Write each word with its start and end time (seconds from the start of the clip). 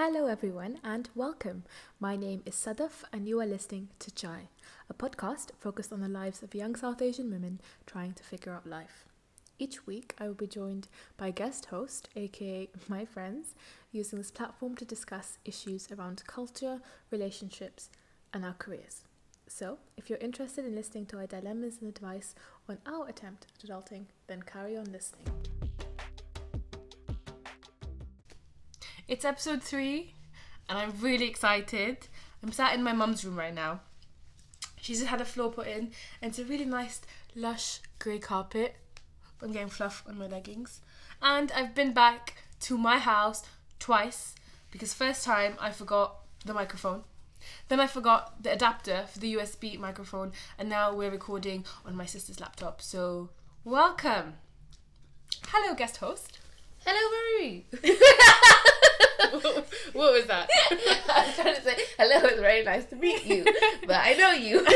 Hello, 0.00 0.26
everyone, 0.26 0.78
and 0.84 1.10
welcome. 1.16 1.64
My 1.98 2.14
name 2.14 2.44
is 2.46 2.54
Sadaf, 2.54 3.02
and 3.12 3.26
you 3.26 3.40
are 3.40 3.46
listening 3.46 3.88
to 3.98 4.12
Chai, 4.12 4.42
a 4.88 4.94
podcast 4.94 5.48
focused 5.58 5.92
on 5.92 6.00
the 6.02 6.08
lives 6.08 6.40
of 6.40 6.54
young 6.54 6.76
South 6.76 7.02
Asian 7.02 7.32
women 7.32 7.60
trying 7.84 8.12
to 8.12 8.22
figure 8.22 8.52
out 8.52 8.64
life. 8.64 9.06
Each 9.58 9.88
week, 9.88 10.14
I 10.16 10.28
will 10.28 10.34
be 10.34 10.46
joined 10.46 10.86
by 11.16 11.32
guest 11.32 11.64
host, 11.64 12.10
aka 12.14 12.68
my 12.86 13.04
friends, 13.06 13.56
using 13.90 14.20
this 14.20 14.30
platform 14.30 14.76
to 14.76 14.84
discuss 14.84 15.38
issues 15.44 15.90
around 15.90 16.22
culture, 16.28 16.80
relationships, 17.10 17.90
and 18.32 18.44
our 18.44 18.54
careers. 18.54 19.02
So, 19.48 19.78
if 19.96 20.08
you're 20.08 20.20
interested 20.20 20.64
in 20.64 20.76
listening 20.76 21.06
to 21.06 21.18
our 21.18 21.26
dilemmas 21.26 21.78
and 21.80 21.88
advice 21.88 22.36
on 22.68 22.78
our 22.86 23.08
attempt 23.08 23.46
at 23.52 23.68
adulting, 23.68 24.04
then 24.28 24.42
carry 24.42 24.76
on 24.76 24.92
listening. 24.92 25.57
It's 29.08 29.24
episode 29.24 29.62
three, 29.62 30.12
and 30.68 30.78
I'm 30.78 30.92
really 31.00 31.26
excited. 31.26 32.08
I'm 32.42 32.52
sat 32.52 32.74
in 32.74 32.82
my 32.82 32.92
mum's 32.92 33.24
room 33.24 33.38
right 33.38 33.54
now. 33.54 33.80
She's 34.78 34.98
just 34.98 35.08
had 35.08 35.22
a 35.22 35.24
floor 35.24 35.50
put 35.50 35.66
in, 35.66 35.92
and 36.20 36.28
it's 36.28 36.38
a 36.38 36.44
really 36.44 36.66
nice, 36.66 37.00
lush 37.34 37.80
grey 37.98 38.18
carpet. 38.18 38.76
I'm 39.40 39.52
getting 39.52 39.70
fluff 39.70 40.04
on 40.06 40.18
my 40.18 40.26
leggings. 40.26 40.82
And 41.22 41.50
I've 41.52 41.74
been 41.74 41.94
back 41.94 42.34
to 42.60 42.76
my 42.76 42.98
house 42.98 43.44
twice 43.78 44.34
because 44.70 44.92
first 44.92 45.24
time 45.24 45.54
I 45.58 45.70
forgot 45.70 46.16
the 46.44 46.52
microphone. 46.52 47.04
Then 47.68 47.80
I 47.80 47.86
forgot 47.86 48.42
the 48.42 48.52
adapter 48.52 49.06
for 49.10 49.20
the 49.20 49.36
USB 49.36 49.78
microphone, 49.78 50.32
and 50.58 50.68
now 50.68 50.94
we're 50.94 51.10
recording 51.10 51.64
on 51.86 51.96
my 51.96 52.04
sister's 52.04 52.40
laptop. 52.40 52.82
So, 52.82 53.30
welcome. 53.64 54.34
Hello, 55.46 55.74
guest 55.74 55.96
host. 55.96 56.40
Hello, 56.84 57.40
Marie. 57.40 57.64
what 59.94 60.12
was 60.12 60.26
that? 60.26 60.48
I 60.70 61.24
was 61.26 61.34
trying 61.34 61.54
to 61.56 61.62
say 61.62 61.76
hello. 61.98 62.28
It's 62.28 62.40
very 62.40 62.62
nice 62.62 62.84
to 62.86 62.96
meet 62.96 63.24
you, 63.26 63.44
but 63.86 63.96
I 63.96 64.14
know 64.14 64.30
you. 64.30 64.64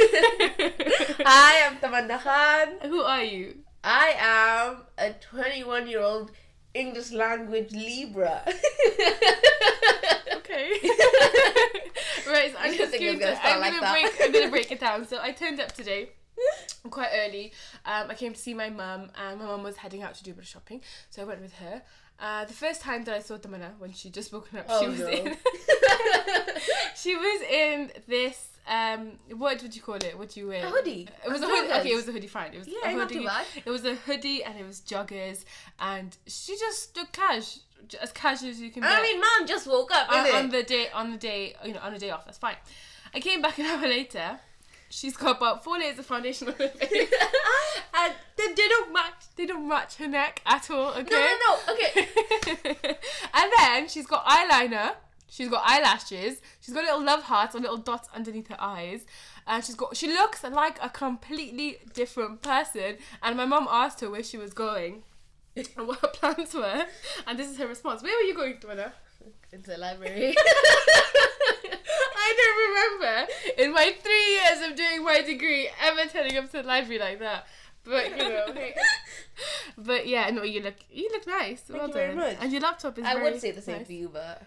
I 1.24 1.62
am 1.64 1.76
Tamanna 1.76 2.20
Khan. 2.20 2.90
Who 2.90 3.02
are 3.02 3.22
you? 3.22 3.58
I 3.84 4.14
am 4.18 4.82
a 4.98 5.12
21 5.12 5.86
year 5.86 6.00
old 6.00 6.32
English 6.74 7.12
language 7.12 7.72
Libra. 7.72 8.42
Okay. 10.36 10.72
right, 12.26 12.52
so 12.52 12.58
I'm 12.58 12.76
just 12.76 12.98
going 12.98 13.18
to, 13.20 13.46
I'm 13.46 13.60
like 13.60 13.72
gonna 13.74 13.92
break 13.92 14.20
I'm 14.20 14.32
gonna 14.32 14.50
break 14.50 14.72
it 14.72 14.80
down. 14.80 15.06
So 15.06 15.18
I 15.22 15.30
turned 15.30 15.60
up 15.60 15.72
today 15.72 16.10
quite 16.90 17.10
early. 17.14 17.52
Um, 17.84 18.10
I 18.10 18.14
came 18.14 18.32
to 18.32 18.38
see 18.38 18.54
my 18.54 18.70
mum 18.70 19.10
and 19.16 19.38
my 19.38 19.46
mum 19.46 19.62
was 19.62 19.76
heading 19.76 20.02
out 20.02 20.14
to 20.16 20.24
do 20.24 20.32
a 20.32 20.34
bit 20.34 20.42
of 20.42 20.48
shopping. 20.48 20.80
So 21.10 21.22
I 21.22 21.24
went 21.24 21.40
with 21.40 21.54
her. 21.54 21.82
Uh, 22.22 22.44
the 22.44 22.52
first 22.54 22.80
time 22.80 23.02
that 23.04 23.14
I 23.14 23.18
saw 23.18 23.36
Tamanna 23.36 23.70
when 23.78 23.92
she 23.92 24.08
just 24.08 24.32
woken 24.32 24.58
up, 24.60 24.68
she 24.68 24.86
Oh, 24.86 24.90
was 24.90 25.00
no. 25.00 25.06
in 25.08 25.36
she 26.94 27.16
was 27.16 27.42
in 27.42 27.90
this 28.06 28.48
um 28.68 29.12
what 29.36 29.60
would 29.62 29.74
you 29.74 29.82
call 29.82 29.96
it? 29.96 30.16
What 30.16 30.28
do 30.30 30.40
you 30.40 30.48
wear? 30.48 30.64
A 30.64 30.70
hoodie. 30.70 31.08
It 31.26 31.30
was 31.30 31.42
a 31.42 31.46
hoodie. 31.46 31.72
Okay, 31.72 31.92
it 31.92 31.96
was 31.96 32.08
a 32.08 32.12
hoodie. 32.12 32.28
Fine. 32.28 32.54
It 32.54 32.58
was 32.58 32.68
Yeah, 32.68 32.90
a 32.90 32.92
not 32.96 33.08
hoodie. 33.08 33.20
too 33.20 33.26
bad. 33.26 33.46
It 33.64 33.70
was 33.70 33.84
a 33.84 33.94
hoodie 33.96 34.44
and 34.44 34.56
it 34.58 34.66
was 34.66 34.80
joggers 34.82 35.44
and 35.80 36.16
she 36.26 36.56
just 36.56 36.96
looked 36.96 37.12
cash, 37.12 37.58
as 38.00 38.12
cash 38.12 38.42
as 38.44 38.60
you 38.60 38.70
can. 38.70 38.82
Be. 38.82 38.88
I 38.88 39.02
mean, 39.02 39.20
man 39.20 39.46
just 39.46 39.66
woke 39.66 39.90
up, 39.92 40.08
on, 40.12 40.26
on 40.34 40.48
the 40.50 40.62
day 40.62 40.86
on 40.94 41.10
the 41.10 41.16
day 41.18 41.56
you 41.64 41.72
know 41.74 41.80
on 41.80 41.92
a 41.94 41.98
day 41.98 42.10
off 42.10 42.24
that's 42.24 42.38
fine 42.38 42.56
i 43.14 43.18
came 43.20 43.42
back 43.42 43.58
an 43.58 43.66
hour 43.70 43.82
later 43.82 44.38
she's 44.92 45.16
got 45.16 45.36
about 45.38 45.64
four 45.64 45.78
layers 45.78 45.98
of 45.98 46.06
foundation 46.06 46.48
on 46.48 46.54
her 46.54 46.68
face 46.80 47.12
and 47.94 48.12
they, 48.36 48.46
they 48.48 48.68
don't 48.68 48.92
match 48.92 49.24
they 49.36 49.46
don't 49.46 49.66
match 49.66 49.96
her 49.96 50.06
neck 50.06 50.40
at 50.46 50.70
all 50.70 50.90
okay 50.92 51.10
No, 51.10 51.18
no, 51.18 51.58
no. 51.66 51.72
Okay. 51.74 52.08
and 53.34 53.52
then 53.58 53.88
she's 53.88 54.06
got 54.06 54.24
eyeliner 54.26 54.92
she's 55.28 55.48
got 55.48 55.62
eyelashes 55.66 56.40
she's 56.60 56.74
got 56.74 56.84
little 56.84 57.02
love 57.02 57.22
hearts 57.22 57.54
or 57.54 57.60
little 57.60 57.78
dots 57.78 58.08
underneath 58.14 58.48
her 58.48 58.60
eyes 58.60 59.06
and 59.46 59.64
she's 59.64 59.74
got 59.74 59.96
she 59.96 60.08
looks 60.08 60.44
like 60.44 60.78
a 60.82 60.88
completely 60.90 61.78
different 61.94 62.42
person 62.42 62.96
and 63.22 63.36
my 63.36 63.46
mum 63.46 63.66
asked 63.70 64.00
her 64.00 64.10
where 64.10 64.22
she 64.22 64.36
was 64.36 64.52
going 64.52 65.02
and 65.56 65.86
what 65.86 65.98
her 66.00 66.08
plans 66.08 66.52
were 66.54 66.84
and 67.26 67.38
this 67.38 67.48
is 67.48 67.56
her 67.56 67.66
response 67.66 68.02
where 68.02 68.14
were 68.16 68.22
you 68.26 68.34
going 68.34 68.56
Donna? 68.60 68.92
It's 69.52 69.68
a 69.68 69.76
library. 69.76 70.34
I 72.22 72.30
don't 72.38 73.00
remember 73.00 73.32
in 73.62 73.72
my 73.72 73.94
three 74.00 74.26
years 74.34 74.70
of 74.70 74.76
doing 74.76 75.04
my 75.04 75.20
degree 75.22 75.68
ever 75.80 76.08
turning 76.08 76.36
up 76.36 76.50
to 76.52 76.58
the 76.58 76.62
library 76.62 77.00
like 77.00 77.18
that. 77.18 77.46
But 77.84 78.10
you 78.10 78.28
know, 78.28 78.46
hey. 78.54 78.74
but 79.78 80.06
yeah, 80.06 80.30
no, 80.30 80.42
you 80.42 80.62
look 80.62 80.76
you 80.90 81.08
look 81.12 81.26
nice. 81.26 81.64
well 81.68 81.88
you 81.88 81.92
very 81.92 82.14
done. 82.14 82.16
much. 82.16 82.36
And 82.40 82.52
your 82.52 82.60
laptop 82.60 82.98
is. 82.98 83.04
I 83.04 83.14
very 83.14 83.32
would 83.32 83.40
say 83.40 83.50
the 83.50 83.62
same 83.62 83.78
nice. 83.78 83.86
for 83.86 83.92
you, 83.92 84.08
but 84.08 84.42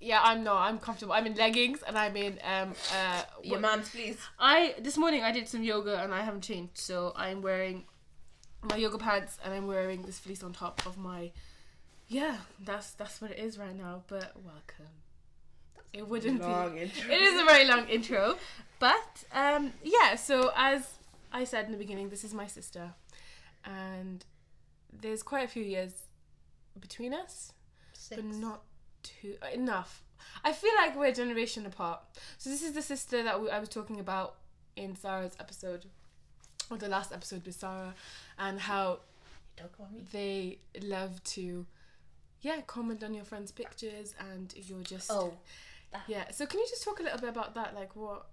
Yeah, 0.00 0.20
I'm 0.22 0.42
not. 0.42 0.62
I'm 0.62 0.78
comfortable. 0.78 1.12
I'm 1.12 1.26
in 1.26 1.34
leggings 1.34 1.82
and 1.82 1.98
I'm 1.98 2.16
in 2.16 2.38
um 2.44 2.74
uh. 2.94 3.22
your 3.42 3.60
man's 3.60 3.90
please. 3.90 4.16
I 4.38 4.74
this 4.80 4.96
morning 4.96 5.22
I 5.22 5.32
did 5.32 5.48
some 5.48 5.62
yoga 5.62 6.02
and 6.02 6.14
I 6.14 6.22
haven't 6.22 6.42
changed, 6.42 6.78
so 6.78 7.12
I'm 7.14 7.42
wearing 7.42 7.84
my 8.62 8.76
yoga 8.76 8.98
pants 8.98 9.38
and 9.44 9.52
I'm 9.52 9.66
wearing 9.66 10.02
this 10.02 10.18
fleece 10.18 10.42
on 10.42 10.52
top 10.52 10.86
of 10.86 10.96
my. 10.96 11.32
Yeah, 12.06 12.38
that's 12.64 12.92
that's 12.92 13.20
what 13.20 13.32
it 13.32 13.38
is 13.38 13.58
right 13.58 13.76
now. 13.76 14.02
But 14.06 14.32
welcome. 14.42 14.94
It 15.92 16.06
wouldn't 16.06 16.40
be. 16.40 16.46
Long 16.46 16.76
intro. 16.78 17.10
It 17.10 17.20
is 17.20 17.40
a 17.40 17.44
very 17.44 17.64
long 17.64 17.88
intro, 17.88 18.36
but 18.78 19.24
um, 19.32 19.72
yeah. 19.82 20.16
So 20.16 20.52
as 20.56 20.94
I 21.32 21.44
said 21.44 21.66
in 21.66 21.72
the 21.72 21.78
beginning, 21.78 22.10
this 22.10 22.24
is 22.24 22.34
my 22.34 22.46
sister, 22.46 22.92
and 23.64 24.24
there's 24.92 25.22
quite 25.22 25.44
a 25.44 25.48
few 25.48 25.62
years 25.64 25.92
between 26.78 27.14
us, 27.14 27.52
Six. 27.94 28.20
but 28.20 28.30
not 28.36 28.62
too 29.02 29.36
uh, 29.42 29.46
enough. 29.52 30.02
I 30.44 30.52
feel 30.52 30.72
like 30.76 30.96
we're 30.96 31.06
a 31.06 31.12
generation 31.12 31.64
apart. 31.66 32.00
So 32.36 32.50
this 32.50 32.62
is 32.62 32.72
the 32.72 32.82
sister 32.82 33.22
that 33.22 33.40
we, 33.40 33.50
I 33.50 33.58
was 33.58 33.68
talking 33.68 33.98
about 33.98 34.34
in 34.76 34.94
Sarah's 34.94 35.36
episode, 35.40 35.86
or 36.70 36.76
the 36.76 36.88
last 36.88 37.12
episode 37.12 37.44
with 37.46 37.54
Sarah, 37.56 37.94
and 38.38 38.60
how 38.60 39.00
Talk 39.56 39.70
about 39.78 39.92
me. 39.92 40.02
they 40.12 40.58
love 40.86 41.22
to, 41.24 41.66
yeah, 42.42 42.60
comment 42.66 43.02
on 43.02 43.14
your 43.14 43.24
friends' 43.24 43.50
pictures, 43.52 44.14
and 44.30 44.54
you're 44.56 44.82
just 44.82 45.10
Oh, 45.10 45.32
yeah. 46.06 46.30
So 46.30 46.46
can 46.46 46.60
you 46.60 46.66
just 46.68 46.84
talk 46.84 47.00
a 47.00 47.02
little 47.02 47.18
bit 47.18 47.30
about 47.30 47.54
that? 47.54 47.74
Like 47.74 47.94
what 47.96 48.26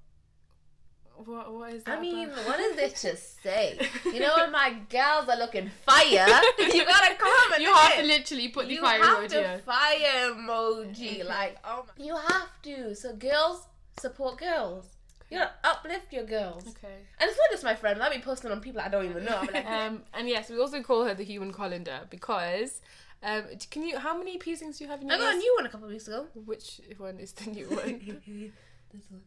what 1.24 1.54
what 1.54 1.74
is 1.74 1.84
that? 1.84 1.98
I 1.98 2.02
mean, 2.02 2.30
about? 2.30 2.46
what 2.46 2.60
is 2.60 2.78
it 2.78 2.96
to 2.98 3.16
say? 3.16 3.80
You 4.06 4.20
know, 4.20 4.34
when 4.38 4.52
my 4.52 4.76
gals 4.90 5.28
are 5.28 5.38
looking 5.38 5.70
fire, 5.86 6.06
you 6.60 6.86
gotta 6.86 7.16
comment. 7.16 7.62
you 7.62 7.74
have 7.74 7.94
innit? 7.94 8.02
to 8.02 8.08
literally 8.08 8.48
put 8.50 8.68
the 8.68 8.76
you 8.76 8.82
fire 8.82 9.04
have 9.04 9.18
emoji 9.20 9.30
to 9.30 9.58
fire 9.66 10.34
emoji. 10.34 11.26
Like, 11.26 11.58
oh 11.64 11.86
my. 11.98 12.06
You 12.06 12.16
have 12.16 12.62
to. 12.64 12.96
So, 12.96 13.16
girls, 13.16 13.68
support 14.00 14.38
girls. 14.38 14.88
You 15.30 15.40
gotta 15.40 15.52
uplift 15.64 16.14
your 16.14 16.24
girls. 16.24 16.68
Okay. 16.68 16.96
And 17.20 17.30
it's 17.30 17.38
not 17.38 17.50
just 17.52 17.64
my 17.64 17.76
friend. 17.76 18.02
I'll 18.02 18.12
be 18.12 18.20
posting 18.20 18.52
on 18.52 18.62
people 18.62 18.82
I 18.82 18.90
don't 18.90 19.06
even 19.06 19.26
know. 19.26 19.42
Like, 19.52 19.66
Um 19.70 20.04
and 20.14 20.30
yes, 20.30 20.50
we 20.50 20.60
also 20.60 20.82
call 20.82 21.06
her 21.06 21.14
the 21.14 21.24
human 21.24 21.52
colander 21.52 22.02
because 22.10 22.82
um 23.24 23.44
can 23.72 23.84
you 23.84 23.98
how 23.98 24.18
many 24.18 24.38
piercings 24.38 24.78
do 24.78 24.84
you 24.84 24.90
have 24.90 25.02
in 25.02 25.08
your 25.08 25.16
I 25.18 25.20
got 25.20 25.34
a 25.36 25.38
new 25.38 25.54
one 25.58 25.66
a 25.66 25.70
couple 25.70 25.86
of 25.88 25.92
weeks 25.92 26.08
ago. 26.08 26.28
Which 26.46 26.82
one 26.98 27.18
is 27.20 27.32
the 27.34 27.50
new 27.52 27.66
one? 27.70 28.00
this 28.94 29.04
one, 29.10 29.22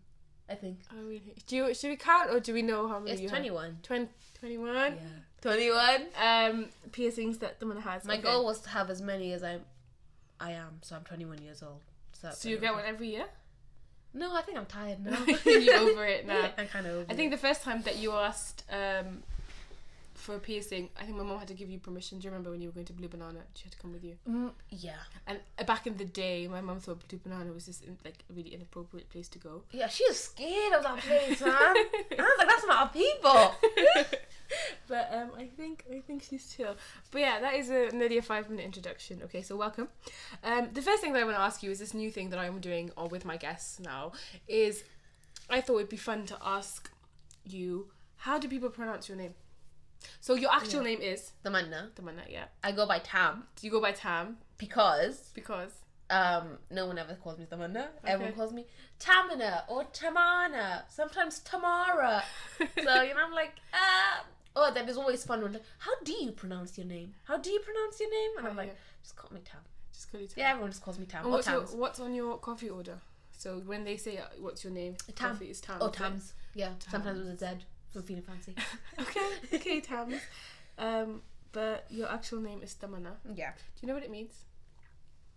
I 0.48 0.54
think. 0.54 0.78
oh, 0.92 1.02
really? 1.02 1.34
Do 1.46 1.56
you 1.56 1.74
should 1.74 1.90
we 1.90 1.96
count 1.96 2.30
or 2.30 2.40
do 2.40 2.52
we 2.54 2.62
know 2.62 2.88
how 2.88 2.98
many 2.98 3.12
It's 3.12 3.20
you 3.22 3.28
21. 3.28 3.64
have? 3.66 3.82
20, 3.82 4.08
21 4.40 4.74
Yeah. 4.74 4.92
21. 5.40 6.06
um 6.22 6.68
piercings 6.92 7.38
that 7.38 7.60
the 7.60 7.66
one 7.66 7.80
has. 7.80 8.04
My 8.04 8.14
Okay. 8.14 8.22
goal 8.22 8.44
was 8.44 8.60
to 8.62 8.68
have 8.70 8.88
as 8.90 9.00
many 9.02 9.32
as 9.32 9.42
I, 9.42 9.58
I 10.40 10.52
am. 10.52 10.78
So 10.82 10.96
I'm 10.96 11.04
21 11.04 11.42
years 11.42 11.62
old. 11.62 11.80
So, 12.12 12.30
So 12.30 12.48
you 12.48 12.58
get 12.58 12.72
one 12.74 12.84
every 12.84 13.08
year? 13.08 13.26
No, 14.14 14.34
I 14.34 14.40
think 14.42 14.56
I'm 14.58 14.66
tired 14.66 15.04
now. 15.04 15.22
You're 15.44 15.76
over 15.76 16.04
it 16.06 16.26
now. 16.34 16.50
I'm 16.56 16.66
kind 16.66 16.86
of 16.86 16.92
over 16.94 17.06
I 17.10 17.14
think 17.14 17.30
the 17.30 17.36
first 17.36 17.62
time 17.62 17.82
that 17.82 17.96
you 17.98 18.12
asked 18.12 18.64
um, 18.70 19.22
for 20.18 20.34
a 20.34 20.38
piercing, 20.38 20.90
I 21.00 21.04
think 21.04 21.16
my 21.16 21.22
mom 21.22 21.38
had 21.38 21.48
to 21.48 21.54
give 21.54 21.70
you 21.70 21.78
permission. 21.78 22.18
Do 22.18 22.24
you 22.24 22.30
remember 22.30 22.50
when 22.50 22.60
you 22.60 22.68
were 22.68 22.72
going 22.72 22.86
to 22.86 22.92
Blue 22.92 23.08
Banana? 23.08 23.40
She 23.54 23.64
had 23.64 23.72
to 23.72 23.78
come 23.78 23.92
with 23.92 24.04
you. 24.04 24.16
Mm, 24.28 24.50
yeah. 24.70 24.98
And 25.26 25.38
uh, 25.58 25.64
back 25.64 25.86
in 25.86 25.96
the 25.96 26.04
day, 26.04 26.48
my 26.48 26.60
mom 26.60 26.80
thought 26.80 27.06
Blue 27.08 27.18
Banana 27.18 27.52
was 27.52 27.66
just 27.66 27.84
in, 27.84 27.96
like 28.04 28.24
a 28.28 28.32
really 28.32 28.50
inappropriate 28.50 29.08
place 29.10 29.28
to 29.28 29.38
go. 29.38 29.62
Yeah, 29.70 29.88
she 29.88 30.04
was 30.08 30.18
scared 30.18 30.74
of 30.74 30.82
that 30.82 30.98
place, 30.98 31.40
man. 31.40 31.54
I 31.54 31.84
was 32.18 32.28
like, 32.38 32.48
that's 32.48 32.66
not 32.66 32.82
our 32.82 32.88
people. 32.88 33.54
but 34.88 35.10
um, 35.12 35.30
I 35.36 35.46
think 35.46 35.84
I 35.94 36.00
think 36.00 36.24
she's 36.28 36.52
chill. 36.54 36.76
But 37.10 37.20
yeah, 37.20 37.40
that 37.40 37.54
is 37.54 37.70
a 37.70 37.90
nearly 37.94 38.18
a 38.18 38.22
five 38.22 38.50
minute 38.50 38.64
introduction. 38.64 39.22
Okay, 39.24 39.42
so 39.42 39.56
welcome. 39.56 39.88
Um, 40.42 40.68
the 40.72 40.82
first 40.82 41.02
thing 41.02 41.12
that 41.12 41.20
I 41.20 41.24
want 41.24 41.36
to 41.36 41.42
ask 41.42 41.62
you 41.62 41.70
is 41.70 41.78
this 41.78 41.94
new 41.94 42.10
thing 42.10 42.30
that 42.30 42.38
I'm 42.38 42.58
doing, 42.60 42.90
or 42.96 43.08
with 43.08 43.24
my 43.24 43.36
guests 43.36 43.78
now, 43.80 44.12
is 44.46 44.84
I 45.48 45.60
thought 45.60 45.76
it'd 45.78 45.88
be 45.88 45.96
fun 45.96 46.26
to 46.26 46.36
ask 46.44 46.90
you 47.44 47.88
how 48.16 48.38
do 48.38 48.48
people 48.48 48.70
pronounce 48.70 49.08
your 49.08 49.16
name? 49.16 49.34
So 50.20 50.34
your 50.34 50.52
actual 50.52 50.82
name 50.82 51.00
is 51.00 51.32
The 51.42 51.50
manna. 51.50 51.90
Tamanna, 51.96 52.22
yeah. 52.28 52.44
I 52.62 52.72
go 52.72 52.86
by 52.86 52.98
Tam 53.00 53.44
Do 53.56 53.66
you 53.66 53.70
go 53.72 53.80
by 53.80 53.92
Tam? 53.92 54.38
because 54.58 55.30
Because 55.34 55.72
um 56.10 56.58
no 56.70 56.86
one 56.86 56.98
ever 56.98 57.14
calls 57.22 57.38
me 57.38 57.46
Tamanna. 57.50 57.88
Everyone 58.06 58.34
calls 58.34 58.52
me 58.52 58.64
Tamina 58.98 59.62
or 59.68 59.84
Tamana. 59.92 60.82
Sometimes 60.88 61.40
Tamara. 61.40 62.22
so 62.58 63.02
you 63.02 63.14
know, 63.14 63.24
I'm 63.26 63.32
like, 63.32 63.52
uh 63.72 64.22
oh, 64.56 64.72
that 64.74 64.88
is 64.88 64.96
always 64.96 65.24
fun. 65.24 65.42
When 65.42 65.52
like, 65.52 65.62
how 65.78 65.92
do 66.04 66.12
you 66.12 66.32
pronounce 66.32 66.76
your 66.78 66.86
name? 66.86 67.14
How 67.24 67.36
do 67.38 67.50
you 67.50 67.60
pronounce 67.60 68.00
your 68.00 68.10
name? 68.10 68.30
And 68.38 68.46
I'm 68.48 68.52
Oh, 68.54 68.56
like, 68.56 68.68
yeah. 68.68 68.74
just 69.02 69.16
call 69.16 69.30
me 69.32 69.40
Tam. 69.44 69.60
Just 69.92 70.10
call 70.10 70.20
you 70.20 70.26
Tam. 70.26 70.34
Yeah, 70.36 70.50
everyone 70.50 70.70
just 70.70 70.82
calls 70.82 70.98
me 70.98 71.06
Tam. 71.06 71.30
What's, 71.30 71.46
your, 71.46 71.60
what's 71.62 72.00
on 72.00 72.14
your 72.14 72.38
coffee 72.38 72.70
order? 72.70 72.98
So 73.36 73.60
when 73.66 73.84
they 73.84 73.96
say 73.96 74.18
uh, 74.18 74.22
what's 74.40 74.64
your 74.64 74.72
name, 74.72 74.96
Tam. 75.14 75.32
coffee 75.32 75.50
is 75.50 75.60
Tam. 75.60 75.80
It? 75.80 75.92
Tams. 75.92 76.32
Yeah, 76.54 76.70
sometimes 76.90 77.18
Tams. 77.20 77.30
with 77.40 77.42
a 77.42 77.56
Z. 77.58 77.64
So 77.92 78.02
feeling 78.02 78.22
fancy. 78.22 78.54
Okay, 79.00 79.28
okay, 79.54 79.80
Tams. 79.88 80.20
Um, 80.78 81.22
but 81.52 81.86
your 81.90 82.10
actual 82.10 82.40
name 82.40 82.60
is 82.62 82.74
Tamanna. 82.74 83.12
yeah. 83.34 83.52
Do 83.52 83.80
you 83.82 83.88
know 83.88 83.94
what 83.94 84.02
it 84.04 84.10
means? 84.10 84.34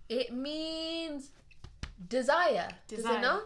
It 0.10 0.34
means 0.34 1.30
desire. 2.10 2.68
Does 2.88 2.98
Desire. 3.00 3.18
it 3.18 3.22
know? 3.22 3.42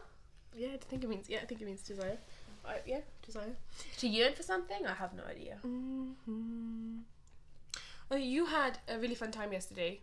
Yeah, 0.58 0.70
I 0.74 0.78
think 0.78 1.04
it 1.04 1.10
means. 1.10 1.30
Yeah, 1.30 1.40
I 1.44 1.46
think 1.46 1.62
it 1.62 1.66
means 1.66 1.82
desire. 1.82 2.18
Uh, 2.66 2.72
yeah, 2.88 3.02
desire. 3.26 3.56
To 4.00 4.08
yearn 4.08 4.34
for 4.34 4.42
something? 4.44 4.86
I 4.88 4.94
have 4.94 5.14
no 5.14 5.24
idea. 5.30 5.58
hmm 5.62 7.00
Oh, 8.10 8.16
you 8.16 8.46
had 8.46 8.78
a 8.88 8.98
really 9.00 9.16
fun 9.16 9.32
time 9.32 9.52
yesterday. 9.54 10.00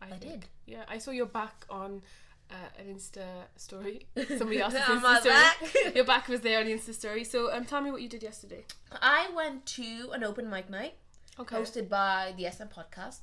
I 0.00 0.06
think. 0.10 0.20
did. 0.22 0.46
Yeah, 0.66 0.84
I 0.88 0.98
saw 0.98 1.10
your 1.10 1.26
back 1.26 1.64
on 1.70 2.02
uh, 2.50 2.80
an 2.80 2.94
Insta 2.94 3.24
story. 3.56 4.06
Somebody 4.38 4.60
else's 4.60 4.80
Insta 4.80 5.18
story. 5.20 5.34
back. 5.34 5.56
Your 5.94 6.04
back 6.04 6.28
was 6.28 6.40
there 6.40 6.60
on 6.60 6.66
the 6.66 6.72
Insta 6.72 6.94
story. 6.94 7.24
So, 7.24 7.52
um, 7.52 7.64
tell 7.64 7.80
me 7.80 7.90
what 7.90 8.02
you 8.02 8.08
did 8.08 8.22
yesterday. 8.22 8.64
I 9.02 9.28
went 9.34 9.66
to 9.66 10.10
an 10.12 10.24
open 10.24 10.48
mic 10.50 10.68
night 10.70 10.94
Okay. 11.38 11.56
hosted 11.56 11.88
by 11.88 12.34
the 12.36 12.50
SM 12.50 12.64
Podcast, 12.64 13.18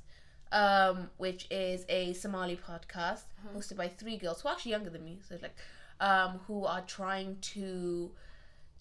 um, 0.52 1.10
which 1.18 1.48
is 1.52 1.86
a 1.90 2.14
Somali 2.14 2.56
podcast 2.56 3.24
Uh-huh. 3.40 3.58
hosted 3.58 3.76
by 3.78 3.88
three 3.90 4.18
girls 4.18 4.42
who 4.42 4.48
are 4.50 4.54
actually 4.54 4.72
younger 4.72 4.90
than 4.90 5.04
me, 5.04 5.20
so 5.28 5.38
like, 5.42 5.56
um, 6.00 6.40
who 6.48 6.66
are 6.66 6.82
trying 6.82 7.38
to 7.54 8.12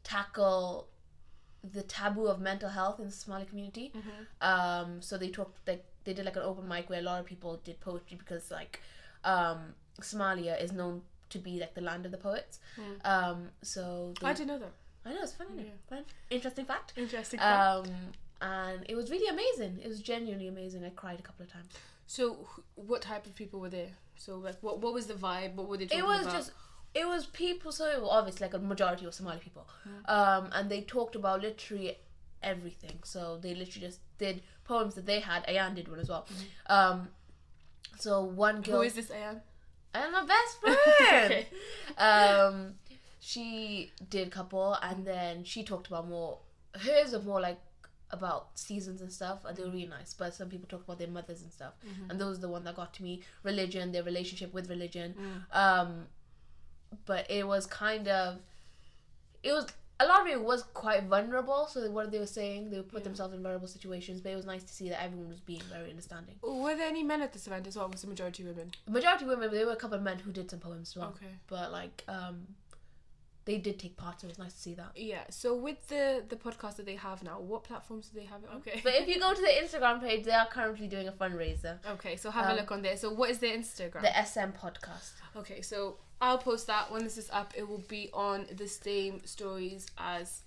tackle 0.02 0.88
the 1.73 1.82
taboo 1.82 2.26
of 2.26 2.41
mental 2.41 2.69
health 2.69 2.99
in 3.00 3.06
the 3.06 3.11
Somali 3.12 3.46
community. 3.46 3.93
Mm-hmm. 3.96 4.50
Um, 4.50 5.00
so 5.02 5.17
they 5.17 5.29
talked 5.31 5.67
like 5.67 5.85
they 6.05 6.12
did 6.12 6.25
like 6.26 6.37
an 6.37 6.43
open 6.43 6.69
mic 6.69 6.91
where 6.91 6.99
a 6.99 7.02
lot 7.02 7.20
of 7.20 7.26
people 7.26 7.58
did 7.64 7.81
poetry 7.81 8.19
because 8.19 8.50
like 8.50 8.81
um, 9.25 9.75
Somalia 10.00 10.61
is 10.62 10.73
known 10.73 11.02
to 11.31 11.38
be 11.38 11.58
like 11.58 11.75
the 11.75 11.81
land 11.81 12.05
of 12.06 12.12
the 12.12 12.19
poets. 12.19 12.58
Mm. 12.79 13.06
Um, 13.11 13.49
so 13.62 14.14
they, 14.20 14.26
I 14.29 14.32
didn't 14.32 14.49
know 14.49 14.58
that. 14.58 14.73
I 15.06 15.12
know 15.12 15.23
it's 15.23 15.32
fun. 15.32 15.46
Yeah. 15.56 15.64
Fun. 15.88 16.05
Interesting 16.31 16.64
fact. 16.64 16.93
Interesting. 16.96 17.41
Um, 17.41 17.85
and 18.41 18.85
it 18.88 18.94
was 18.96 19.11
really 19.11 19.29
amazing. 19.29 19.81
It 19.82 19.88
was 19.88 20.00
genuinely 20.00 20.49
amazing. 20.49 20.85
I 20.85 20.91
cried 20.91 21.19
a 21.19 21.23
couple 21.23 21.44
of 21.44 21.52
times. 21.52 21.69
so, 22.06 22.35
wh- 22.35 22.79
what 22.88 23.02
type 23.02 23.26
of 23.26 23.35
people 23.35 23.61
were 23.61 23.69
there? 23.70 23.88
So, 24.17 24.37
like, 24.37 24.56
what 24.62 24.81
what 24.81 24.93
was 24.94 25.06
the 25.06 25.14
vibe? 25.14 25.55
What 25.55 25.69
were 25.69 25.76
they 25.76 25.85
It 25.87 26.05
was 26.05 26.23
about? 26.23 26.35
just, 26.35 26.52
it 26.94 27.06
was 27.06 27.26
people. 27.26 27.73
So 27.73 27.87
it 27.87 28.00
was 28.00 28.08
obviously 28.11 28.46
like 28.46 28.55
a 28.55 28.58
majority 28.58 29.05
of 29.06 29.14
Somali 29.14 29.38
people, 29.38 29.67
Hmm. 29.85 30.11
um, 30.11 30.49
and 30.52 30.70
they 30.70 30.82
talked 30.82 31.17
about 31.17 31.43
literally 31.43 31.99
everything. 32.43 32.99
So 33.05 33.38
they 33.41 33.55
literally 33.55 33.87
just 33.88 34.00
did 34.19 34.43
poems 34.64 34.94
that 34.94 35.06
they 35.06 35.20
had. 35.20 35.46
Ayan 35.46 35.75
did 35.75 35.88
one 35.88 35.99
as 36.00 36.08
well. 36.08 36.26
Um, 36.67 37.08
so 37.99 38.23
one 38.23 38.62
girl. 38.62 38.75
Hmm. 38.76 38.81
Who 38.81 38.82
is 38.82 38.94
this, 38.94 39.08
Ayan? 39.08 39.41
I'm 39.94 40.12
my 40.12 40.25
best 40.26 40.61
friend. 40.61 41.32
Okay. 41.32 41.46
Um, 41.96 42.75
she 43.20 43.93
did 44.11 44.31
couple, 44.31 44.76
and 44.82 45.06
then 45.06 45.44
she 45.44 45.62
talked 45.64 45.87
about 45.87 46.08
more. 46.08 46.38
Hers 46.75 47.14
are 47.14 47.23
more 47.23 47.41
like 47.41 47.58
about 48.11 48.58
seasons 48.58 49.00
and 49.00 49.11
stuff, 49.12 49.44
and 49.44 49.56
they 49.56 49.62
were 49.62 49.70
really 49.70 49.87
nice. 49.87 50.12
But 50.14 50.35
some 50.35 50.49
people 50.49 50.67
talked 50.69 50.85
about 50.85 50.99
their 50.99 51.08
mothers 51.08 51.43
and 51.43 51.52
stuff, 51.52 51.75
and 52.11 52.20
those 52.20 52.38
are 52.38 52.43
the 52.43 52.49
one 52.49 52.64
that 52.64 52.76
got 52.76 52.93
to 52.94 53.02
me. 53.02 53.23
Religion, 53.44 53.93
their 53.93 54.02
relationship 54.02 54.52
with 54.52 54.69
religion. 54.69 55.14
Um, 55.52 56.06
but 57.06 57.31
it 57.31 57.46
was 57.46 57.67
kind 57.67 58.06
of, 58.08 58.38
it 59.43 59.52
was 59.52 59.67
a 60.00 60.06
lot 60.06 60.23
of 60.23 60.26
it 60.26 60.41
was 60.43 60.62
quite 60.75 61.05
vulnerable. 61.05 61.67
So 61.70 61.88
what 61.91 62.11
they 62.11 62.19
were 62.19 62.26
saying, 62.26 62.70
they 62.70 62.79
would 62.79 62.88
put 62.88 63.00
Yeah. 63.00 63.05
themselves 63.05 63.32
in 63.35 63.43
vulnerable 63.43 63.69
situations. 63.69 64.20
But 64.20 64.32
it 64.32 64.37
was 64.37 64.44
nice 64.46 64.64
to 64.64 64.73
see 64.73 64.88
that 64.88 65.02
everyone 65.02 65.29
was 65.29 65.41
being 65.41 65.62
very 65.73 65.88
understanding. 65.91 66.37
Were 66.43 66.75
there 66.75 66.88
any 66.88 67.02
men 67.05 67.23
at 67.23 67.32
this 67.32 67.46
event 67.46 67.67
as 67.69 67.76
well? 67.76 67.88
Was 67.88 68.02
the 68.02 68.08
majority 68.08 68.43
women? 68.44 68.73
Majority 68.88 69.25
women, 69.25 69.49
but 69.50 69.52
there 69.56 69.67
were 69.67 69.73
a 69.73 69.76
couple 69.76 69.96
of 69.96 70.02
men 70.02 70.19
who 70.19 70.32
did 70.32 70.50
some 70.50 70.58
poems 70.61 70.91
as 70.91 70.96
well. 70.96 71.11
Okay. 71.17 71.35
but 71.46 71.70
like 71.70 72.02
um 72.08 72.46
they 73.46 73.58
did 73.58 73.79
take 73.79 73.94
part 73.99 74.19
so 74.19 74.26
it 74.26 74.31
was 74.31 74.38
nice 74.38 74.55
to 74.55 74.58
see 74.58 74.75
that 74.75 74.91
Yeah. 74.96 75.25
So 75.29 75.55
with 75.55 75.87
the 75.88 76.25
the 76.29 76.37
podcast 76.37 76.76
that 76.76 76.87
they 76.87 76.96
have 76.96 77.23
now, 77.23 77.38
what 77.41 77.62
platforms 77.64 78.08
do 78.08 78.19
they 78.19 78.25
have 78.26 78.43
it? 78.43 78.49
on? 78.50 78.56
Okay. 78.56 78.81
but 78.82 78.94
if 78.94 79.06
you 79.06 79.20
go 79.20 79.35
to 79.35 79.41
the 79.41 79.55
instagram 79.62 80.00
page 80.00 80.25
they 80.25 80.32
are 80.32 80.46
currently 80.46 80.88
doing 80.88 81.08
a 81.08 81.12
fundraiser 81.12 81.79
Okay, 81.94 82.17
so 82.17 82.31
have 82.31 82.46
a 82.46 82.50
Um, 82.52 82.56
look 82.56 82.73
on 82.73 82.81
there. 82.82 82.96
So 82.96 83.12
what 83.12 83.29
is 83.31 83.38
their 83.41 83.55
Instagram? 83.56 84.00
the 84.00 84.12
sm 84.25 84.50
podcast 84.64 85.12
Okay, 85.37 85.61
so 85.61 85.99
I'll 86.21 86.39
post 86.39 86.67
that 86.69 86.91
when 86.91 87.05
this 87.05 87.19
is 87.19 87.31
up. 87.33 87.53
It 87.57 87.69
will 87.69 87.85
be 87.89 88.11
on 88.13 88.47
the 88.57 88.69
same 88.69 89.25
stories 89.25 89.87
as 89.99 90.43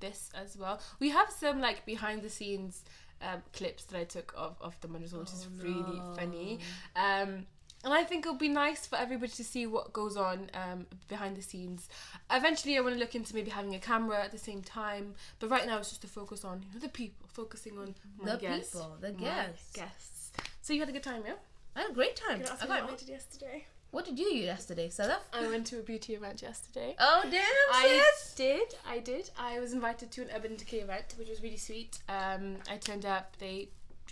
this 0.00 0.30
as 0.34 0.56
well. 0.56 0.80
We 1.00 1.10
have 1.10 1.30
some 1.30 1.60
like 1.60 1.84
behind 1.84 2.22
the 2.22 2.30
scenes 2.30 2.84
um, 3.20 3.42
clips 3.52 3.84
that 3.84 3.98
I 3.98 4.04
took 4.04 4.32
of 4.36 4.56
of 4.60 4.76
the 4.80 4.88
as 5.04 5.12
well, 5.12 5.22
which 5.22 5.32
is 5.32 5.46
Oh, 5.46 5.62
really 5.62 6.00
funny. 6.16 6.58
Um, 6.96 7.46
and 7.84 7.92
I 7.92 8.04
think 8.04 8.24
it'll 8.24 8.38
be 8.38 8.48
nice 8.48 8.86
for 8.86 8.96
everybody 8.96 9.32
to 9.32 9.44
see 9.44 9.66
what 9.66 9.92
goes 9.92 10.16
on 10.16 10.50
um, 10.54 10.86
behind 11.08 11.36
the 11.36 11.42
scenes. 11.42 11.88
Eventually, 12.30 12.78
I 12.78 12.80
want 12.80 12.94
to 12.94 13.00
look 13.00 13.16
into 13.16 13.34
maybe 13.34 13.50
having 13.50 13.74
a 13.74 13.80
camera 13.80 14.22
at 14.22 14.30
the 14.30 14.38
same 14.38 14.62
time, 14.62 15.14
but 15.40 15.50
right 15.50 15.66
now 15.66 15.78
it's 15.78 15.88
just 15.88 16.02
to 16.02 16.06
focus 16.06 16.44
on 16.44 16.62
you 16.62 16.68
know 16.74 16.80
the 16.80 16.88
people, 16.88 17.26
focusing 17.32 17.78
on 17.78 17.94
my 18.18 18.32
the 18.32 18.38
guests, 18.38 18.72
people 18.72 18.96
the 19.00 19.12
my 19.12 19.18
guests 19.18 19.72
guests. 19.72 20.32
So 20.60 20.72
you 20.72 20.80
had 20.80 20.88
a 20.88 20.92
good 20.92 21.02
time, 21.02 21.22
yeah? 21.26 21.34
i 21.74 21.80
had 21.80 21.90
a 21.90 21.94
great 21.94 22.14
time 22.14 22.38
I 22.40 22.42
ask 22.52 22.62
I 22.62 22.66
you 22.66 22.70
what 22.70 22.80
got, 22.82 22.92
I 22.92 22.96
did 22.96 23.08
yesterday? 23.08 23.66
What 23.92 24.04
did 24.06 24.18
you 24.18 24.30
do 24.30 24.36
yesterday 24.36 24.88
Sadaf? 24.88 25.20
I 25.32 25.46
went 25.46 25.66
to 25.68 25.78
a 25.78 25.82
beauty 25.82 26.14
event 26.14 26.42
yesterday. 26.42 26.96
oh 26.98 27.22
damn 27.30 27.42
I 27.72 28.02
sis 28.14 28.34
did. 28.34 28.74
I 28.88 28.98
did. 28.98 29.30
I 29.38 29.60
was 29.60 29.72
invited 29.72 30.10
to 30.10 30.22
an 30.22 30.28
Urban 30.34 30.56
Decay 30.56 30.78
event, 30.78 31.14
which 31.18 31.28
was 31.28 31.42
really 31.42 31.58
sweet. 31.58 31.98
Um, 32.08 32.56
I 32.70 32.78
turned 32.78 33.06
up. 33.06 33.36
They 33.38 33.68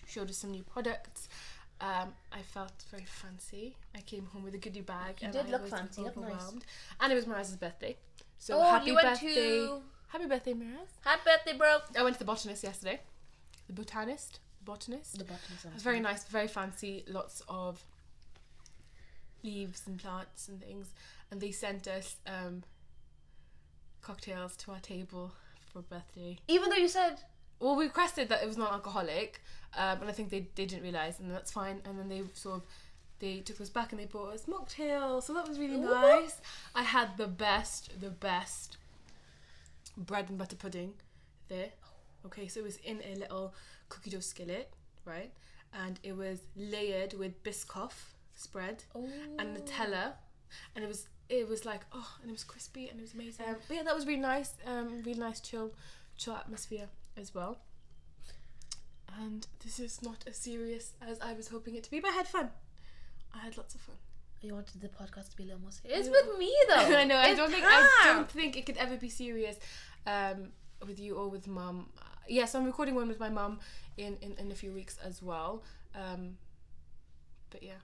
showed 0.07 0.31
us 0.31 0.37
some 0.37 0.51
new 0.53 0.63
products. 0.63 1.29
Um, 1.81 2.13
I 2.31 2.43
felt 2.43 2.73
very 2.91 3.07
fancy. 3.07 3.75
I 3.97 4.03
came 4.03 4.27
home 4.27 4.45
with 4.45 4.55
a 4.55 4.59
goodie 4.59 4.83
bag. 4.83 5.23
You 5.23 5.27
and 5.27 5.33
did 5.33 5.47
I 5.47 5.51
look 5.51 5.67
fancy, 5.67 6.03
look 6.03 6.17
nice. 6.17 6.53
And 7.01 7.11
it 7.11 7.15
was 7.17 7.27
Miraz's 7.27 7.57
birthday. 7.57 7.97
So 8.39 8.59
oh 8.59 8.63
happy 8.63 8.93
birthday! 8.93 9.35
to 9.35 9.81
Happy 10.09 10.27
birthday, 10.27 10.55
Miraz! 10.55 10.89
happy 11.05 11.23
birthday 11.25 11.57
bro 11.57 11.79
I 11.97 12.03
went 12.03 12.15
to 12.17 12.19
the 12.19 12.25
botanist 12.25 12.65
yesterday. 12.65 13.01
The 13.67 13.73
botanist. 13.73 14.41
The 14.59 14.65
botanist. 14.65 15.19
the 15.19 15.25
botanist 15.25 15.65
It 15.65 15.75
was 15.75 15.83
very 15.83 16.01
nice, 16.01 16.25
very 16.25 16.49
fancy, 16.49 17.05
lots 17.07 17.43
of 17.49 17.83
leaves 19.43 19.83
and 19.87 19.99
plants 19.99 20.49
and 20.49 20.61
things. 20.61 20.89
And 21.31 21.41
they 21.41 21.51
sent 21.53 21.87
us 21.87 22.17
um, 22.27 22.63
cocktails 24.03 24.57
to 24.57 24.73
our 24.73 24.81
table 24.81 25.33
for 25.73 25.83
birthday. 25.83 26.39
even 26.49 26.69
though 26.71 26.77
you 26.77 26.89
said 26.89 27.21
Well, 27.61 27.77
we 27.77 27.85
requested 27.85 28.29
that 28.31 28.43
it 28.43 28.47
was 28.49 28.57
non-alcoholic, 28.57 29.41
um, 29.77 30.01
and 30.01 30.09
I 30.09 30.13
think 30.13 30.31
they, 30.31 30.49
they 30.55 30.65
didn't 30.67 30.83
realise, 30.83 31.21
and 31.21 31.31
that's 31.31 31.53
fine. 31.53 31.81
And 31.85 31.99
then 31.99 32.09
they 32.09 32.23
sort 32.35 32.57
of 32.57 32.63
they 33.21 33.41
took 33.41 33.61
us 33.61 33.69
back 33.69 33.93
and 33.93 34.01
they 34.01 34.07
bought 34.07 34.33
us 34.33 34.47
mocktails, 34.47 35.25
so 35.25 35.35
that 35.35 35.47
was 35.47 35.59
really 35.59 35.77
Ooh. 35.77 35.85
nice. 35.85 36.41
I 36.75 36.83
had 36.83 37.17
the 37.19 37.27
best, 37.29 38.01
the 38.01 38.09
best 38.11 38.79
bread 39.97 40.31
and 40.31 40.39
butter 40.39 40.57
pudding 40.57 40.95
there. 41.49 41.69
Okay, 42.25 42.49
so 42.49 42.61
it 42.61 42.65
was 42.65 42.77
in 42.79 43.01
a 43.13 43.15
little 43.17 43.55
cookie 43.91 44.11
dough 44.11 44.21
skillet, 44.21 44.73
right? 45.05 45.31
And 45.73 46.01
it 46.03 46.17
was 46.17 46.41
layered 46.57 47.13
with 47.15 47.43
Biscoff 47.45 48.15
spread 48.41 48.85
oh 48.95 49.09
and 49.39 49.57
Nutella, 49.57 50.13
and 50.75 50.85
it 50.85 50.89
was 50.89 51.09
it 51.29 51.49
was 51.49 51.65
like 51.65 51.83
oh, 51.93 52.17
and 52.21 52.31
it 52.31 52.33
was 52.33 52.45
crispy 52.45 52.89
and 52.89 52.99
it 52.99 53.03
was 53.03 53.15
amazing. 53.15 53.45
but 53.69 53.77
yeah, 53.77 53.83
that 53.83 53.95
was 53.95 54.07
really 54.07 54.21
nice. 54.21 54.55
Um, 54.67 55.03
really 55.05 55.19
nice 55.19 55.41
chill, 55.41 55.73
chill 56.17 56.35
atmosphere 56.35 56.89
as 57.17 57.35
well. 57.35 57.59
And 59.21 59.47
this 59.65 59.79
is 59.81 60.03
not 60.03 60.25
as 60.27 60.37
serious 60.37 60.93
as 61.07 61.21
I 61.21 61.33
was 61.33 61.49
hoping 61.49 61.75
it 61.75 61.85
to 61.85 61.91
be, 61.91 62.01
but 62.01 62.11
I 62.11 62.15
had 62.15 62.29
fun. 62.29 62.51
I 63.35 63.39
had 63.39 63.57
lots 63.57 63.75
of 63.75 63.81
fun. 63.81 63.97
you 64.41 64.55
wanted 64.55 64.81
the 64.81 64.89
podcast 64.89 65.31
to 65.31 65.37
be 65.37 65.43
a 65.45 65.47
little 65.47 65.61
more 65.61 65.73
serious 65.73 66.07
it's 66.07 66.09
with 66.09 66.39
me 66.39 66.53
though 66.69 66.77
I 66.99 67.05
know. 67.05 67.17
I 67.17 67.35
don't 67.35 67.51
think 67.51 67.65
I 67.67 67.89
don't 68.05 68.31
think 68.31 68.57
it 68.57 68.67
could 68.67 68.77
ever 68.77 68.97
be 68.97 69.09
serious 69.09 69.57
um, 70.07 70.49
with 70.87 70.99
you 70.99 71.17
or 71.17 71.29
with 71.29 71.47
mum. 71.47 71.91
Uh, 71.99 72.05
Yes, 72.29 72.55
I'm 72.55 72.65
recording 72.65 72.95
one 72.95 73.09
with 73.09 73.19
my 73.19 73.29
mum 73.29 73.59
in, 73.97 74.17
in, 74.23 74.37
in 74.39 74.53
a 74.53 74.55
few 74.55 74.73
weeks 74.73 74.97
as 75.05 75.21
well. 75.21 75.65
Um, 75.97 76.37
but 77.51 77.61
yeah, 77.61 77.81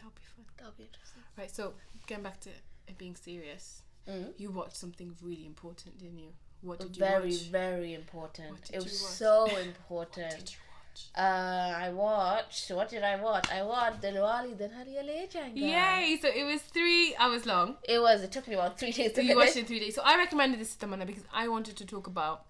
that'll 0.00 0.10
be 0.10 0.26
fun. 0.34 0.44
that'll 0.56 0.72
be 0.72 0.84
interesting 0.84 1.22
Right. 1.36 1.50
So 1.50 1.74
getting 2.06 2.24
back 2.24 2.40
to 2.40 2.50
it 2.88 2.96
being 2.98 3.16
serious, 3.16 3.82
Mhm. 4.08 4.32
you 4.38 4.50
watched 4.50 4.76
something 4.76 5.16
really 5.22 5.46
important, 5.46 5.98
didn't 5.98 6.18
you? 6.18 6.32
What 6.62 6.80
did 6.80 6.96
you 6.96 7.00
very 7.00 7.30
watch? 7.30 7.42
very 7.62 7.94
important 7.94 8.70
it 8.72 8.82
was 8.82 8.98
so 9.16 9.44
What 9.44 9.62
important 9.62 10.30
did 10.38 10.50
you 10.52 10.58
watch? 10.58 11.00
Uh, 11.16 11.72
I 11.86 11.90
watched. 11.90 12.70
What 12.70 12.88
did 12.90 13.02
I 13.04 13.16
watch? 13.22 13.48
I 13.50 13.62
watched 13.62 14.02
Dilwale 14.02 14.54
Dulhania 14.58 15.02
Le. 15.02 15.54
Yay! 15.54 16.18
So 16.20 16.28
it 16.28 16.44
was 16.44 16.60
three 16.62 17.14
hours 17.16 17.46
long. 17.46 17.78
It 17.88 18.00
was. 18.00 18.22
It 18.22 18.32
took 18.32 18.46
me 18.48 18.54
about 18.54 18.78
three 18.78 18.90
days 18.92 19.12
to 19.12 19.16
So 19.16 19.20
you 19.22 19.36
watched 19.36 19.56
it 19.56 19.60
in 19.60 19.66
three 19.66 19.80
days. 19.80 19.94
So 19.94 20.02
I 20.02 20.16
recommended 20.16 20.60
this 20.60 20.74
to 20.76 20.86
Tamanna 20.86 21.06
because 21.06 21.24
I 21.32 21.48
wanted 21.48 21.76
to 21.78 21.86
talk 21.86 22.06
about 22.08 22.44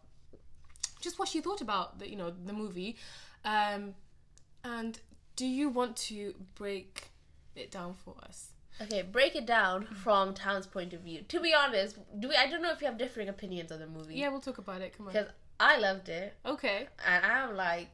just 1.00 1.18
what 1.18 1.28
she 1.28 1.40
thought 1.40 1.60
about 1.60 1.98
the 1.98 2.08
you 2.10 2.16
know 2.16 2.30
the 2.30 2.52
movie, 2.52 2.96
um, 3.44 3.94
and 4.64 4.98
do 5.36 5.46
you 5.46 5.68
want 5.68 5.96
to 5.96 6.34
break 6.56 7.09
it 7.56 7.70
down 7.70 7.94
for 7.94 8.14
us? 8.22 8.48
Okay, 8.82 9.02
break 9.02 9.36
it 9.36 9.44
down 9.46 9.84
from 9.86 10.32
Tam's 10.34 10.66
point 10.66 10.92
of 10.94 11.00
view. 11.00 11.22
To 11.28 11.40
be 11.40 11.52
honest, 11.54 11.98
do 12.18 12.28
we? 12.28 12.36
I 12.36 12.48
don't 12.48 12.62
know 12.62 12.70
if 12.72 12.80
you 12.80 12.86
have 12.86 12.96
differing 12.96 13.28
opinions 13.28 13.70
on 13.72 13.78
the 13.80 13.86
movie. 13.86 14.14
Yeah, 14.16 14.28
we'll 14.30 14.40
talk 14.40 14.58
about 14.58 14.80
it. 14.80 14.96
Come 14.96 15.06
on. 15.08 15.12
Because 15.12 15.28
I 15.58 15.78
loved 15.78 16.08
it, 16.08 16.34
Okay. 16.46 16.88
and 17.06 17.24
I'm 17.26 17.54
like, 17.56 17.88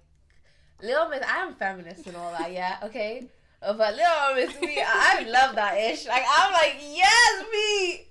little 0.81 1.09
Miss, 1.09 1.25
I'm 1.27 1.55
feminist 1.55 2.07
and 2.07 2.17
all 2.17 2.31
that. 2.33 2.53
Yeah. 2.53 2.77
Okay. 2.85 3.27
But 3.61 3.97
little 3.97 4.35
Miss 4.37 4.61
Me. 4.61 4.79
I 4.87 5.27
love 5.29 5.57
that 5.57 5.77
ish. 5.77 6.07
Like 6.07 6.23
I'm 6.39 6.53
like, 6.53 6.77
yes, 6.81 7.45
me. 7.51 8.07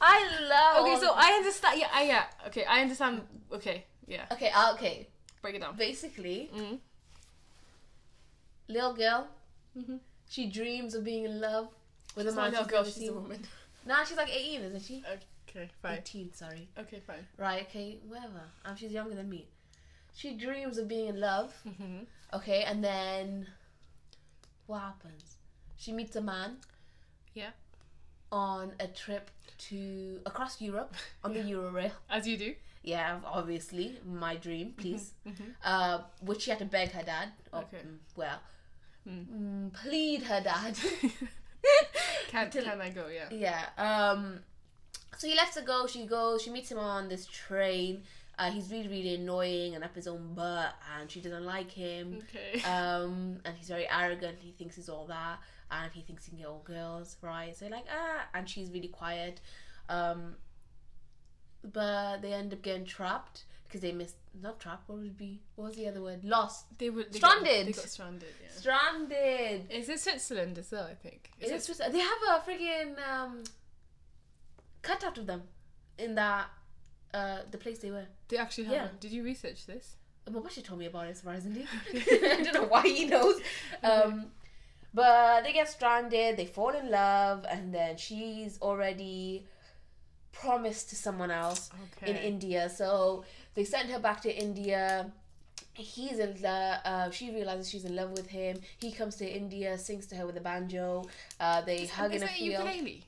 I 0.00 0.28
love. 0.50 0.84
Okay, 0.86 1.00
so 1.00 1.12
I 1.16 1.32
understand. 1.38 1.80
Yeah, 1.80 1.86
I, 1.94 2.02
yeah. 2.02 2.24
Okay, 2.48 2.64
I 2.64 2.82
understand. 2.82 3.22
Okay, 3.52 3.84
yeah. 4.06 4.26
okay, 4.32 4.50
uh, 4.54 4.72
okay. 4.74 5.08
Break 5.40 5.54
it 5.54 5.60
down. 5.62 5.76
Basically, 5.76 6.50
Mm. 6.54 6.78
little 8.68 8.92
girl, 8.94 9.28
Mhm. 9.78 10.00
She 10.28 10.46
dreams 10.46 10.94
of 10.94 11.04
being 11.04 11.24
in 11.24 11.40
love 11.40 11.68
with 12.14 12.26
a 12.26 12.28
It's 12.28 12.36
man 12.36 12.52
not 12.52 12.60
a 12.60 12.64
she's 12.64 12.70
girl. 12.70 12.84
She's 12.84 13.08
a 13.08 13.12
woman. 13.12 13.40
Nah, 13.86 14.04
she's 14.04 14.16
like 14.16 14.28
18, 14.30 14.60
isn't 14.62 14.82
she? 14.82 15.02
Okay, 15.48 15.68
fine. 15.82 15.98
18, 15.98 16.32
sorry. 16.34 16.68
Okay, 16.78 17.00
fine. 17.06 17.26
Right, 17.38 17.62
okay, 17.62 17.98
whatever. 18.06 18.42
Um, 18.64 18.76
she's 18.76 18.92
younger 18.92 19.14
than 19.14 19.30
me. 19.30 19.46
She 20.14 20.34
dreams 20.34 20.76
of 20.78 20.88
being 20.88 21.06
in 21.08 21.20
love. 21.20 21.54
Mm-hmm. 21.66 22.00
Okay, 22.34 22.64
and 22.64 22.84
then 22.84 23.46
what 24.66 24.80
happens? 24.80 25.36
She 25.76 25.92
meets 25.92 26.16
a 26.16 26.20
man. 26.20 26.56
Yeah. 27.34 27.50
On 28.30 28.72
a 28.80 28.88
trip 28.88 29.30
to 29.68 30.20
across 30.26 30.60
Europe 30.60 30.94
on 31.24 31.32
the 31.32 31.40
Eurail. 31.40 31.92
As 32.10 32.26
you 32.28 32.36
do. 32.36 32.54
Yeah, 32.82 33.20
obviously, 33.24 33.98
my 34.04 34.36
dream, 34.36 34.74
please. 34.76 35.12
Mhm. 35.26 35.54
Uh, 35.64 36.00
which 36.20 36.42
she 36.42 36.50
had 36.50 36.58
to 36.58 36.64
beg 36.66 36.90
her 36.92 37.02
dad. 37.02 37.30
Or, 37.52 37.60
Okay. 37.60 37.80
well, 38.16 38.40
Mm. 39.08 39.72
plead 39.72 40.22
her 40.24 40.40
dad. 40.40 40.76
Can 42.28 42.50
Till- 42.50 42.64
can 42.64 42.80
I 42.80 42.90
go? 42.90 43.06
Yeah. 43.08 43.28
yeah. 43.30 44.10
Um. 44.10 44.40
So 45.16 45.26
he 45.26 45.34
lets 45.34 45.56
her 45.56 45.62
go. 45.62 45.86
She 45.86 46.06
goes. 46.06 46.42
She 46.42 46.50
meets 46.50 46.70
him 46.70 46.78
on 46.78 47.08
this 47.08 47.26
train. 47.26 48.02
Uh, 48.38 48.50
he's 48.50 48.70
really, 48.70 48.86
really 48.86 49.14
annoying 49.16 49.74
and 49.74 49.82
up 49.82 49.94
his 49.94 50.06
own 50.06 50.34
butt, 50.34 50.74
and 50.96 51.10
she 51.10 51.20
doesn't 51.20 51.44
like 51.44 51.70
him. 51.70 52.18
Okay. 52.28 52.62
um, 52.70 53.40
and 53.44 53.56
he's 53.56 53.68
very 53.68 53.86
arrogant. 53.90 54.38
He 54.40 54.52
thinks 54.52 54.76
he's 54.76 54.88
all 54.88 55.06
that, 55.06 55.38
and 55.70 55.90
he 55.92 56.02
thinks 56.02 56.26
he 56.26 56.30
can 56.30 56.38
get 56.38 56.46
all 56.48 56.62
girls, 56.64 57.16
right? 57.22 57.56
So 57.56 57.66
like 57.66 57.86
ah, 57.92 58.28
and 58.34 58.48
she's 58.48 58.70
really 58.70 58.88
quiet. 58.88 59.40
Um, 59.88 60.36
but 61.72 62.22
they 62.22 62.32
end 62.32 62.52
up 62.52 62.62
getting 62.62 62.84
trapped 62.84 63.44
because 63.66 63.80
they 63.80 63.92
missed 63.92 64.16
not 64.40 64.60
trapped. 64.60 64.88
What 64.88 64.98
would 64.98 65.06
it 65.06 65.18
be? 65.18 65.40
What 65.56 65.68
was 65.68 65.76
the 65.76 65.88
other 65.88 66.02
word? 66.02 66.24
Lost. 66.24 66.66
they 66.78 66.90
were 66.90 67.04
they 67.10 67.18
Stranded. 67.18 67.66
Got, 67.66 67.66
they 67.66 67.72
got 67.72 67.88
stranded. 67.88 68.28
Yeah. 68.42 68.50
Stranded. 68.50 69.70
Is 69.70 69.88
it 69.88 70.00
Switzerland 70.00 70.58
as 70.58 70.70
well? 70.70 70.84
I 70.90 70.94
think. 70.94 71.30
It 71.40 71.50
is 71.50 71.66
just, 71.66 71.80
they 71.80 71.98
have 71.98 72.18
a 72.30 72.50
freaking 72.50 72.94
um, 73.08 73.44
cutout 74.82 75.18
of 75.18 75.26
them 75.26 75.42
in 75.98 76.14
that 76.14 76.46
uh, 77.12 77.38
the 77.50 77.58
place 77.58 77.78
they 77.78 77.90
were. 77.90 78.06
They 78.28 78.36
actually 78.36 78.64
have. 78.64 78.72
Yeah. 78.74 78.84
one. 78.86 78.96
Did 79.00 79.12
you 79.12 79.22
research 79.22 79.66
this? 79.66 79.96
My 80.30 80.40
she 80.50 80.60
told 80.60 80.78
me 80.78 80.86
about 80.86 81.06
it 81.06 81.16
surprisingly. 81.16 81.64
I 81.94 82.42
don't 82.42 82.54
know 82.54 82.64
why 82.64 82.82
he 82.82 83.06
knows. 83.06 83.40
Um, 83.82 84.26
but 84.92 85.44
they 85.44 85.52
get 85.52 85.68
stranded, 85.68 86.36
they 86.36 86.46
fall 86.46 86.70
in 86.70 86.90
love, 86.90 87.46
and 87.48 87.72
then 87.72 87.96
she's 87.96 88.58
already 88.60 89.46
promised 90.40 90.88
to 90.90 90.96
someone 90.96 91.30
else 91.30 91.70
Okay. 91.96 92.10
in 92.10 92.16
India. 92.16 92.68
So 92.68 93.24
they 93.54 93.64
send 93.64 93.90
her 93.90 93.98
back 93.98 94.20
to 94.22 94.34
India. 94.34 95.10
He's 95.74 96.18
in 96.18 96.40
love. 96.42 96.80
Uh, 96.84 97.10
she 97.10 97.30
realizes 97.30 97.70
she's 97.70 97.84
in 97.84 97.94
love 97.94 98.10
with 98.10 98.28
him. 98.28 98.58
He 98.78 98.90
comes 98.92 99.16
to 99.16 99.26
India, 99.26 99.78
sings 99.78 100.06
to 100.08 100.16
her 100.16 100.26
with 100.26 100.36
a 100.36 100.40
banjo. 100.40 101.04
Uh, 101.38 101.60
they 101.62 101.82
Is, 101.82 101.90
hug 101.90 102.12
is 102.14 102.22
in 102.22 102.28
a 102.28 102.30
it 102.30 102.34
field. 102.38 102.64
ukulele? 102.64 103.02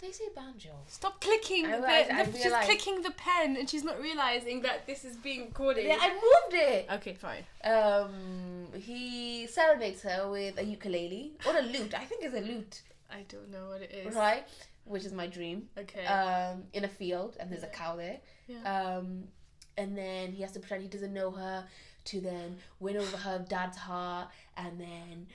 They 0.00 0.12
say 0.12 0.26
banjo. 0.34 0.70
Stop 0.86 1.20
clicking. 1.20 1.66
I- 1.66 1.80
the, 1.80 1.88
I- 1.88 2.20
I 2.20 2.24
the- 2.24 2.38
she's 2.38 2.52
clicking 2.52 3.02
the 3.02 3.10
pen, 3.10 3.56
and 3.56 3.68
she's 3.68 3.82
not 3.82 4.00
realizing 4.00 4.62
that 4.62 4.86
this 4.86 5.04
is 5.04 5.16
being 5.16 5.46
recorded. 5.46 5.84
Yeah, 5.86 5.98
I 6.00 6.10
moved 6.14 6.54
it. 6.54 6.86
okay, 6.92 7.14
fine. 7.14 7.44
Um, 7.64 8.68
he 8.80 9.48
serenades 9.48 10.02
her 10.02 10.28
with 10.30 10.56
a 10.58 10.64
ukulele 10.64 11.32
or 11.46 11.56
a 11.56 11.62
lute. 11.62 11.94
I 11.94 12.04
think 12.04 12.22
it's 12.24 12.36
a 12.36 12.40
lute, 12.40 12.82
I 13.10 13.24
don't 13.28 13.50
know 13.50 13.70
what 13.70 13.82
it 13.82 13.90
is. 13.92 14.14
right? 14.14 14.44
Which 14.88 15.04
is 15.04 15.12
my 15.12 15.26
dream. 15.26 15.68
Okay. 15.78 16.04
Um, 16.06 16.64
in 16.72 16.84
a 16.84 16.88
field, 16.88 17.36
and 17.38 17.50
there's 17.50 17.62
a 17.62 17.68
cow 17.68 17.96
there. 17.96 18.18
yeah. 18.46 18.62
Um, 18.96 19.24
and 19.76 19.96
then 19.96 20.32
he 20.32 20.42
has 20.42 20.52
to 20.52 20.58
pretend 20.60 20.82
he 20.82 20.88
doesn't 20.88 21.12
know 21.14 21.30
her 21.30 21.64
to 22.06 22.20
then 22.20 22.56
win 22.80 22.96
over 22.96 23.16
her 23.16 23.44
dad's 23.48 23.76
heart, 23.76 24.28
and 24.56 24.80
then 24.80 25.26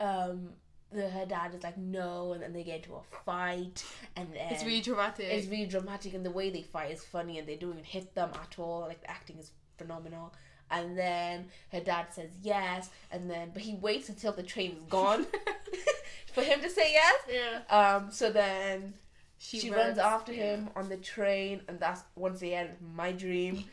um, 0.00 0.48
the, 0.92 1.08
her 1.10 1.26
dad 1.26 1.54
is 1.54 1.62
like 1.62 1.76
no, 1.76 2.32
and 2.32 2.42
then 2.42 2.52
they 2.52 2.62
get 2.64 2.76
into 2.76 2.94
a 2.94 3.02
fight, 3.24 3.84
and 4.16 4.28
then 4.32 4.52
it's 4.52 4.64
really 4.64 4.80
dramatic. 4.80 5.26
it's 5.28 5.46
really 5.48 5.66
dramatic, 5.66 6.14
and 6.14 6.24
the 6.24 6.30
way 6.30 6.48
they 6.50 6.62
fight 6.62 6.90
is 6.92 7.04
funny, 7.04 7.38
and 7.38 7.46
they 7.46 7.56
don't 7.56 7.72
even 7.72 7.84
hit 7.84 8.14
them 8.14 8.30
at 8.34 8.58
all. 8.58 8.80
Like 8.82 9.00
the 9.02 9.10
acting 9.10 9.36
is 9.38 9.50
phenomenal. 9.78 10.32
And 10.72 10.96
then 10.98 11.46
her 11.70 11.80
dad 11.80 12.06
says 12.10 12.30
yes, 12.42 12.90
and 13.10 13.30
then 13.30 13.50
but 13.52 13.62
he 13.62 13.74
waits 13.74 14.08
until 14.08 14.32
the 14.32 14.42
train 14.42 14.72
is 14.72 14.82
gone 14.88 15.26
for 16.32 16.42
him 16.42 16.60
to 16.62 16.70
say 16.70 16.92
yes. 16.92 17.14
yeah. 17.30 17.76
Um, 17.96 18.10
so 18.10 18.32
then 18.32 18.94
she, 19.38 19.70
runs, 19.70 19.98
after 19.98 20.32
him 20.32 20.70
on 20.74 20.88
the 20.88 20.96
train, 20.96 21.60
and 21.68 21.78
that's 21.78 22.02
once 22.16 22.42
again 22.42 22.70
my 22.94 23.12
dream. 23.12 23.64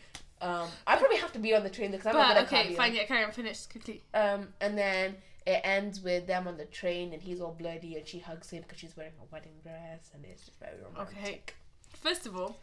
Um, 0.41 0.68
I 0.88 0.96
probably 0.98 1.18
have 1.18 1.32
to 1.34 1.39
be 1.39 1.53
on 1.56 1.63
the 1.63 1.70
train 1.70 1.91
because 1.91 2.08
I'm 2.08 2.15
not 2.15 2.36
But 2.36 2.50
gonna 2.50 2.63
okay, 2.63 2.74
fine. 2.75 2.96
Yeah, 2.96 3.06
carry 3.06 3.24
on. 3.24 3.32
Finish 3.32 3.65
quickly. 3.65 4.03
Um, 4.13 4.50
and 4.62 4.77
then 4.77 5.15
it 5.46 5.62
ends 5.63 6.01
with 6.01 6.27
them 6.27 6.48
on 6.48 6.58
the 6.58 6.65
train, 6.65 7.13
and 7.13 7.22
he's 7.22 7.39
all 7.41 7.56
bloody, 7.58 7.96
and 7.98 8.08
she 8.08 8.20
hugs 8.20 8.50
him 8.50 8.63
because 8.63 8.79
she's 8.79 8.96
wearing 8.96 9.13
a 9.22 9.34
wedding 9.34 9.53
dress, 9.63 10.12
and 10.13 10.24
it's 10.25 10.46
just 10.46 10.60
very 10.60 10.77
romantic. 10.84 11.18
Okay. 11.18 11.41
First 11.94 12.25
of 12.25 12.36
all, 12.38 12.58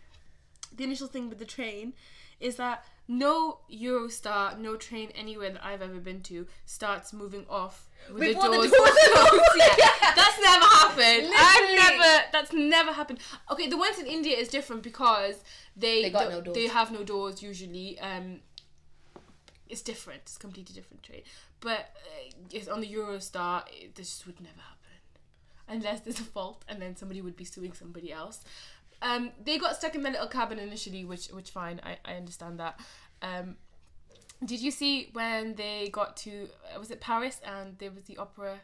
the 0.74 0.84
initial 0.84 1.06
thing 1.06 1.28
with 1.28 1.38
the 1.38 1.44
train 1.44 1.92
is 2.40 2.56
that 2.56 2.84
no 3.08 3.58
Eurostar, 3.72 4.58
no 4.58 4.76
train 4.76 5.10
anywhere 5.14 5.50
that 5.52 5.64
I've 5.64 5.82
ever 5.82 5.98
been 6.00 6.22
to 6.22 6.46
starts 6.64 7.12
moving 7.12 7.46
off 7.48 7.88
with 8.12 8.20
Before 8.20 8.42
the 8.44 8.48
the 8.50 8.56
doors. 8.56 8.70
doors 8.70 8.90
closed. 9.12 9.40
yeah. 9.56 9.74
Yeah. 9.78 10.12
That's 10.14 10.40
never 10.42 10.64
happened. 10.64 11.32
I've 11.36 11.76
never. 11.76 12.24
That's 12.32 12.52
never 12.52 12.92
happened. 12.92 13.18
Okay, 13.50 13.68
the 13.68 13.76
ones 13.76 13.98
in 13.98 14.06
India 14.06 14.36
is 14.36 14.48
different 14.48 14.82
because 14.82 15.36
they 15.76 16.02
They 16.02 16.10
got 16.10 16.30
no 16.30 16.40
doors. 16.40 16.54
They 16.54 16.66
have 16.66 16.90
no 16.92 17.04
doors 17.04 17.42
usually. 17.42 17.98
Um, 18.00 18.40
it's 19.68 19.82
different. 19.82 20.22
It's 20.22 20.36
a 20.36 20.40
completely 20.40 20.74
different 20.74 21.02
train. 21.02 21.22
But 21.60 21.90
uh, 21.96 22.30
it's 22.52 22.68
on 22.68 22.80
the 22.80 22.92
Eurostar. 22.92 23.64
It, 23.68 23.94
this 23.94 24.26
would 24.26 24.40
never 24.40 24.60
happen 24.60 24.72
unless 25.68 26.00
there's 26.00 26.20
a 26.20 26.24
fault, 26.24 26.64
and 26.68 26.80
then 26.80 26.96
somebody 26.96 27.20
would 27.20 27.36
be 27.36 27.44
suing 27.44 27.72
somebody 27.72 28.12
else. 28.12 28.40
Um, 29.02 29.30
they 29.44 29.58
got 29.58 29.76
stuck 29.76 29.94
in 29.94 30.02
their 30.02 30.12
little 30.12 30.26
cabin 30.28 30.58
initially, 30.58 31.04
which 31.04 31.28
which 31.28 31.50
fine. 31.50 31.80
I 31.84 31.96
I 32.04 32.14
understand 32.16 32.58
that. 32.60 32.80
Um, 33.22 33.56
did 34.44 34.60
you 34.60 34.70
see 34.70 35.08
when 35.12 35.54
they 35.54 35.88
got 35.92 36.16
to 36.18 36.48
uh, 36.74 36.78
was 36.78 36.90
it 36.90 37.00
Paris 37.00 37.40
and 37.44 37.78
there 37.78 37.90
was 37.90 38.04
the 38.04 38.16
opera? 38.18 38.60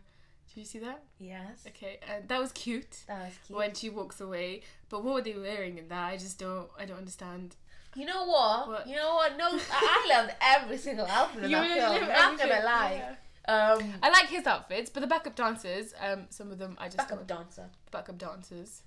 Did 0.49 0.61
you 0.61 0.67
see 0.67 0.79
that? 0.81 1.03
Yes, 1.19 1.65
Okay, 1.69 1.99
and 2.07 2.29
that 2.29 2.39
was 2.39 2.53
cute 2.53 3.05
that 3.09 3.25
was 3.27 3.35
cute. 3.47 3.57
when 3.59 3.75
she 3.75 3.89
walks 3.89 4.21
away. 4.21 4.63
But 4.91 5.03
what 5.03 5.15
were 5.15 5.23
they 5.23 5.33
wearing 5.35 5.79
in 5.79 5.89
that? 5.89 6.13
I 6.13 6.17
just 6.17 6.39
don't. 6.39 6.69
I 6.79 6.85
don't 6.85 6.99
understand. 6.99 7.57
You 7.95 8.07
know 8.07 8.25
what? 8.27 8.69
What? 8.69 8.87
You 8.87 8.97
know 8.97 9.15
what? 9.15 9.37
No, 9.39 9.49
I, 9.53 10.07
loved 10.09 10.35
every 10.41 10.79
single 10.79 11.07
outfit 11.07 11.45
in 11.45 11.51
You 11.51 11.57
that 11.57 11.63
really 11.69 11.81
film. 11.81 12.09
love 12.09 12.09
Not 12.09 12.39
gonna 12.39 12.65
lie. 12.65 13.03
yeah. 13.03 13.15
Um, 13.49 13.95
I 14.03 14.09
like 14.11 14.29
his 14.29 14.47
outfits, 14.47 14.89
but 14.89 15.01
the 15.01 15.07
backup 15.07 15.35
dancers, 15.35 15.93
um, 16.01 16.27
some 16.31 16.51
of 16.53 16.59
them 16.59 16.77
I 16.79 16.87
just 16.87 16.97
backup 16.99 17.27
dancer. 17.27 17.69
backup 17.91 18.17
dancers. 18.19 18.83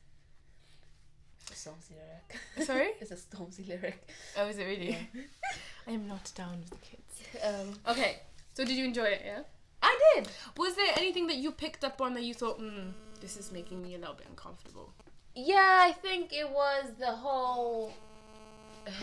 It's 1.51 1.65
a 1.65 1.69
Stormzy 1.69 1.91
lyric. 1.91 2.67
Sorry? 2.67 2.89
it's 3.01 3.11
a 3.11 3.15
Stormzy 3.15 3.67
lyric. 3.67 4.07
Oh, 4.37 4.47
is 4.47 4.57
it 4.57 4.63
really? 4.65 4.97
I 5.87 5.91
am 5.91 6.07
not 6.07 6.31
down 6.35 6.59
with 6.59 6.69
the 6.69 6.77
kids. 6.77 7.21
Um, 7.43 7.79
Okay, 7.91 8.17
so 8.53 8.65
did 8.65 8.75
you 8.75 8.85
enjoy 8.85 9.05
it? 9.05 9.21
Yeah. 9.25 9.41
I 9.81 9.97
did. 10.15 10.27
Was 10.57 10.75
there 10.75 10.93
anything 10.97 11.27
that 11.27 11.35
you 11.37 11.51
picked 11.51 11.83
up 11.83 12.01
on 12.01 12.13
that 12.15 12.23
you 12.23 12.33
thought, 12.33 12.57
hmm, 12.57 12.89
this 13.21 13.37
is 13.37 13.51
making 13.51 13.83
me 13.83 13.93
a 13.95 13.97
little 13.99 14.15
bit 14.15 14.25
uncomfortable? 14.29 14.93
Yeah, 15.35 15.79
I 15.81 15.91
think 15.91 16.33
it 16.33 16.49
was 16.49 16.85
the 16.97 17.11
whole 17.11 17.93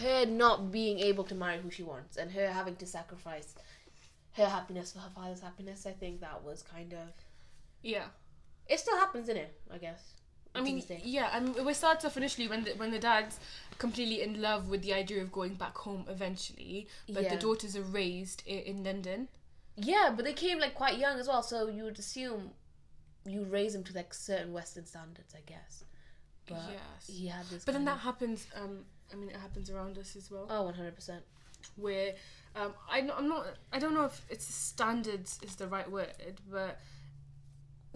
her 0.01 0.25
not 0.27 0.71
being 0.71 0.99
able 1.01 1.25
to 1.25 1.35
marry 1.35 1.59
who 1.61 1.71
she 1.71 1.83
wants 1.83 2.17
and 2.17 2.31
her 2.33 2.49
having 2.49 2.77
to 2.77 2.87
sacrifice 2.87 3.55
her 4.35 4.47
happiness 4.47 4.93
for 4.93 5.01
her 5.01 5.11
father's 5.15 5.41
happiness. 5.41 5.87
I 5.87 5.93
think 5.93 6.21
that 6.21 6.43
was 6.43 6.63
kind 6.63 6.93
of 6.95 7.09
Yeah. 7.83 8.07
it 8.69 8.79
still 8.81 8.97
happens 8.97 9.29
in 9.29 9.37
it, 9.37 9.61
I 9.73 9.79
guess. 9.79 10.15
I 10.55 10.61
mean, 10.61 10.83
yeah. 11.03 11.31
I 11.33 11.41
mean, 11.41 11.65
we 11.65 11.73
started 11.75 12.07
off 12.07 12.17
initially 12.17 12.47
when 12.49 12.65
the 12.65 12.73
when 12.73 12.91
the 12.91 12.99
dad's 12.99 13.39
completely 13.79 14.21
in 14.23 14.41
love 14.43 14.69
with 14.69 14.83
the 14.83 14.93
idea 14.93 15.23
of 15.23 15.33
going 15.33 15.55
back 15.55 15.77
home 15.79 16.05
eventually, 16.09 16.89
but 17.09 17.23
Yeah. 17.25 17.31
the 17.35 17.41
daughters 17.41 17.75
are 17.77 17.83
raised 17.83 18.43
in, 18.47 18.59
in 18.59 18.85
London. 18.85 19.29
Yeah, 19.77 20.13
but 20.15 20.25
they 20.27 20.35
came 20.35 20.59
like 20.59 20.75
quite 20.75 20.99
young 20.99 21.19
as 21.19 21.27
well, 21.27 21.43
so 21.43 21.69
you 21.69 21.85
would 21.85 21.99
assume 21.99 22.51
you 23.25 23.45
raise 23.45 23.73
them 23.73 23.85
to 23.85 23.95
like 23.95 24.13
certain 24.13 24.53
Western 24.53 24.85
standards, 24.85 25.35
I 25.35 25.41
guess. 25.47 25.85
But 26.47 26.61
yes. 26.71 27.07
he 27.07 27.29
had 27.29 27.47
this. 27.47 27.65
But 27.65 27.73
then 27.73 27.85
that 27.87 28.01
happens. 28.01 28.47
Um, 28.55 28.85
I 29.13 29.17
mean, 29.17 29.31
it 29.31 29.37
happens 29.37 29.71
around 29.71 29.97
us 29.97 30.17
as 30.17 30.31
well. 30.31 30.45
of- 30.45 30.51
oh, 30.51 30.63
one 30.65 30.75
hundred 30.75 30.95
percent. 30.97 31.23
where 31.77 32.15
um, 32.57 32.75
I, 32.91 32.99
I'm 33.17 33.29
not 33.29 33.47
I 33.73 33.79
don't 33.79 33.95
know 33.95 34.05
if 34.05 34.21
it's 34.29 34.45
standards 34.45 35.39
is 35.43 35.57
the 35.57 35.67
right 35.69 35.91
word, 35.91 36.13
but 36.51 36.79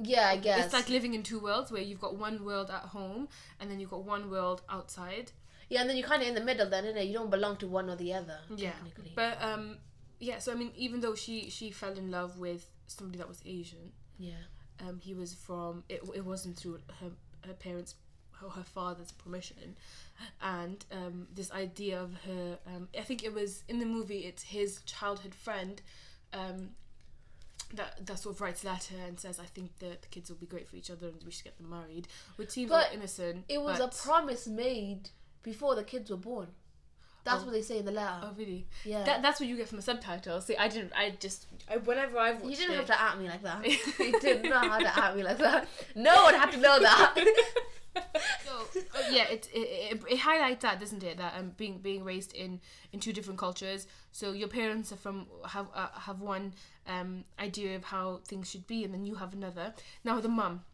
Yeah, 0.03 0.29
I 0.29 0.37
guess. 0.37 0.67
it's 0.67 0.75
like 0.75 0.88
living 0.88 1.15
in 1.15 1.23
two 1.23 1.38
worlds 1.38 1.71
where 1.73 1.83
you've 1.83 2.00
got 2.00 2.17
one 2.17 2.45
world 2.45 2.71
at 2.71 2.83
home 2.83 3.29
and 3.61 3.71
then 3.71 3.81
you've 3.81 3.91
got 3.91 4.05
one 4.05 4.31
world 4.31 4.62
outside. 4.69 5.33
yeah, 5.69 5.81
and 5.81 5.88
then 5.88 5.97
you're 5.97 6.07
kind 6.07 6.23
of 6.23 6.29
in 6.29 6.35
the 6.35 6.41
middle, 6.45 6.69
then, 6.69 6.85
innit? 6.85 7.07
You 7.09 7.15
don't 7.15 7.31
belong 7.31 7.57
to 7.59 7.67
one 7.67 7.88
or 7.88 7.97
the 7.97 8.12
other. 8.15 8.38
Yeah, 8.55 8.73
technically. 8.73 9.12
but 9.15 9.41
um, 9.43 9.79
yeah. 10.21 10.38
So 10.38 10.53
I 10.53 10.55
mean, 10.55 10.73
even 10.76 11.00
though 11.00 11.15
she 11.15 11.50
she 11.50 11.71
fell 11.71 11.93
in 11.93 12.11
love 12.11 12.38
with 12.38 12.69
somebody 12.87 13.19
that 13.19 13.29
was 13.29 13.41
Asian. 13.45 13.93
Yeah. 14.19 14.33
Um, 14.81 15.00
he 15.03 15.15
was 15.15 15.35
from. 15.35 15.85
It, 15.88 16.03
it 16.15 16.25
wasn't 16.25 16.59
through 16.59 16.81
her 17.00 17.11
her 17.47 17.55
parents, 17.55 17.95
her, 18.41 18.49
her 18.50 18.62
father's 18.65 19.12
permission, 19.12 19.76
and 20.43 20.85
um, 20.93 21.26
this 21.35 21.50
idea 21.53 22.00
of 22.00 22.12
her. 22.26 22.59
Um, 22.67 22.88
I 22.97 23.00
think 23.03 23.25
it 23.25 23.33
was 23.33 23.65
in 23.69 23.79
the 23.79 23.87
movie. 23.87 24.21
It's 24.21 24.43
his 24.43 24.83
childhood 24.83 25.35
friend. 25.35 25.81
Um, 26.33 26.71
that, 27.75 28.06
that 28.06 28.18
sort 28.18 28.35
of 28.37 28.40
writes 28.40 28.62
a 28.64 28.68
letter 28.68 28.94
and 29.06 29.18
says, 29.18 29.38
"I 29.40 29.44
think 29.46 29.78
that 29.80 30.02
the 30.02 30.08
kids 30.08 30.30
will 30.30 30.37
be 30.37 30.46
great 30.46 30.68
for 30.68 30.76
each 30.76 30.90
other 30.90 31.08
and 31.08 31.23
we 31.25 31.30
should 31.32 31.44
get 31.44 31.56
them 31.58 31.70
married," 31.70 32.08
which 32.37 32.50
seems 32.50 32.70
But 32.70 32.87
like 32.87 32.94
innocent. 32.94 33.44
It 33.49 33.61
was 33.62 33.78
but- 33.78 33.94
a 33.94 33.96
promise 34.02 34.46
made 34.46 35.11
before 35.42 35.75
the 35.75 35.85
kids 35.85 36.11
were 36.11 36.16
born. 36.16 36.49
That's 37.25 37.42
Oh. 37.42 37.46
what 37.46 37.52
they 37.54 37.62
say 37.62 37.78
in 37.78 37.85
the 37.85 37.90
letter. 37.90 38.20
Oh 38.23 38.32
really? 38.38 38.68
yeah. 38.85 39.02
That, 39.02 39.20
that's 39.20 39.40
what 39.40 39.49
you 39.49 39.56
get 39.56 39.66
from 39.68 39.78
the 39.78 39.82
subtitles. 39.82 40.46
See, 40.46 40.56
I 40.56 40.68
didn't. 40.68 40.92
I 40.96 41.11
just. 41.18 41.46
I, 41.68 41.76
whenever 41.78 42.18
I've 42.18 42.37
watched 42.40 42.50
you 42.50 42.56
didn't 42.56 42.75
it, 42.75 42.76
have 42.76 42.87
to 42.87 43.02
at 43.02 43.18
me 43.18 43.28
like 43.28 43.42
that. 43.42 43.66
you 43.99 44.20
didn't 44.20 44.49
know 44.49 44.61
how 44.61 44.78
to 44.78 45.04
at 45.04 45.16
me 45.16 45.25
like 45.25 45.38
that. 45.38 45.66
No 45.96 46.23
one 46.23 46.35
had 46.35 46.52
to 46.52 46.58
know 46.58 46.78
that. 46.78 47.14
So 48.45 48.81
uh, 48.95 49.03
yeah, 49.11 49.25
it, 49.25 49.49
it 49.53 49.59
it 49.93 50.03
it 50.11 50.19
highlights 50.19 50.62
that, 50.62 50.79
doesn't 50.81 51.03
it? 51.03 51.19
That 51.19 51.35
um 51.38 51.53
being 51.57 51.79
being 51.79 52.05
raised 52.05 52.33
in 52.35 52.61
in 52.93 53.00
two 53.00 53.12
different 53.12 53.38
cultures. 53.38 53.87
So 54.12 54.33
your 54.33 54.49
parents 54.49 54.93
are 54.93 54.97
from 54.97 55.26
have 55.49 55.67
uh, 55.75 55.88
have 56.00 56.21
one 56.21 56.55
um 56.87 57.25
idea 57.38 57.76
of 57.76 57.85
how 57.85 58.21
things 58.26 58.50
should 58.50 58.67
be, 58.67 58.85
and 58.85 58.93
then 58.95 59.05
you 59.05 59.15
have 59.17 59.33
another. 59.33 59.75
Now 60.05 60.21
the 60.21 60.29
mum. 60.29 60.65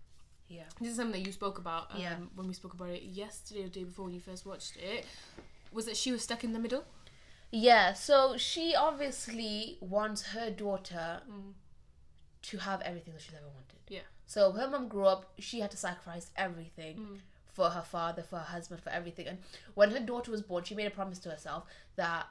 yeah. 0.49 0.65
This 0.81 0.91
is 0.91 0.97
something 0.97 1.13
that 1.21 1.27
you 1.27 1.33
spoke 1.33 1.59
about 1.59 1.91
um, 1.95 2.01
Yeah. 2.01 2.17
when 2.35 2.47
we 2.49 2.55
spoke 2.55 2.75
about 2.75 2.91
it 2.91 3.03
yesterday 3.03 3.61
or 3.63 3.65
the 3.65 3.71
day 3.81 3.85
before 3.85 4.05
when 4.07 4.15
you 4.15 4.21
first 4.21 4.45
watched 4.47 4.77
it. 4.77 5.07
Was 5.73 5.87
that 5.87 5.97
she 5.97 6.13
was 6.13 6.23
stuck 6.23 6.45
in 6.45 6.53
the 6.53 6.59
middle? 6.59 6.85
Yeah, 7.51 7.93
so 7.95 8.37
she 8.37 8.75
obviously 8.75 9.79
wants 9.81 10.23
her 10.35 10.51
daughter 10.51 11.23
Mm. 11.31 11.53
to 12.51 12.59
have 12.59 12.81
everything 12.83 13.13
that 13.15 13.23
she's 13.23 13.35
ever 13.35 13.49
wanted. 13.49 13.72
Yeah. 13.93 14.01
So 14.27 14.53
her 14.53 14.69
mom 14.69 14.89
grew 14.89 15.07
up, 15.07 15.33
she 15.39 15.61
had 15.61 15.71
to 15.73 15.77
sacrifice 15.77 16.31
everything 16.37 16.97
Mm. 16.99 17.21
for 17.57 17.69
her 17.71 17.83
father, 17.83 18.23
for 18.23 18.39
her 18.39 18.51
husband, 18.57 18.83
for 18.83 18.91
everything. 18.91 19.27
And 19.29 19.39
when 19.75 19.91
her 19.91 20.01
daughter 20.01 20.31
was 20.31 20.43
born, 20.43 20.65
she 20.65 20.75
made 20.75 20.87
a 20.87 20.91
promise 21.01 21.19
to 21.21 21.31
herself 21.31 21.65
that 21.97 22.27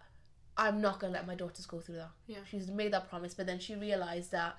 I'm 0.57 0.81
not 0.81 0.99
going 0.99 1.13
to 1.13 1.19
let 1.19 1.27
my 1.27 1.35
daughters 1.35 1.65
go 1.65 1.79
through 1.79 1.95
that. 1.97 2.11
Yeah. 2.27 2.39
She's 2.49 2.67
made 2.69 2.91
that 2.93 3.07
promise, 3.09 3.33
but 3.35 3.45
then 3.45 3.59
she 3.59 3.75
realized 3.75 4.31
that 4.31 4.57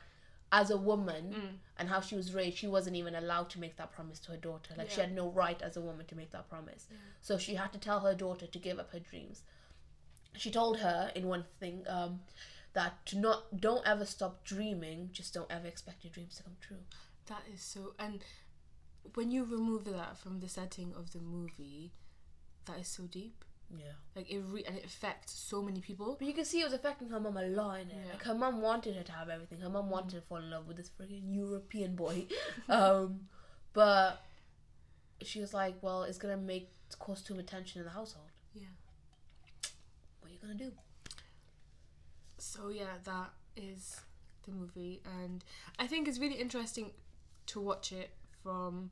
as 0.53 0.71
a 0.71 0.77
woman 0.77 1.25
Mm. 1.35 1.59
and 1.79 1.89
how 1.89 2.01
she 2.01 2.15
was 2.15 2.33
raised, 2.35 2.59
she 2.59 2.69
wasn't 2.69 2.95
even 2.97 3.15
allowed 3.15 3.49
to 3.51 3.59
make 3.59 3.77
that 3.77 3.91
promise 3.93 4.19
to 4.21 4.31
her 4.33 4.37
daughter. 4.37 4.75
Like 4.77 4.91
she 4.91 5.01
had 5.01 5.13
no 5.15 5.31
right 5.31 5.61
as 5.63 5.77
a 5.77 5.81
woman 5.81 6.07
to 6.07 6.15
make 6.15 6.31
that 6.31 6.49
promise. 6.49 6.87
So 7.21 7.39
she 7.39 7.55
had 7.57 7.73
to 7.73 7.79
tell 7.79 8.01
her 8.01 8.15
daughter 8.15 8.47
to 8.47 8.59
give 8.59 8.79
up 8.79 8.91
her 8.93 9.01
dreams. 9.01 9.43
She 10.35 10.51
told 10.51 10.79
her 10.79 11.11
in 11.15 11.27
one 11.27 11.45
thing 11.61 11.85
um, 11.89 12.21
that 12.75 13.05
to 13.07 13.19
not 13.19 13.61
don't 13.61 13.87
ever 13.87 14.05
stop 14.05 14.45
dreaming. 14.45 15.11
Just 15.13 15.35
don't 15.35 15.51
ever 15.51 15.67
expect 15.67 16.05
your 16.05 16.13
dreams 16.13 16.37
to 16.37 16.43
come 16.43 16.57
true. 16.61 16.85
That 17.27 17.43
is 17.53 17.63
so. 17.63 17.95
And 17.99 18.25
when 19.15 19.31
you 19.31 19.45
remove 19.45 19.85
that 19.85 20.19
from 20.19 20.41
the 20.41 20.49
setting 20.49 20.93
of 20.97 21.13
the 21.13 21.21
movie, 21.21 21.93
that 22.67 22.79
is 22.79 22.89
so 22.89 23.05
deep. 23.05 23.45
Yeah. 23.75 23.93
Like 24.15 24.31
it 24.31 24.43
re- 24.47 24.65
and 24.67 24.77
it 24.77 24.85
affects 24.85 25.33
so 25.33 25.63
many 25.63 25.81
people. 25.81 26.17
But 26.19 26.29
you 26.29 26.35
can 26.35 26.45
see 26.45 26.61
it 26.61 26.65
was 26.65 26.73
affecting 26.73 27.09
her 27.09 27.21
mom 27.21 27.37
a 27.37 27.43
lot 27.43 27.81
in 27.81 27.89
it. 27.89 27.97
Yeah. 27.97 28.13
Like 28.13 28.23
her 28.25 28.35
mom 28.35 28.61
wanted 28.61 28.97
her 28.97 29.03
to 29.03 29.13
have 29.13 29.29
everything. 29.29 29.61
Her 29.61 29.71
mom 29.71 29.89
wanted 29.91 30.11
to 30.17 30.21
fall 30.23 30.39
in 30.39 30.51
love 30.51 30.67
with 30.67 30.77
this 30.77 30.91
freaking 30.91 31.35
European 31.35 31.95
boy. 31.97 32.27
um, 32.69 33.21
but 33.73 34.23
she 35.23 35.41
was 35.41 35.55
like, 35.55 35.77
"Well, 35.81 36.03
it's 36.03 36.19
gonna 36.19 36.37
make 36.37 36.69
cause 36.99 37.23
too 37.23 37.35
much 37.35 37.47
tension 37.47 37.81
in 37.81 37.87
the 37.87 37.93
household. 37.93 38.29
Yeah. 38.55 38.67
What 40.21 40.31
are 40.31 40.35
you 40.35 40.39
gonna 40.41 40.55
do?" 40.55 40.73
So 42.43 42.69
yeah, 42.71 42.95
that 43.05 43.31
is 43.57 44.01
the 44.45 44.51
movie, 44.51 45.01
and 45.21 45.45
I 45.79 45.87
think 45.87 46.09
it's 46.09 46.19
really 46.19 46.35
interesting 46.35 46.91
to 47.47 47.61
watch 47.61 47.93
it 47.93 48.11
from 48.43 48.91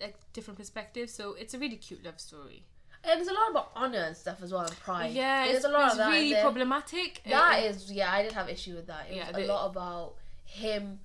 like 0.00 0.16
different 0.32 0.58
perspectives. 0.58 1.12
So 1.12 1.34
it's 1.34 1.52
a 1.54 1.58
really 1.58 1.76
cute 1.76 2.04
love 2.04 2.18
story. 2.18 2.64
And 3.04 3.18
there's 3.18 3.28
a 3.28 3.34
lot 3.34 3.50
about 3.50 3.72
honor 3.74 3.98
and 3.98 4.16
stuff 4.16 4.42
as 4.42 4.52
well 4.52 4.62
and 4.62 4.78
pride. 4.80 5.12
Yeah, 5.12 5.44
there's 5.44 5.56
it's, 5.58 5.64
a 5.66 5.68
lot 5.68 5.84
it's 5.86 5.92
of 5.94 5.98
that. 5.98 6.10
really 6.12 6.40
problematic. 6.40 7.20
That 7.26 7.62
Uh, 7.62 7.66
is, 7.66 7.92
yeah, 7.92 8.10
I 8.12 8.22
did 8.22 8.32
have 8.32 8.48
issue 8.48 8.74
with 8.76 8.86
that. 8.86 9.10
It 9.10 9.16
Yeah, 9.16 9.26
was 9.26 9.36
the- 9.36 9.44
a 9.44 9.52
lot 9.52 9.70
about 9.70 10.14
him. 10.44 11.00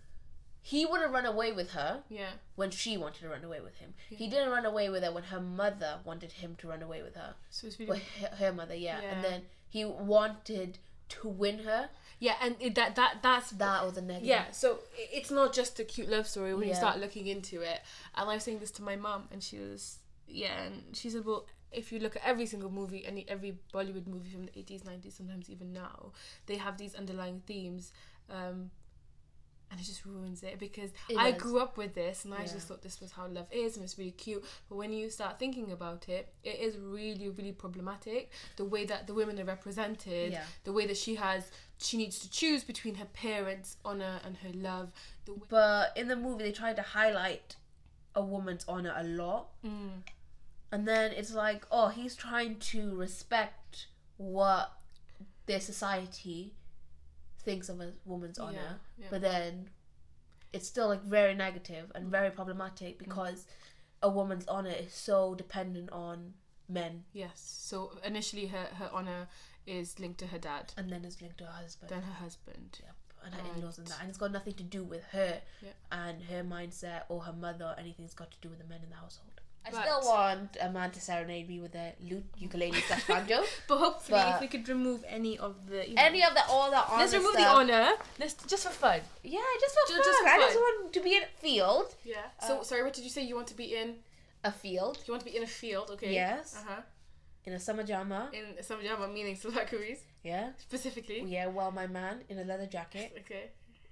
He 0.62 0.86
wouldn't 0.86 1.12
run 1.12 1.26
away 1.26 1.54
with 1.54 1.72
her 1.72 2.04
yeah, 2.10 2.32
when 2.56 2.72
she 2.72 2.98
wanted 2.98 3.22
to 3.22 3.30
run 3.30 3.44
away 3.44 3.62
with 3.62 3.78
him. 3.78 3.94
Yeah. 4.10 4.18
He 4.20 4.28
didn't 4.28 4.50
run 4.52 4.66
away 4.66 4.90
with 4.90 5.02
her 5.04 5.12
when 5.12 5.24
her 5.24 5.40
mother 5.42 6.00
wanted 6.06 6.34
him 6.34 6.56
to 6.58 6.68
run 6.68 6.82
away 6.84 7.02
with 7.02 7.16
her. 7.16 7.36
so 7.50 7.68
it's 7.68 7.80
Well, 7.80 7.88
really 7.88 8.02
her, 8.22 8.36
her 8.36 8.54
mother, 8.54 8.76
yeah. 8.76 9.02
Yeah. 9.02 9.10
And 9.16 9.24
then 9.24 9.42
he 9.70 9.84
wanted 9.86 10.78
to 11.10 11.28
win 11.28 11.60
her. 11.60 11.90
yeah, 12.20 12.36
and 12.42 12.56
it, 12.60 12.76
that 12.76 12.96
that 12.96 13.18
that's 13.22 13.52
That 13.52 13.84
or 13.84 13.92
the 13.92 14.02
negative. 14.02 14.28
Yeah, 14.28 14.52
so 14.52 14.80
it's 14.96 15.32
not 15.32 15.54
just 15.54 15.80
a 15.80 15.84
cute 15.84 16.10
love 16.10 16.28
story 16.28 16.54
when 16.54 16.68
you 16.68 16.76
start 16.76 17.00
looking 17.00 17.28
into 17.28 17.62
it. 17.62 17.82
And 18.16 18.30
I 18.30 18.34
was 18.36 18.44
saying 18.44 18.60
this 18.60 18.72
to 18.72 18.84
my 18.84 18.96
mum, 18.96 19.28
and 19.32 19.42
she 19.44 19.60
was, 19.60 20.00
yeah, 20.28 20.64
and 20.64 20.84
she 20.94 21.10
said, 21.10 21.26
well, 21.26 21.46
if 21.72 21.92
you 21.92 22.00
look 22.00 22.16
at 22.16 22.24
every 22.26 22.46
single 22.46 22.72
movie, 22.72 23.06
any 23.06 23.26
every 23.28 23.58
Bollywood 23.74 24.08
movie 24.08 24.30
from 24.30 24.46
the 24.46 24.58
eighties, 24.58 24.84
nineties, 24.86 25.16
sometimes 25.16 25.50
even 25.50 25.74
now, 25.74 26.12
they 26.48 26.58
have 26.58 26.78
these 26.78 26.96
underlying 26.96 27.42
themes, 27.46 27.92
um, 28.30 28.72
and 29.70 29.80
it 29.80 29.84
just 29.84 30.06
ruins 30.06 30.44
it 30.44 30.60
because 30.60 30.92
It 31.10 31.18
I 31.18 31.32
does. 31.32 31.42
grew 31.42 31.60
up 31.60 31.78
with 31.78 31.94
this, 31.94 32.26
and 32.26 32.34
I 32.34 32.42
Yeah. 32.44 32.52
just 32.54 32.68
thought 32.68 32.82
this 32.82 33.00
was 33.02 33.12
how 33.12 33.28
love 33.28 33.48
is, 33.52 33.76
and 33.76 33.84
it's 33.84 33.98
really 33.98 34.12
cute. 34.12 34.44
But 34.70 34.76
when 34.76 34.94
you 34.94 35.10
start 35.10 35.40
thinking 35.40 35.72
about 35.72 36.08
it, 36.10 36.34
it 36.44 36.60
is 36.60 36.78
really, 36.78 37.30
really 37.30 37.52
problematic. 37.52 38.32
The 38.56 38.66
way 38.66 38.86
that 38.86 39.08
the 39.08 39.14
women 39.14 39.40
are 39.40 39.46
represented, 39.46 40.32
Yeah. 40.34 40.46
the 40.64 40.72
way 40.74 40.86
that 40.88 40.98
she 40.98 41.16
has 41.16 41.52
she 41.80 41.96
needs 41.98 42.18
to 42.20 42.30
choose 42.32 42.64
between 42.64 42.96
her 42.96 43.06
parents 43.06 43.78
honor 43.86 44.20
and 44.26 44.38
her 44.38 44.52
love 44.52 44.92
But 45.48 45.96
in 45.96 46.08
the 46.08 46.16
movie, 46.16 46.44
they 46.46 46.52
tried 46.52 46.76
to 46.78 46.82
highlight 46.82 47.56
a 48.16 48.22
woman's 48.24 48.66
honor 48.68 48.94
a 48.98 49.04
lot. 49.04 49.50
mm, 49.64 50.02
And 50.72 50.88
then 50.88 51.12
it's 51.12 51.34
like, 51.34 51.66
oh, 51.72 51.90
he's 51.90 52.16
trying 52.16 52.58
to 52.72 52.96
respect 52.96 53.88
what 54.18 54.72
their 55.46 55.60
society 55.62 56.56
thinks 57.48 57.70
of 57.70 57.80
a 57.80 57.90
woman's 58.06 58.40
honor. 58.40 58.54
yeah, 58.54 58.74
yeah. 59.04 59.08
But 59.10 59.22
then 59.22 59.70
it's 60.54 60.68
still 60.68 60.88
like 60.94 61.04
very 61.04 61.34
negative 61.34 61.86
and 61.96 62.04
very 62.18 62.32
problematic 62.40 62.96
mm. 62.96 63.04
because 63.06 63.46
a 64.04 64.10
woman's 64.10 64.48
honor 64.48 64.76
is 64.86 64.94
so 64.94 65.18
dependent 65.44 65.90
on 65.92 66.34
men 66.70 67.04
yes 67.14 67.40
so 67.72 67.78
initially 68.04 68.46
her 68.48 68.66
her 68.82 68.90
honor 68.94 69.22
is 69.66 70.00
linked 70.02 70.20
to 70.20 70.28
her 70.28 70.38
dad 70.38 70.66
and 70.78 70.90
then 70.92 71.02
it's 71.06 71.20
linked 71.22 71.38
to 71.38 71.46
her 71.46 71.58
husband. 71.64 71.90
then 71.90 72.02
her 72.02 72.18
husband 72.26 72.80
Yep. 72.84 72.96
And 73.26 73.34
her 73.34 73.42
Right. 73.42 73.58
in-laws 73.58 73.78
and 73.80 73.88
that, 73.88 74.00
and 74.00 74.10
it's 74.10 74.18
got 74.18 74.32
nothing 74.32 74.54
to 74.54 74.64
do 74.64 74.84
with 74.84 75.04
her 75.18 75.42
Yeah. 75.62 75.72
and 75.92 76.24
her 76.32 76.44
mindset 76.44 77.02
or 77.10 77.18
her 77.28 77.34
mother 77.34 77.66
or 77.66 77.76
anything. 77.80 78.06
It's 78.06 78.14
got 78.14 78.30
to 78.32 78.40
do 78.42 78.48
with 78.50 78.60
the 78.60 78.64
men 78.74 78.82
in 78.84 78.90
the 78.90 78.96
household. 78.96 79.37
I 79.68 79.72
But- 79.72 79.82
still 79.84 80.02
want 80.14 80.58
a 80.68 80.70
man 80.70 80.92
to 80.92 81.02
serenade 81.02 81.48
me 81.50 81.60
with 81.60 81.76
a 81.76 81.88
lute, 82.10 82.26
ukulele, 82.38 82.82
slash 82.88 83.06
banjo. 83.12 83.44
but 83.68 83.78
hopefully 83.86 84.20
But- 84.22 84.36
if 84.36 84.42
we 84.42 84.48
could 84.48 84.68
remove 84.70 85.04
any 85.08 85.38
of 85.38 85.54
the 85.70 85.88
you 85.90 85.96
know, 85.96 86.02
Any 86.10 86.24
of 86.24 86.34
the 86.34 86.44
all 86.54 86.70
the 86.72 86.78
honor 86.90 86.98
let's 87.04 87.14
remove 87.14 87.34
the 87.34 87.40
stuff. 87.40 87.56
honor 87.58 87.88
let's 88.20 88.34
just 88.54 88.64
for 88.68 88.76
fun 88.86 89.02
Yeah, 89.24 89.50
just 89.64 89.74
for 89.78 89.86
Ju- 89.90 89.94
fun. 89.96 90.04
just 90.10 90.20
for 90.24 90.30
I 90.30 90.38
just 90.48 90.56
want 90.66 90.94
to 90.94 91.00
be 91.08 91.16
in 91.18 91.24
a 91.24 91.32
field. 91.46 91.88
yeah 92.04 92.28
so 92.48 92.60
Uh, 92.60 92.64
sorry 92.64 92.84
what 92.84 92.94
did 92.94 93.04
you 93.04 93.10
say 93.10 93.22
you 93.24 93.36
want 93.36 93.48
to 93.48 93.58
be 93.64 93.76
in 93.82 93.90
A 94.44 94.52
field. 94.52 94.96
you 95.06 95.12
want 95.14 95.22
to 95.26 95.30
be 95.32 95.36
in 95.40 95.44
a 95.44 95.48
field 95.62 95.88
okay 95.96 96.14
Yes. 96.14 96.56
uh-huh 96.60 96.82
In 97.48 97.54
a 97.54 97.60
summer 97.60 97.84
jammer. 97.84 98.24
in 98.34 98.46
some 98.70 98.80
java 98.84 99.08
meaning 99.08 99.36
Salakaris 99.44 100.00
Yeah. 100.24 100.48
specifically 100.58 101.20
Yeah, 101.36 101.48
well, 101.58 101.72
my 101.72 101.88
man 101.88 102.16
in 102.30 102.38
a 102.40 102.46
leather 102.52 102.68
jacket 102.78 103.10
okay 103.22 103.46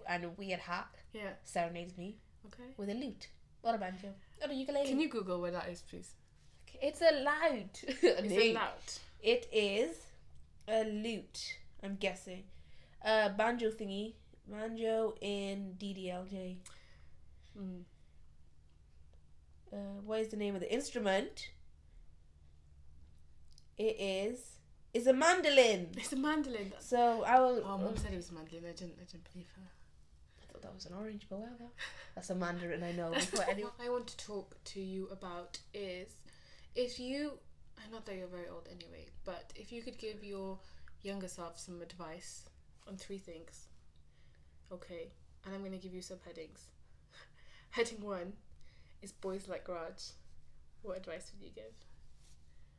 and 0.07 0.23
a 0.25 0.29
weird 0.39 0.59
hat 0.69 0.87
yeah 1.13 1.33
serenades 1.43 1.97
me 1.97 2.09
okay 2.47 2.69
with 2.77 2.89
a 2.89 2.93
lute. 3.03 3.27
Not 3.65 3.75
a 3.75 3.77
banjo. 3.79 4.09
Not 4.39 4.51
a 4.51 4.53
ukulele. 4.53 4.87
can 4.87 4.99
you 4.99 5.09
google 5.09 5.41
where 5.41 5.51
that 5.51 5.67
is 5.69 5.81
please 5.81 6.11
It's 6.81 7.01
a 7.01 7.11
lute. 7.11 7.83
is 8.03 8.31
it 8.31 8.53
loud 8.53 8.73
It 9.23 9.47
is 9.51 9.97
a 10.67 10.83
lute, 10.83 11.57
I'm 11.83 11.95
guessing. 11.95 12.43
A 13.03 13.29
banjo 13.29 13.71
thingy. 13.71 14.13
Banjo 14.47 15.15
in 15.21 15.75
DDLJ. 15.79 16.57
mm. 17.59 17.81
Uh, 19.73 19.77
what 20.05 20.19
is 20.21 20.27
the 20.29 20.37
name 20.37 20.53
of 20.55 20.61
the 20.61 20.71
instrument? 20.71 21.49
It 23.77 23.95
is. 23.99 24.39
It's 24.93 25.07
a 25.07 25.13
mandolin. 25.13 25.89
it's 25.97 26.13
a 26.13 26.15
mandolin 26.15 26.71
So 26.79 27.23
I 27.23 27.39
will. 27.39 27.61
oh 27.65 27.77
mom 27.77 27.97
said 27.97 28.13
it 28.13 28.17
was 28.17 28.29
a 28.29 28.33
mandolin 28.33 28.63
I 28.69 28.71
didn't 28.73 28.95
I 29.01 29.05
didn't 29.11 29.27
believe 29.31 29.47
her 29.55 29.67
that 30.65 30.73
was 30.73 30.85
an 30.85 30.93
orange, 30.99 31.27
but 31.29 31.39
whatever. 31.39 31.69
That's 32.15 32.29
a 32.29 32.35
mandarin, 32.35 32.83
I 32.83 32.91
know. 32.91 33.11
That's 33.11 33.27
But 33.31 33.39
not 33.41 33.49
anyway. 33.49 33.69
what 33.77 33.85
I 33.87 33.89
want 33.89 34.07
to 34.07 34.17
talk 34.17 34.55
to 34.65 34.81
you 34.81 35.07
about 35.11 35.59
is 35.73 36.15
if 36.75 36.99
you, 36.99 37.33
and 37.81 37.91
not 37.91 38.05
that 38.05 38.15
you're 38.15 38.27
very 38.27 38.49
old 38.49 38.67
anyway, 38.69 39.05
but 39.23 39.51
if 39.55 39.71
you 39.71 39.81
could 39.81 39.97
give 39.97 40.23
your 40.23 40.57
younger 41.03 41.27
self 41.27 41.59
some 41.59 41.81
advice 41.81 42.49
on 42.87 42.97
three 42.97 43.19
things. 43.19 43.67
Okay, 44.71 45.11
and 45.45 45.53
I'm 45.53 45.61
going 45.61 45.71
to 45.71 45.77
give 45.77 45.93
you 45.93 46.01
some 46.01 46.17
headings. 46.25 46.65
Heading 47.71 48.01
one 48.01 48.33
is 49.01 49.11
boys 49.11 49.47
like 49.47 49.67
Raj. 49.67 50.01
What 50.81 50.97
advice 50.97 51.31
would 51.31 51.43
you 51.45 51.51
give? 51.53 51.73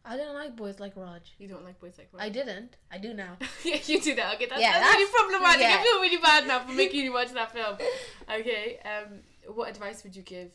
I 0.08 0.16
didn't 0.16 0.34
like 0.34 0.54
boys 0.54 0.78
like 0.78 0.92
Raj. 0.96 1.34
You 1.38 1.48
don't 1.48 1.64
like 1.64 1.80
boys 1.80 1.94
like 1.98 2.08
Raj. 2.12 2.22
I 2.22 2.28
didn't. 2.28 2.76
I 2.92 2.98
do 2.98 3.12
now. 3.12 3.36
yeah, 3.64 3.78
you 3.86 4.00
do 4.00 4.14
that. 4.14 4.34
Okay, 4.36 4.46
that's, 4.46 4.60
Yeah, 4.60 4.72
that's, 4.78 4.94
really 4.94 5.04
that's- 5.04 5.20
problematic. 5.20 5.66
I 5.66 5.82
feel 5.82 6.00
really 6.00 6.16
bad 6.18 6.46
now 6.46 6.60
for 6.60 6.72
making 6.72 7.04
you 7.04 7.12
watch 7.12 7.32
that 7.32 7.52
film. 7.52 7.76
Okay, 8.40 8.78
um, 8.84 9.20
what 9.54 9.68
advice 9.68 10.02
would 10.04 10.14
you 10.14 10.22
give 10.22 10.52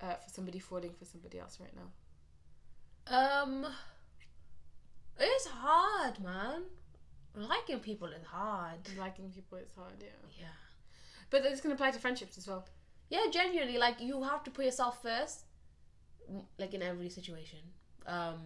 uh, 0.00 0.14
for 0.14 0.30
somebody 0.30 0.58
falling 0.58 0.92
for 0.98 1.04
somebody 1.04 1.38
else 1.38 1.58
right 1.60 1.74
now? 1.76 1.90
Um, 3.18 3.66
it's 5.18 5.46
hard, 5.46 6.20
man. 6.22 6.62
Liking 7.36 7.80
people 7.80 8.08
is 8.08 8.24
hard. 8.24 8.78
Liking 8.98 9.30
people 9.30 9.58
is 9.58 9.72
hard, 9.76 9.94
yeah. 10.00 10.08
Yeah. 10.40 10.46
But 11.30 11.42
this 11.42 11.60
can 11.60 11.72
apply 11.72 11.92
to 11.92 11.98
friendships 11.98 12.36
as 12.38 12.46
well. 12.46 12.66
Yeah, 13.10 13.20
genuinely, 13.32 13.78
like 13.78 14.00
you 14.00 14.22
have 14.22 14.42
to 14.44 14.50
put 14.50 14.64
yourself 14.64 15.02
first, 15.02 15.44
like 16.58 16.74
in 16.74 16.82
every 16.82 17.10
situation. 17.10 17.58
Um, 18.06 18.38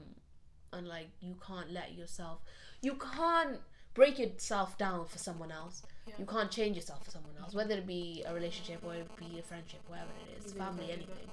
and 0.72 0.86
like 0.88 1.08
you 1.20 1.36
can't 1.46 1.70
let 1.72 1.94
yourself, 1.94 2.40
you 2.82 2.94
can't 2.94 3.58
break 3.94 4.18
yourself 4.18 4.76
down 4.78 5.06
for 5.06 5.18
someone 5.18 5.50
else. 5.50 5.82
Yeah. 6.06 6.14
You 6.18 6.26
can't 6.26 6.50
change 6.50 6.76
yourself 6.76 7.04
for 7.04 7.10
someone 7.10 7.34
else, 7.40 7.54
whether 7.54 7.74
it 7.74 7.86
be 7.86 8.24
a 8.26 8.34
relationship 8.34 8.82
or 8.84 8.94
it 8.94 9.08
be 9.16 9.38
a 9.38 9.42
friendship, 9.42 9.80
whatever 9.86 10.10
it 10.28 10.44
is, 10.44 10.52
family, 10.52 10.86
anything. 10.92 11.28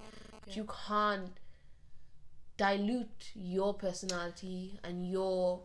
Yeah. 0.48 0.54
You 0.56 0.68
can't 0.88 1.32
dilute 2.58 3.32
your 3.36 3.74
personality 3.74 4.80
and 4.84 5.10
your 5.10 5.62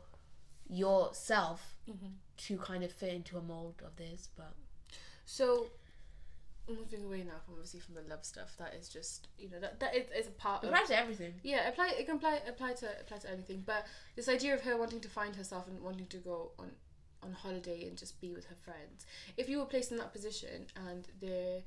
yourself 0.68 1.74
Mm-hmm. 1.88 2.08
to 2.36 2.58
kind 2.58 2.84
of 2.84 2.92
fit 2.92 3.14
into 3.14 3.38
a 3.38 3.40
mold 3.40 3.76
of 3.82 3.96
this. 3.96 4.28
But 4.36 4.52
So, 5.24 5.68
moving 6.68 7.04
away 7.04 7.18
now 7.24 7.38
from 7.44 7.54
obviously 7.54 7.80
from 7.80 7.94
the 7.94 8.02
love 8.08 8.24
stuff, 8.24 8.56
that 8.58 8.74
is 8.74 8.88
just 8.88 9.28
you 9.38 9.48
know 9.50 9.60
that 9.60 9.80
that 9.80 9.94
is, 9.96 10.06
is 10.16 10.26
a 10.26 10.30
part 10.32 10.62
it 10.62 10.66
of 10.68 10.72
applies 10.72 10.88
to 10.88 10.98
everything. 10.98 11.34
yeah 11.42 11.68
apply 11.68 11.92
it 11.98 12.06
can 12.06 12.16
apply 12.16 12.40
apply 12.48 12.72
to 12.74 12.88
apply 13.00 13.18
to 13.18 13.30
anything. 13.30 13.62
But 13.66 13.86
this 14.16 14.28
idea 14.28 14.54
of 14.54 14.62
her 14.62 14.76
wanting 14.76 15.00
to 15.00 15.08
find 15.08 15.36
herself 15.36 15.66
and 15.68 15.80
wanting 15.80 16.06
to 16.06 16.16
go 16.18 16.52
on 16.58 16.70
on 17.22 17.32
holiday 17.32 17.84
and 17.88 17.96
just 17.96 18.20
be 18.20 18.30
with 18.32 18.46
her 18.46 18.54
friends. 18.64 19.06
If 19.36 19.48
you 19.48 19.58
were 19.58 19.64
placed 19.64 19.90
in 19.90 19.98
that 19.98 20.12
position 20.12 20.66
and 20.88 21.08
the 21.20 21.62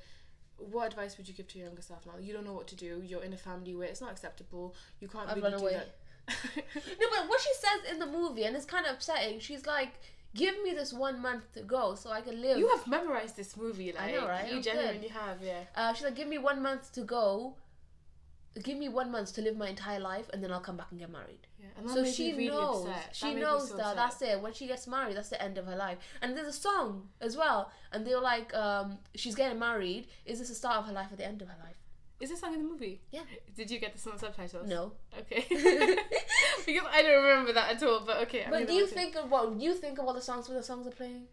what 0.57 0.87
advice 0.87 1.17
would 1.17 1.27
you 1.27 1.33
give 1.33 1.47
to 1.49 1.57
your 1.57 1.67
younger 1.67 1.81
self 1.81 2.05
now? 2.05 2.13
You 2.19 2.33
don't 2.33 2.45
know 2.45 2.53
what 2.53 2.67
to 2.67 2.75
do. 2.75 3.01
You're 3.03 3.23
in 3.23 3.33
a 3.33 3.37
family 3.37 3.75
where 3.75 3.87
it's 3.87 3.99
not 4.01 4.11
acceptable. 4.11 4.75
You 4.99 5.07
can't 5.07 5.27
I'd 5.27 5.37
really 5.37 5.51
do 5.51 5.57
away. 5.57 5.73
that. 5.73 5.89
No, 7.01 7.07
but 7.15 7.27
what 7.27 7.41
she 7.41 7.49
says 7.55 7.91
in 7.91 7.99
the 7.99 8.05
movie, 8.05 8.43
and 8.43 8.55
it's 8.55 8.65
kind 8.65 8.85
of 8.85 8.93
upsetting. 8.93 9.39
She's 9.39 9.65
like, 9.65 9.93
"Give 10.36 10.56
me 10.63 10.72
this 10.74 10.94
one 10.94 11.22
month 11.22 11.52
to 11.54 11.62
go, 11.63 11.96
so 11.96 12.10
I 12.10 12.22
can 12.22 12.41
live." 12.41 12.58
you 12.58 12.67
have 12.70 12.88
memorized 12.88 13.36
this 13.36 13.56
movie, 13.58 13.91
like 13.91 14.04
I 14.04 14.12
know, 14.12 14.28
right? 14.28 14.50
You 14.50 14.58
I'm 14.58 14.62
genuinely 14.62 15.08
have, 15.10 15.41
yeah. 15.44 15.63
Uh, 15.76 15.94
she's 15.94 16.04
like, 16.04 16.15
"Give 16.15 16.28
me 16.28 16.38
one 16.38 16.62
month 16.62 16.91
to 16.94 17.02
go. 17.02 17.56
Give 18.63 18.78
me 18.78 18.89
one 18.89 19.12
month 19.12 19.34
to 19.36 19.41
live 19.41 19.56
my 19.56 19.70
entire 19.70 20.00
life, 20.00 20.30
and 20.34 20.44
then 20.44 20.52
I'll 20.52 20.60
come 20.60 20.78
back 20.78 20.88
and 20.91 21.00
get 21.00 21.10
married." 21.10 21.48
yeah. 21.60 21.67
And 21.78 21.89
so 21.89 22.06
she 22.06 22.34
really 22.34 22.48
knows. 22.48 22.88
upset. 22.88 23.10
She 23.15 23.34
me 23.34 23.41
knows 23.41 23.70
so 23.70 23.78
that 23.78 23.98
upset. 23.98 23.98
that's 23.98 24.22
it. 24.22 24.41
When 24.41 24.54
she 24.54 24.67
gets 24.67 24.88
married, 24.88 25.15
that's 25.17 25.30
the 25.30 25.41
end 25.41 25.58
of 25.58 25.65
her 25.65 25.76
life. 25.76 25.98
And 26.22 26.36
there's 26.36 26.48
a 26.48 26.54
song 26.54 27.10
as 27.22 27.38
well, 27.38 27.72
and 27.91 28.06
they're 28.06 28.20
like, 28.20 28.54
um, 28.54 29.00
"She's 29.15 29.36
getting 29.36 29.60
married. 29.60 30.08
Is 30.26 30.39
this 30.39 30.50
the 30.50 30.56
start 30.56 30.78
of 30.78 30.86
her 30.86 30.94
life 30.94 31.12
or 31.12 31.15
the 31.15 31.26
end 31.26 31.41
of 31.41 31.48
her 31.50 31.58
life?" 31.63 31.81
Is 32.21 32.29
this 32.29 32.39
song 32.39 32.53
in 32.53 32.62
the 32.63 32.69
movie? 32.69 33.01
Yeah. 33.12 33.21
Did 33.55 33.71
you 33.71 33.79
get 33.79 33.93
this 33.93 34.05
on 34.07 34.17
subtitles? 34.17 34.67
No. 34.67 34.93
Okay. 35.19 35.45
because 36.65 36.88
I 36.91 37.01
don't 37.01 37.23
remember 37.23 37.53
that 37.53 37.75
at 37.75 37.84
all. 37.84 38.01
But 38.05 38.17
okay. 38.27 38.43
I'm 38.45 38.51
But 38.51 38.67
do 38.67 38.73
you 38.73 38.84
watch 38.84 38.91
it. 38.91 38.95
think 38.95 39.15
of 39.15 39.29
what? 39.31 39.57
Do 39.57 39.63
you 39.65 39.73
think 39.73 39.97
of 39.99 40.05
all 40.05 40.13
the 40.13 40.21
songs 40.21 40.47
when 40.47 40.57
the 40.57 40.63
songs 40.63 40.86
are 40.88 40.91
playing, 40.91 41.23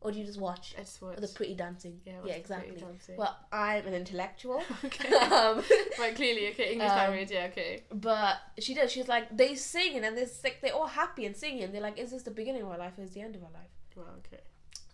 or 0.00 0.12
do 0.12 0.18
you 0.18 0.24
just 0.24 0.40
watch 0.40 0.74
I 0.78 0.82
just 0.82 1.02
watched. 1.02 1.20
the 1.20 1.28
pretty 1.28 1.54
dancing? 1.54 2.00
Yeah, 2.04 2.14
yeah, 2.24 2.34
exactly. 2.34 2.82
Well, 3.16 3.36
I'm 3.52 3.86
an 3.86 3.94
intellectual. 3.94 4.62
Okay. 4.84 5.14
um, 5.16 5.62
right, 5.98 6.14
clearly, 6.14 6.48
okay. 6.50 6.72
English 6.72 6.90
Um, 6.90 6.96
language, 6.96 7.30
yeah, 7.32 7.48
okay. 7.50 7.82
but 7.92 8.36
she 8.60 8.74
does. 8.74 8.92
She's 8.92 9.08
like 9.08 9.36
they 9.36 9.54
sing 9.56 9.96
and 9.96 10.16
they're 10.16 10.26
like 10.44 10.60
they're 10.62 10.74
all 10.74 10.86
happy 10.86 11.26
and 11.26 11.36
singing. 11.36 11.72
They're 11.72 11.80
like, 11.88 11.98
is 11.98 12.10
this 12.12 12.22
the 12.22 12.30
beginning 12.30 12.62
of 12.62 12.68
our 12.68 12.78
life? 12.78 12.92
Or 12.98 13.02
is 13.02 13.08
this 13.10 13.14
the 13.14 13.22
end 13.22 13.34
of 13.34 13.42
our 13.42 13.50
life? 13.52 13.72
Well, 13.96 14.06
okay. 14.18 14.42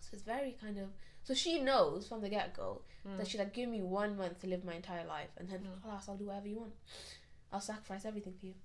So 0.01 0.09
it's 0.13 0.23
very 0.23 0.55
kind 0.59 0.77
of. 0.79 0.87
So 1.23 1.33
she 1.33 1.59
knows 1.59 2.07
from 2.07 2.21
the 2.21 2.29
get 2.29 2.53
go 2.55 2.81
Mm. 3.05 3.17
that 3.17 3.27
she's 3.27 3.39
like, 3.39 3.53
give 3.53 3.69
me 3.69 3.81
one 3.81 4.15
month 4.17 4.39
to 4.41 4.47
live 4.47 4.63
my 4.63 4.73
entire 4.75 5.05
life, 5.05 5.29
and 5.37 5.49
then 5.49 5.59
Mm. 5.61 5.81
class, 5.83 6.07
I'll 6.07 6.17
do 6.17 6.25
whatever 6.27 6.47
you 6.47 6.59
want. 6.59 6.73
I'll 7.51 7.61
sacrifice 7.61 8.05
everything 8.05 8.33
for 8.39 8.45
you. 8.45 8.55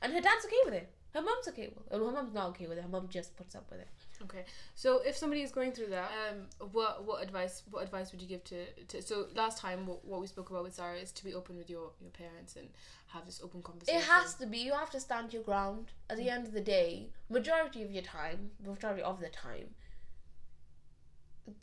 And 0.00 0.12
her 0.12 0.20
dad's 0.20 0.44
okay 0.46 0.56
with 0.64 0.74
it. 0.74 0.92
Her 1.14 1.22
mom's 1.22 1.48
okay 1.48 1.68
with 1.68 1.78
it. 1.78 1.90
Well, 1.90 2.06
her 2.06 2.12
mom's 2.12 2.34
not 2.34 2.48
okay 2.50 2.66
with 2.66 2.78
it. 2.78 2.82
Her 2.82 2.88
mom 2.88 3.08
just 3.08 3.34
puts 3.36 3.54
up 3.54 3.68
with 3.70 3.80
it. 3.80 3.88
Okay. 4.22 4.44
So 4.74 5.00
if 5.04 5.16
somebody 5.16 5.42
is 5.42 5.50
going 5.50 5.72
through 5.72 5.88
that, 5.88 6.10
um, 6.30 6.68
what 6.72 7.04
what 7.04 7.22
advice 7.22 7.62
what 7.70 7.82
advice 7.82 8.12
would 8.12 8.20
you 8.20 8.28
give 8.28 8.44
to, 8.44 8.66
to 8.88 9.00
so 9.02 9.28
last 9.34 9.58
time 9.58 9.86
what, 9.86 10.04
what 10.04 10.20
we 10.20 10.26
spoke 10.26 10.50
about 10.50 10.64
with 10.64 10.74
Sarah 10.74 10.96
is 10.98 11.12
to 11.12 11.24
be 11.24 11.34
open 11.34 11.56
with 11.56 11.70
your, 11.70 11.92
your 12.00 12.10
parents 12.10 12.56
and 12.56 12.68
have 13.08 13.24
this 13.26 13.40
open 13.42 13.62
conversation. 13.62 14.00
It 14.00 14.04
has 14.06 14.34
to 14.34 14.46
be. 14.46 14.58
You 14.58 14.74
have 14.74 14.90
to 14.90 15.00
stand 15.00 15.32
your 15.32 15.42
ground. 15.42 15.92
At 16.10 16.18
the 16.18 16.28
end 16.30 16.46
of 16.46 16.52
the 16.52 16.60
day, 16.60 17.10
majority 17.30 17.82
of 17.82 17.90
your 17.90 18.02
time, 18.02 18.50
majority 18.64 19.02
of 19.02 19.18
the 19.20 19.28
time, 19.30 19.74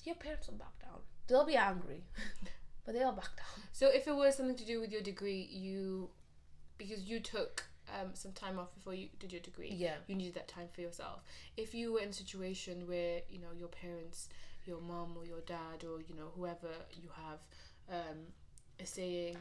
your 0.03 0.15
parents 0.15 0.47
will 0.47 0.55
back 0.55 0.79
down. 0.81 0.99
They'll 1.27 1.45
be 1.45 1.55
angry, 1.55 2.03
but 2.85 2.93
they'll 2.93 3.11
back 3.11 3.35
down. 3.35 3.63
So 3.71 3.87
if 3.87 4.07
it 4.07 4.15
was 4.15 4.35
something 4.35 4.55
to 4.55 4.65
do 4.65 4.79
with 4.79 4.91
your 4.91 5.01
degree, 5.01 5.47
you 5.51 6.09
because 6.77 7.03
you 7.03 7.19
took 7.19 7.63
um, 7.93 8.09
some 8.13 8.31
time 8.31 8.59
off 8.59 8.73
before 8.73 8.93
you 8.93 9.07
did 9.19 9.31
your 9.31 9.41
degree. 9.41 9.71
Yeah. 9.71 9.95
You 10.07 10.15
needed 10.15 10.33
that 10.35 10.47
time 10.47 10.67
for 10.73 10.81
yourself. 10.81 11.21
If 11.57 11.73
you 11.73 11.93
were 11.93 11.99
in 11.99 12.09
a 12.09 12.13
situation 12.13 12.87
where 12.87 13.21
you 13.29 13.39
know 13.39 13.53
your 13.57 13.67
parents, 13.67 14.29
your 14.65 14.81
mom 14.81 15.15
or 15.17 15.25
your 15.25 15.41
dad 15.41 15.83
or 15.83 16.01
you 16.01 16.15
know 16.15 16.31
whoever 16.35 16.69
you 16.91 17.09
have, 17.15 17.39
um, 17.89 18.17
is 18.79 18.89
saying, 18.89 19.37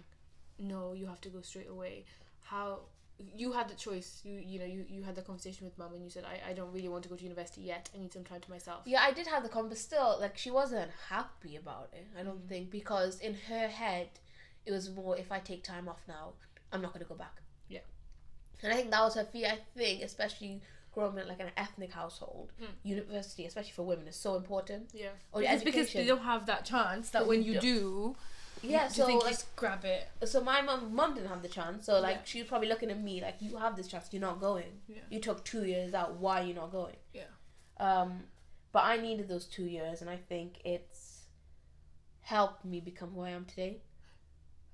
no, 0.59 0.93
you 0.93 1.07
have 1.07 1.21
to 1.23 1.29
go 1.29 1.41
straight 1.41 1.69
away. 1.69 2.05
How 2.43 2.81
you 3.19 3.53
had 3.53 3.69
the 3.69 3.75
choice. 3.75 4.21
You 4.25 4.35
you 4.45 4.59
know 4.59 4.65
you, 4.67 4.85
you 4.89 5.03
had 5.03 5.15
the 5.15 5.23
conversation 5.23 5.65
with 5.65 5.77
mum 5.79 5.95
and 5.95 6.03
you 6.03 6.11
said 6.11 6.25
I, 6.25 6.51
I 6.51 6.53
don't 6.53 6.73
really 6.73 6.89
want 6.89 7.03
to 7.05 7.09
go 7.09 7.17
to 7.17 7.23
university 7.23 7.63
yet. 7.63 7.89
I 7.95 7.99
need 7.99 8.13
some 8.13 8.25
time 8.25 8.41
to 8.41 8.51
myself. 8.51 8.81
Yeah, 8.87 9.03
I 9.03 9.13
did 9.13 9.27
have 9.27 9.43
the 9.43 9.49
con, 9.49 9.69
but 9.69 9.79
still, 9.79 10.17
like 10.21 10.37
she 10.37 10.51
wasn't 10.51 10.91
happy 11.09 11.57
about 11.57 11.91
it. 11.93 12.07
I 12.19 12.23
don't 12.23 12.49
think 12.49 12.71
because 12.71 13.21
in 13.21 13.35
her 13.49 13.69
head, 13.69 14.09
it 14.67 14.73
was 14.73 14.91
more 14.91 15.17
if 15.17 15.31
I 15.31 15.39
take 15.39 15.63
time 15.63 15.89
off 15.89 16.03
now, 16.09 16.33
I'm 16.73 16.83
not 16.83 16.93
gonna 16.93 17.05
go 17.05 17.15
back. 17.15 17.37
Yeah. 17.69 17.81
And 18.63 18.73
I 18.73 18.77
think 18.77 18.91
that 18.91 19.01
was 19.01 19.15
her 19.15 19.25
fear. 19.25 19.49
I 19.49 19.59
think, 19.77 20.03
especially 20.03 20.61
growing 20.93 21.13
up 21.13 21.23
in 21.23 21.29
like 21.29 21.41
an 21.41 21.51
ethnic 21.57 21.93
household, 21.93 22.53
Mm. 22.63 22.67
university, 22.85 23.45
especially 23.47 23.73
for 23.73 23.83
women, 23.85 24.07
is 24.09 24.17
so 24.17 24.37
important. 24.37 24.91
Yeah. 24.95 25.09
Or 25.33 25.41
because, 25.41 25.63
because 25.65 25.81
education. 25.87 26.01
they 26.01 26.07
don't 26.07 26.23
have 26.25 26.47
that 26.47 26.65
chance 26.65 27.11
that 27.11 27.27
when 27.27 27.43
you 27.43 27.59
do, 27.61 28.17
Yeah, 28.71 28.89
so 28.89 29.09
you 29.09 29.19
like 29.21 29.31
just 29.31 29.55
grab 29.57 29.85
it. 29.85 30.07
so 30.25 30.43
my 30.43 30.61
mom, 30.63 30.95
mum 30.95 31.15
didn't 31.15 31.29
have 31.29 31.43
the 31.43 31.49
chance 31.49 31.87
so 31.87 32.01
like 32.01 32.17
Yeah. 32.17 32.23
she 32.25 32.39
was 32.41 32.49
probably 32.49 32.69
looking 32.69 32.91
at 32.91 33.01
me 33.01 33.21
like 33.21 33.37
you 33.41 33.57
have 33.57 33.77
this 33.77 33.89
chance 33.89 34.09
you're 34.13 34.21
not 34.21 34.41
going 34.41 34.81
Yeah. 34.89 34.97
you 35.11 35.21
took 35.21 35.45
two 35.45 35.65
years 35.65 35.95
out 35.95 36.17
why 36.17 36.41
are 36.43 36.45
you 36.45 36.55
not 36.55 36.71
going 36.73 36.97
Yeah. 37.13 37.25
um 37.79 38.25
but 38.73 38.85
i 38.85 38.97
needed 38.97 39.29
those 39.29 39.47
two 39.47 39.65
years 39.65 40.01
and 40.03 40.09
i 40.11 40.17
think 40.17 40.61
it's 40.65 41.27
helped 42.23 42.65
me 42.65 42.81
become 42.81 43.11
who 43.11 43.21
i 43.23 43.31
am 43.31 43.45
today 43.45 43.81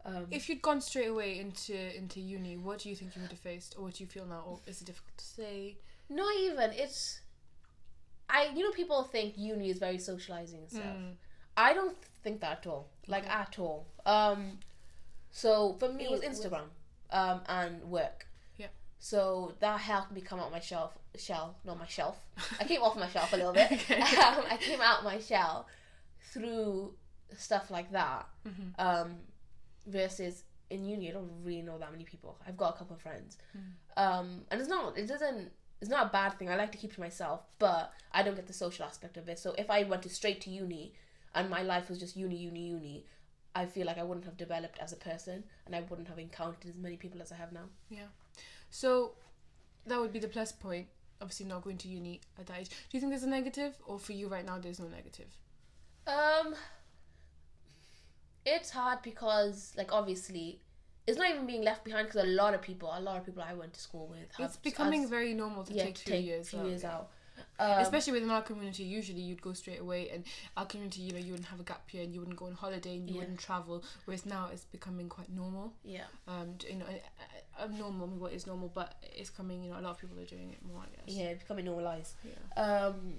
um 0.05 0.27
If 0.31 0.49
you'd 0.49 0.63
gone 0.63 0.81
straight 0.81 1.09
away 1.09 1.39
into 1.41 1.75
into 1.97 2.21
uni, 2.21 2.57
what 2.57 2.79
do 2.81 2.89
you 2.89 2.97
think 2.97 3.15
you 3.17 3.21
would 3.23 3.31
have 3.33 3.41
faced, 3.41 3.75
or 3.77 3.85
what 3.85 3.95
do 3.95 4.03
you 4.05 4.09
feel 4.09 4.25
now? 4.25 4.43
Or 4.47 4.61
is 4.67 4.81
it 4.81 4.87
difficult 4.87 5.17
to 5.19 5.25
say? 5.25 5.77
not 6.09 6.35
even 6.39 6.73
it's 6.73 7.21
i 8.29 8.41
you 8.57 8.63
know 8.65 8.73
people 8.73 9.05
think 9.05 9.35
uni 9.37 9.71
is 9.71 9.79
very 9.79 9.99
socializing 9.99 10.61
and 10.63 10.71
stuff 10.71 10.97
Mm. 10.97 11.13
i 11.57 11.73
don't 11.73 11.97
think 12.23 12.41
that 12.41 12.59
at 12.59 12.67
all 12.67 12.89
like 13.07 13.25
Okay. 13.25 13.33
at 13.33 13.59
all 13.59 13.87
um 14.07 14.59
so 15.31 15.75
for 15.79 15.89
me 15.93 16.05
it 16.05 16.11
was 16.11 16.21
instagram 16.21 16.65
um 17.11 17.41
and 17.49 17.83
work 17.85 18.27
Yeah. 18.59 18.67
so 18.99 19.55
that 19.61 19.81
helped 19.81 20.13
me 20.13 20.21
come 20.21 20.39
out 20.41 20.51
my 20.53 20.61
shelf 20.61 20.93
shell 21.17 21.57
not 21.65 21.79
my 21.79 21.87
shelf 21.87 22.17
i 22.61 22.65
came 22.65 22.83
off 22.83 22.97
my 22.97 23.09
shelf 23.09 23.33
a 23.33 23.37
little 23.37 23.53
bit 23.53 23.71
Okay. 23.91 24.01
um, 24.27 24.45
i 24.51 24.57
came 24.61 24.81
out 24.81 25.03
my 25.05 25.19
shell 25.19 25.67
through 26.33 26.95
stuff 27.37 27.71
like 27.71 27.91
that 27.93 28.27
Mhm. 28.47 28.75
um 28.79 29.17
versus 29.87 30.45
in 30.69 30.85
uni 30.85 31.09
i 31.09 31.13
don't 31.13 31.31
really 31.43 31.63
know 31.63 31.79
that 31.79 31.91
many 31.91 32.05
people 32.05 32.39
i've 32.47 32.57
got 32.57 32.75
a 32.75 32.79
couple 32.79 32.95
of 32.97 33.03
friends 33.03 33.39
Mm. 33.57 33.63
um 34.07 34.43
and 34.51 34.61
it's 34.61 34.69
not 34.69 34.97
it 34.97 35.07
doesn't 35.07 35.51
it's 35.81 35.91
not 35.91 36.07
a 36.07 36.11
bad 36.11 36.39
thing 36.39 36.49
i 36.49 36.57
like 36.57 36.71
to 36.73 36.79
keep 36.79 36.93
to 36.95 37.01
myself 37.01 37.41
but 37.59 37.93
i 38.13 38.23
don't 38.23 38.37
get 38.37 38.47
the 38.47 38.53
social 38.53 38.85
aspect 38.85 39.17
of 39.17 39.29
it 39.29 39.39
so 39.39 39.55
if 39.59 39.69
i 39.71 39.83
went 39.83 40.03
to 40.03 40.09
straight 40.09 40.41
to 40.43 40.51
uni 40.51 40.93
and 41.35 41.49
my 41.51 41.63
life 41.63 41.89
was 41.89 41.99
just 41.99 42.17
uni 42.17 42.37
uni 42.37 42.67
uni 42.69 43.05
i 43.55 43.65
feel 43.67 43.87
like 43.87 43.99
i 43.99 44.03
wouldn't 44.03 44.25
have 44.25 44.37
developed 44.37 44.79
as 44.79 44.93
a 44.93 44.97
person 44.97 45.43
and 45.67 45.75
i 45.77 45.81
wouldn't 45.89 46.09
have 46.09 46.19
encountered 46.19 46.69
as 46.69 46.77
many 46.77 46.97
people 46.97 47.21
as 47.23 47.33
i 47.33 47.37
have 47.37 47.53
now 47.53 47.67
Yeah. 47.89 48.07
So 48.71 49.13
that 49.87 49.99
would 50.01 50.13
be 50.13 50.19
the 50.21 50.29
plus 50.29 50.53
point. 50.53 50.87
Obviously, 51.21 51.47
not 51.47 51.63
going 51.63 51.79
to 51.79 51.89
uni 51.89 52.21
at 52.39 52.47
that 52.47 52.59
age. 52.61 52.69
Do 52.69 52.77
you 52.93 53.01
think 53.01 53.11
there's 53.13 53.25
a 53.25 53.29
negative, 53.29 53.75
or 53.87 53.99
for 53.99 54.13
you 54.13 54.29
right 54.29 54.45
now, 54.47 54.59
there's 54.59 54.79
no 54.79 54.87
negative? 54.89 55.27
um 56.07 56.55
it's 58.47 58.71
hard 58.71 59.03
because 59.03 59.73
like 59.77 59.93
obviously 59.93 60.61
it's 61.07 61.19
not 61.19 61.31
even 61.31 61.47
being 61.47 61.63
left 61.63 61.85
behind 61.85 62.07
because 62.07 62.23
a 62.25 62.27
lot 62.29 62.55
of 62.55 62.63
people 62.63 62.91
a 62.97 63.01
lot 63.01 63.17
of 63.19 63.25
people 63.27 63.43
i 63.43 63.53
went 63.53 63.73
to 63.73 63.81
school 63.81 64.07
with 64.07 64.31
have 64.37 64.47
it's 64.47 64.57
becoming 64.57 65.03
has- 65.03 65.11
very 65.11 65.35
normal 65.35 65.65
to 65.65 65.75
yeah, 65.75 65.85
take 65.85 65.95
to 65.97 66.03
few 66.05 66.13
take 66.15 66.25
years. 66.25 66.49
few 66.49 66.61
out. 66.61 66.67
years 66.67 66.85
out. 66.85 67.11
Um, 67.61 67.79
Especially 67.81 68.15
within 68.15 68.31
our 68.31 68.43
community, 68.43 68.85
usually 68.85 69.21
you'd 69.21 69.43
go 69.43 69.53
straight 69.53 69.81
away, 69.81 70.09
and 70.09 70.25
our 70.57 70.65
community, 70.67 71.03
you 71.03 71.13
know, 71.13 71.19
you 71.19 71.33
wouldn't 71.33 71.49
have 71.49 71.61
a 71.61 71.63
gap 71.63 71.93
year, 71.93 72.03
and 72.05 72.15
you 72.15 72.21
wouldn't 72.21 72.39
go 72.39 72.47
on 72.47 72.55
holiday, 72.55 72.95
and 72.97 73.07
you 73.09 73.15
Yeah. 73.17 73.21
wouldn't 73.21 73.39
travel. 73.39 73.85
Whereas 74.07 74.25
now 74.25 74.49
it's 74.53 74.65
becoming 74.65 75.09
quite 75.11 75.29
normal. 75.31 75.75
yeah. 75.85 76.05
Um, 76.27 76.57
you 76.69 76.77
know, 76.77 76.87
normal. 77.79 78.07
I 78.07 78.11
mean, 78.11 78.21
what 78.21 78.33
is 78.33 78.47
normal, 78.47 78.69
but 78.75 78.95
it's 79.03 79.29
coming. 79.31 79.63
You 79.65 79.71
know, 79.73 79.79
a 79.79 79.83
lot 79.83 79.91
of 79.91 79.99
people 80.01 80.19
are 80.19 80.25
doing 80.25 80.51
it 80.53 80.65
more. 80.65 80.81
I 80.83 80.87
guess. 80.97 81.15
Yeah, 81.15 81.25
it's 81.33 81.43
becoming 81.43 81.67
normalized. 81.67 82.15
Yeah. 82.25 82.63
Um, 82.63 83.17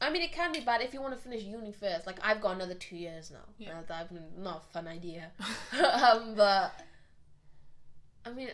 I 0.00 0.10
mean, 0.10 0.22
it 0.22 0.32
can 0.32 0.50
be 0.50 0.58
bad 0.60 0.80
if 0.82 0.92
you 0.92 1.00
want 1.00 1.14
to 1.14 1.20
finish 1.20 1.44
uni 1.44 1.70
first. 1.70 2.06
Like 2.08 2.18
I've 2.24 2.40
got 2.40 2.56
another 2.56 2.74
two 2.74 2.96
years 2.96 3.30
now. 3.30 3.44
Yeah. 3.58 3.78
Uh, 3.88 3.94
I've 3.94 4.10
not 4.36 4.64
a 4.68 4.72
fun 4.72 4.88
idea, 4.88 5.30
um, 5.80 6.34
but 6.34 6.72
I 8.26 8.30
mean, 8.32 8.48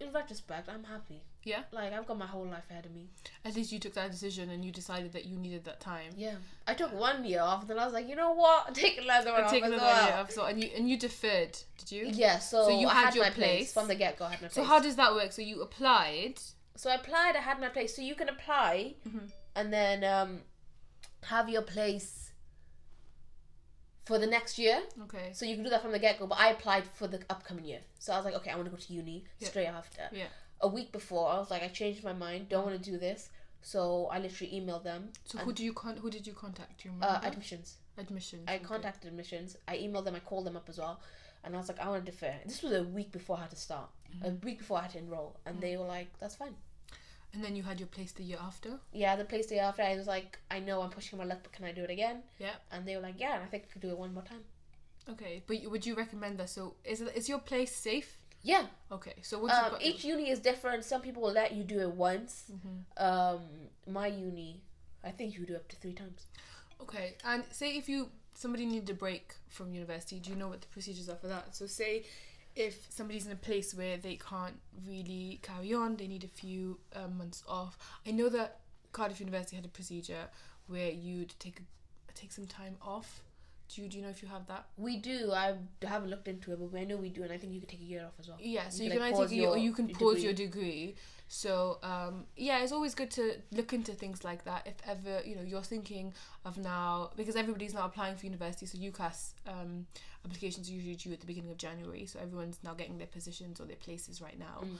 in 0.00 0.12
retrospect, 0.12 0.68
I'm 0.68 0.84
happy. 0.84 1.22
Yeah. 1.42 1.62
Like 1.72 1.92
I've 1.92 2.06
got 2.06 2.18
my 2.18 2.26
whole 2.26 2.46
life 2.46 2.64
ahead 2.70 2.86
of 2.86 2.94
me. 2.94 3.08
At 3.44 3.54
least 3.54 3.70
you 3.72 3.78
took 3.78 3.94
that 3.94 4.10
decision, 4.10 4.50
and 4.50 4.64
you 4.64 4.70
decided 4.72 5.12
that 5.12 5.24
you 5.26 5.36
needed 5.36 5.64
that 5.64 5.80
time. 5.80 6.12
Yeah, 6.16 6.36
I 6.66 6.74
took 6.74 6.92
one 6.92 7.24
year 7.24 7.40
off, 7.42 7.66
then 7.66 7.78
I 7.78 7.84
was 7.84 7.92
like, 7.92 8.08
you 8.08 8.16
know 8.16 8.32
what, 8.32 8.74
take 8.82 8.98
another 8.98 9.30
one 9.30 9.40
And 9.40 9.44
off 9.46 9.50
take 9.52 9.64
another 9.64 9.82
well. 9.82 10.06
year 10.08 10.16
off. 10.16 10.30
So 10.30 10.44
and 10.46 10.62
you 10.62 10.70
and 10.76 10.88
you 10.88 10.96
deferred. 10.98 11.58
Did 11.78 11.92
you? 11.92 12.06
Yeah, 12.12 12.38
so, 12.38 12.64
So 12.68 12.80
you 12.80 12.88
I 12.88 12.94
had 12.94 13.04
had 13.06 13.14
your 13.16 13.24
my 13.24 13.30
place. 13.30 13.46
place. 13.48 13.72
from 13.74 13.88
the 13.88 13.94
get 13.94 14.18
go. 14.18 14.24
I 14.24 14.30
had 14.30 14.42
my 14.42 14.48
So 14.48 14.64
how 14.64 14.80
does 14.80 14.96
that 14.96 15.14
work? 15.14 15.32
So 15.32 15.42
you 15.42 15.60
applied. 15.62 16.34
So 16.76 16.90
I 16.90 16.94
applied. 16.94 17.36
I 17.36 17.40
had 17.40 17.60
my 17.60 17.68
place. 17.68 17.94
So 17.94 18.02
you 18.02 18.14
can 18.14 18.28
apply, 18.28 18.94
Mhm. 19.06 19.30
and 19.54 19.72
then 19.72 20.02
um, 20.04 20.40
have 21.24 21.48
your 21.48 21.62
place 21.62 22.23
for 24.04 24.18
the 24.18 24.26
next 24.26 24.58
year. 24.58 24.80
Okay. 25.04 25.30
So 25.32 25.44
you 25.46 25.54
can 25.54 25.64
do 25.64 25.70
that 25.70 25.82
from 25.82 25.92
the 25.92 25.98
get 25.98 26.18
go. 26.18 26.26
But 26.26 26.38
I 26.38 26.50
applied 26.50 26.84
for 26.94 27.06
the 27.06 27.20
upcoming 27.30 27.64
year. 27.64 27.80
So 27.98 28.12
I 28.12 28.16
was 28.16 28.24
like, 28.24 28.34
okay, 28.34 28.50
I 28.50 28.54
want 28.56 28.66
to 28.66 28.70
go 28.70 28.76
to 28.76 28.92
uni 28.92 29.24
Yeah. 29.38 29.48
straight 29.48 29.66
after. 29.66 30.02
Yeah. 30.12 30.26
A 30.60 30.68
week 30.68 30.92
before, 30.92 31.28
I 31.30 31.38
was 31.38 31.50
like, 31.50 31.62
I 31.62 31.68
changed 31.68 32.04
my 32.04 32.12
mind. 32.12 32.48
Don't 32.48 32.64
want 32.66 32.82
to 32.82 32.90
do 32.90 32.98
this. 32.98 33.30
So 33.62 34.08
I 34.12 34.18
literally 34.18 34.52
emailed 34.60 34.84
them. 34.84 35.08
So 35.24 35.38
who 35.38 35.52
do 35.52 35.64
you 35.64 35.72
con- 35.72 35.96
who 35.96 36.10
did 36.10 36.26
you 36.26 36.34
contact? 36.34 36.82
Do 36.82 36.90
you 36.90 36.94
uh, 37.00 37.20
admissions. 37.22 37.76
Admissions. 37.96 38.44
I 38.46 38.56
okay. 38.56 38.64
contacted 38.64 39.08
admissions. 39.08 39.56
I 39.66 39.76
emailed 39.78 40.04
them. 40.04 40.14
I 40.14 40.20
called 40.20 40.44
them 40.46 40.56
up 40.56 40.68
as 40.68 40.78
well, 40.78 41.00
and 41.44 41.54
I 41.54 41.58
was 41.58 41.68
like, 41.68 41.80
I 41.80 41.88
want 41.88 42.04
to 42.04 42.10
defer. 42.10 42.34
This 42.44 42.62
was 42.62 42.72
a 42.72 42.82
week 42.82 43.10
before 43.12 43.36
I 43.38 43.42
had 43.42 43.50
to 43.50 43.56
start. 43.56 43.88
A 44.22 44.26
Mm-hmm. 44.28 44.46
week 44.46 44.58
before 44.58 44.78
I 44.78 44.82
had 44.82 44.90
to 44.92 44.98
enroll, 44.98 45.36
and 45.46 45.60
they 45.60 45.76
were 45.76 45.86
like, 45.86 46.08
that's 46.20 46.36
fine. 46.36 46.54
And 47.34 47.42
then 47.44 47.56
you 47.56 47.64
had 47.64 47.80
your 47.80 47.88
place 47.88 48.12
the 48.12 48.22
year 48.22 48.38
after. 48.40 48.78
Yeah, 48.92 49.16
the 49.16 49.24
place 49.24 49.46
the 49.46 49.56
year 49.56 49.64
after, 49.64 49.82
I 49.82 49.96
was 49.96 50.06
like, 50.06 50.38
I 50.50 50.60
know 50.60 50.82
I'm 50.82 50.90
pushing 50.90 51.18
my 51.18 51.24
luck, 51.24 51.40
but 51.42 51.52
can 51.52 51.64
I 51.64 51.72
do 51.72 51.82
it 51.82 51.90
again? 51.90 52.22
Yeah. 52.38 52.54
And 52.70 52.86
they 52.86 52.94
were 52.94 53.02
like, 53.02 53.18
yeah, 53.18 53.40
I 53.42 53.46
think 53.46 53.64
I 53.68 53.72
could 53.72 53.82
do 53.82 53.90
it 53.90 53.98
one 53.98 54.14
more 54.14 54.22
time. 54.22 54.44
Okay, 55.10 55.42
but 55.46 55.56
would 55.70 55.84
you 55.84 55.94
recommend 55.96 56.38
that? 56.38 56.48
So 56.48 56.74
is 56.84 57.00
it, 57.00 57.14
is 57.14 57.28
your 57.28 57.38
place 57.40 57.74
safe? 57.74 58.18
Yeah. 58.42 58.66
Okay, 58.92 59.16
so 59.22 59.38
what 59.38 59.50
you 59.50 59.76
Um, 59.76 59.82
each 59.82 60.04
uni 60.04 60.30
is 60.30 60.38
different. 60.38 60.84
Some 60.84 61.00
people 61.02 61.22
will 61.22 61.32
let 61.32 61.52
you 61.52 61.64
do 61.64 61.80
it 61.80 61.90
once. 61.90 62.44
Mhm. 62.52 63.02
Um, 63.02 63.42
my 63.86 64.06
uni, 64.06 64.62
I 65.02 65.10
think 65.10 65.36
you 65.36 65.44
do 65.44 65.56
up 65.56 65.68
to 65.68 65.76
three 65.76 65.94
times. 65.94 66.26
Okay, 66.80 67.16
and 67.24 67.44
say 67.50 67.76
if 67.76 67.88
you 67.88 68.10
somebody 68.34 68.66
needed 68.66 68.90
a 68.90 68.94
break 68.94 69.34
from 69.48 69.72
university, 69.74 70.18
do 70.20 70.30
you 70.30 70.36
know 70.36 70.48
what 70.48 70.60
the 70.60 70.68
procedures 70.68 71.08
are 71.08 71.16
for 71.16 71.28
that? 71.28 71.54
So 71.54 71.66
say 71.66 72.04
if 72.56 72.86
somebody's 72.90 73.26
in 73.26 73.32
a 73.32 73.36
place 73.36 73.74
where 73.74 73.96
they 73.96 74.16
can't 74.16 74.58
really 74.86 75.40
carry 75.42 75.74
on, 75.74 75.96
they 75.96 76.06
need 76.06 76.24
a 76.24 76.28
few 76.28 76.78
um, 76.94 77.18
months 77.18 77.42
off. 77.48 77.76
I 78.06 78.12
know 78.12 78.28
that 78.28 78.60
Cardiff 78.92 79.20
University 79.20 79.56
had 79.56 79.64
a 79.64 79.68
procedure 79.68 80.28
where 80.66 80.90
you'd 80.90 81.34
take 81.38 81.60
a, 81.60 82.12
take 82.12 82.32
some 82.32 82.46
time 82.46 82.76
off. 82.80 83.22
Do 83.68 83.82
you 83.82 83.88
do 83.88 83.96
you 83.96 84.02
know 84.02 84.10
if 84.10 84.22
you 84.22 84.28
have 84.28 84.46
that? 84.46 84.66
We 84.76 84.98
do. 84.98 85.32
I 85.32 85.54
haven't 85.82 86.10
looked 86.10 86.28
into 86.28 86.52
it, 86.52 86.58
but 86.60 86.78
I 86.78 86.84
know 86.84 86.96
we 86.96 87.08
do, 87.08 87.22
and 87.22 87.32
I 87.32 87.38
think 87.38 87.52
you 87.54 87.60
can 87.60 87.68
take 87.68 87.80
a 87.80 87.84
year 87.84 88.04
off 88.04 88.12
as 88.20 88.28
well. 88.28 88.36
Yeah, 88.40 88.68
so 88.68 88.82
You 88.82 88.84
you, 88.84 88.90
can, 88.90 88.98
can, 89.00 89.06
like, 89.10 89.14
either 89.16 89.28
take 89.28 89.32
a 89.32 89.40
year 89.40 89.48
or 89.48 89.58
you 89.58 89.72
can 89.72 89.86
degree. 89.86 90.06
pause 90.06 90.22
your 90.22 90.32
degree. 90.34 90.94
So 91.34 91.78
um, 91.82 92.26
yeah, 92.36 92.62
it's 92.62 92.70
always 92.70 92.94
good 92.94 93.10
to 93.12 93.34
look 93.50 93.72
into 93.72 93.90
things 93.92 94.22
like 94.22 94.44
that. 94.44 94.66
If 94.66 94.76
ever 94.88 95.20
you 95.26 95.34
know 95.34 95.42
you're 95.42 95.62
thinking 95.62 96.14
of 96.44 96.56
now, 96.58 97.10
because 97.16 97.34
everybody's 97.34 97.74
now 97.74 97.86
applying 97.86 98.14
for 98.14 98.26
university, 98.26 98.66
so 98.66 98.78
UCAS 98.78 99.32
um, 99.48 99.86
applications 100.24 100.70
are 100.70 100.72
usually 100.72 100.94
due 100.94 101.12
at 101.12 101.18
the 101.18 101.26
beginning 101.26 101.50
of 101.50 101.58
January. 101.58 102.06
So 102.06 102.20
everyone's 102.22 102.58
now 102.62 102.74
getting 102.74 102.98
their 102.98 103.08
positions 103.08 103.60
or 103.60 103.64
their 103.64 103.74
places 103.76 104.22
right 104.22 104.38
now. 104.38 104.62
Mm. 104.62 104.76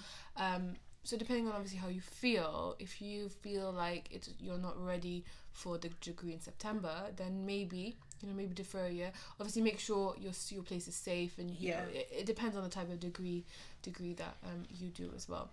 Um, 0.56 0.74
so 1.02 1.16
depending 1.16 1.48
on 1.48 1.54
obviously 1.54 1.78
how 1.78 1.88
you 1.88 2.00
feel, 2.00 2.76
if 2.78 3.02
you 3.02 3.28
feel 3.28 3.72
like 3.72 4.06
it's 4.12 4.30
you're 4.38 4.56
not 4.56 4.76
ready 4.80 5.24
for 5.50 5.76
the 5.76 5.88
degree 6.00 6.34
in 6.34 6.40
September, 6.40 6.94
then 7.16 7.44
maybe 7.44 7.96
you 8.22 8.28
know 8.28 8.34
maybe 8.34 8.54
defer 8.54 8.84
a 8.84 8.90
year. 8.90 9.10
Obviously, 9.40 9.60
make 9.60 9.80
sure 9.80 10.14
your 10.20 10.32
your 10.50 10.62
place 10.62 10.86
is 10.86 10.94
safe, 10.94 11.36
and 11.38 11.50
you 11.50 11.70
Yeah. 11.70 11.80
know, 11.80 11.88
it, 11.92 12.08
it 12.20 12.26
depends 12.26 12.56
on 12.56 12.62
the 12.62 12.70
type 12.70 12.92
of 12.92 13.00
degree 13.00 13.44
degree 13.82 14.14
that 14.14 14.36
um, 14.44 14.62
you 14.70 14.90
do 14.90 15.10
as 15.16 15.28
well. 15.28 15.50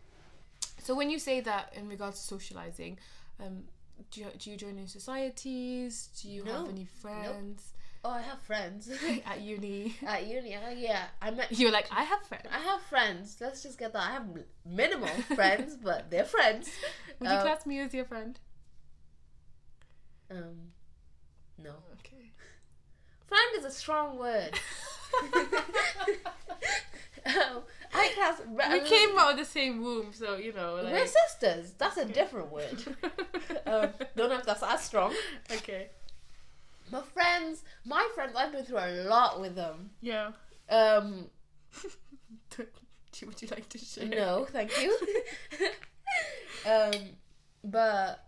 So 0.84 0.96
when 0.96 1.10
you 1.10 1.20
say 1.20 1.42
that 1.42 1.74
in 1.76 1.88
regards 1.88 2.20
to 2.22 2.24
socializing, 2.28 2.98
um, 3.40 3.64
do 4.12 4.22
you 4.22 4.28
do 4.38 4.50
you 4.52 4.58
join 4.58 4.78
any 4.78 4.88
societies? 4.88 6.10
Do 6.22 6.30
you 6.30 6.44
No. 6.44 6.52
have 6.54 6.70
any 6.70 6.86
friends 6.86 7.74
Oh, 8.04 8.10
I 8.10 8.22
have 8.22 8.42
friends 8.42 8.90
at 9.28 9.42
uni? 9.54 9.96
at 10.06 10.26
uni. 10.26 10.56
Uh, 10.56 10.70
yeah, 10.76 11.04
I 11.22 11.30
met. 11.30 11.52
You're 11.52 11.72
like 11.72 11.88
I 11.92 12.02
have 12.04 12.24
friends. 12.24 12.48
I 12.52 12.58
have 12.60 12.82
friends. 12.82 13.38
Let's 13.40 13.62
just 13.62 13.78
get 13.78 13.94
that. 13.94 14.02
I 14.02 14.12
have 14.12 14.26
minimal 14.66 15.08
friends, 15.36 15.78
but 15.78 16.10
they're 16.10 16.26
friends. 16.26 16.68
Would 17.20 17.30
you 17.30 17.36
Um, 17.38 17.42
class 17.44 17.66
me 17.68 17.80
as 17.80 17.94
your 17.94 18.06
friend? 18.06 18.40
Um, 20.32 20.72
no. 21.60 21.76
Okay. 22.00 22.32
Friend 23.28 23.52
is 23.60 23.66
a 23.66 23.72
strong 23.72 24.18
word. 24.18 24.58
um, 27.26 27.62
I 27.94 28.10
class. 28.16 28.42
we 28.72 28.80
came 28.82 29.18
out 29.18 29.32
of 29.32 29.38
the 29.38 29.46
same 29.46 29.82
womb, 29.82 30.14
so 30.14 30.36
you 30.38 30.54
know. 30.54 30.76
Like... 30.76 30.94
We're 30.94 31.08
sisters. 31.08 31.74
That's 31.78 31.98
a 31.98 32.06
different 32.06 32.52
word. 32.52 32.84
um, 33.66 33.90
don't 34.16 34.30
know 34.30 34.38
if 34.38 34.46
that's 34.46 34.64
as 34.64 34.84
strong. 34.84 35.14
okay. 35.52 35.90
My 36.92 37.02
friends, 37.02 37.64
my 37.86 38.08
friends, 38.16 38.34
I've 38.36 38.52
been 38.52 38.66
through 38.66 38.80
a 38.80 39.04
lot 39.08 39.40
with 39.40 39.56
them. 39.56 39.92
Yeah. 40.02 40.32
Um, 40.70 41.28
Do- 42.58 42.68
Would 43.26 43.42
you 43.42 43.48
like 43.50 43.70
to 43.70 43.78
share? 43.78 44.08
no, 44.08 44.46
thank 44.50 44.72
you. 44.82 44.98
um, 46.70 46.92
but 47.64 48.26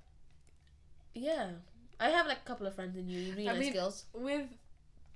yeah, 1.13 1.51
I 1.99 2.09
have 2.09 2.27
like 2.27 2.37
a 2.37 2.47
couple 2.47 2.67
of 2.67 2.75
friends 2.75 2.95
in 2.97 3.09
uni, 3.09 3.31
really 3.31 3.49
I 3.49 3.53
nice 3.53 3.59
mean- 3.61 3.73
girls. 3.73 4.05
With 4.13 4.47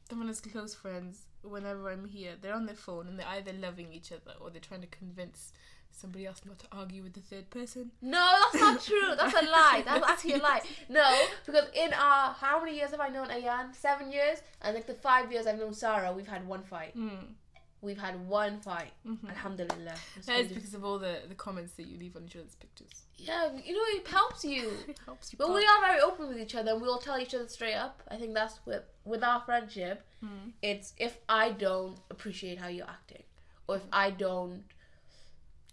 someone 0.10 0.29
as 0.29 0.41
close 0.41 0.73
friends, 0.73 1.26
whenever 1.47 1.89
I'm 1.89 2.05
here, 2.05 2.33
they're 2.39 2.53
on 2.53 2.65
their 2.65 2.75
phone 2.75 3.07
and 3.07 3.19
they're 3.19 3.27
either 3.27 3.53
loving 3.53 3.91
each 3.93 4.12
other 4.12 4.33
or 4.39 4.49
they're 4.49 4.62
trying 4.62 4.81
to 4.81 4.88
convince 4.88 5.53
somebody 5.91 6.25
else 6.25 6.41
not 6.45 6.60
to 6.60 6.65
argue 6.71 7.03
with 7.03 7.13
the 7.13 7.21
third 7.21 7.49
person. 7.49 7.91
No, 8.01 8.31
that's 8.43 8.62
not 8.62 8.81
true. 8.81 9.15
That's 9.17 9.33
a 9.33 9.45
lie. 9.45 9.83
That's 9.86 10.07
actually 10.07 10.33
a 10.33 10.38
lie. 10.38 10.62
No, 10.89 11.10
because 11.45 11.65
in 11.73 11.93
our 11.93 12.33
how 12.33 12.60
many 12.60 12.75
years 12.75 12.91
have 12.91 12.99
I 12.99 13.10
known 13.10 13.27
Ayan? 13.29 13.73
Seven 13.75 14.12
years, 14.12 14.41
and 14.62 14.75
like 14.75 14.88
the 14.88 14.93
five 14.93 15.31
years 15.31 15.47
I've 15.47 15.57
known 15.60 15.73
Sarah, 15.73 16.13
we've 16.13 16.27
had 16.27 16.47
one 16.47 16.63
fight. 16.63 16.95
Mm. 16.95 17.33
We've 17.81 17.97
had 17.97 18.15
one 18.27 18.59
fight. 18.59 18.91
Mhm. 19.05 19.29
Alhamdulillah. 19.29 19.95
It's 20.15 20.25
That 20.25 20.39
is 20.39 20.47
because 20.51 20.73
of 20.73 20.83
all 20.83 20.97
the, 20.99 21.21
the 21.29 21.35
comments 21.35 21.73
that 21.73 21.85
you 21.87 21.97
leave 21.99 22.15
on 22.15 22.23
each 22.25 22.35
other's 22.35 22.55
pictures. 22.55 22.89
yeah, 23.17 23.49
you 23.63 23.73
know 23.73 23.99
it 23.99 24.07
helps 24.07 24.43
you. 24.43 24.71
It 24.87 24.99
helps 25.05 25.31
you. 25.31 25.37
But 25.37 25.49
we 25.53 25.63
are 25.65 25.79
very 25.81 26.01
open 26.01 26.27
with 26.29 26.39
each 26.39 26.55
other, 26.55 26.71
and 26.71 26.81
we'll 26.81 26.97
tell 26.99 27.19
each 27.19 27.35
other 27.35 27.47
straight 27.47 27.75
up. 27.75 28.01
I 28.09 28.15
think 28.17 28.33
that's 28.33 28.59
with 28.65 28.83
with 29.05 29.23
our 29.23 29.41
friendship. 29.41 30.03
Mm. 30.23 30.53
It's 30.61 30.93
if 30.97 31.17
I 31.29 31.51
don't 31.51 31.97
appreciate 32.09 32.57
how 32.57 32.67
you're 32.67 32.89
acting, 32.89 33.23
or 33.67 33.75
if 33.77 33.83
I 33.93 34.09
don't, 34.11 34.63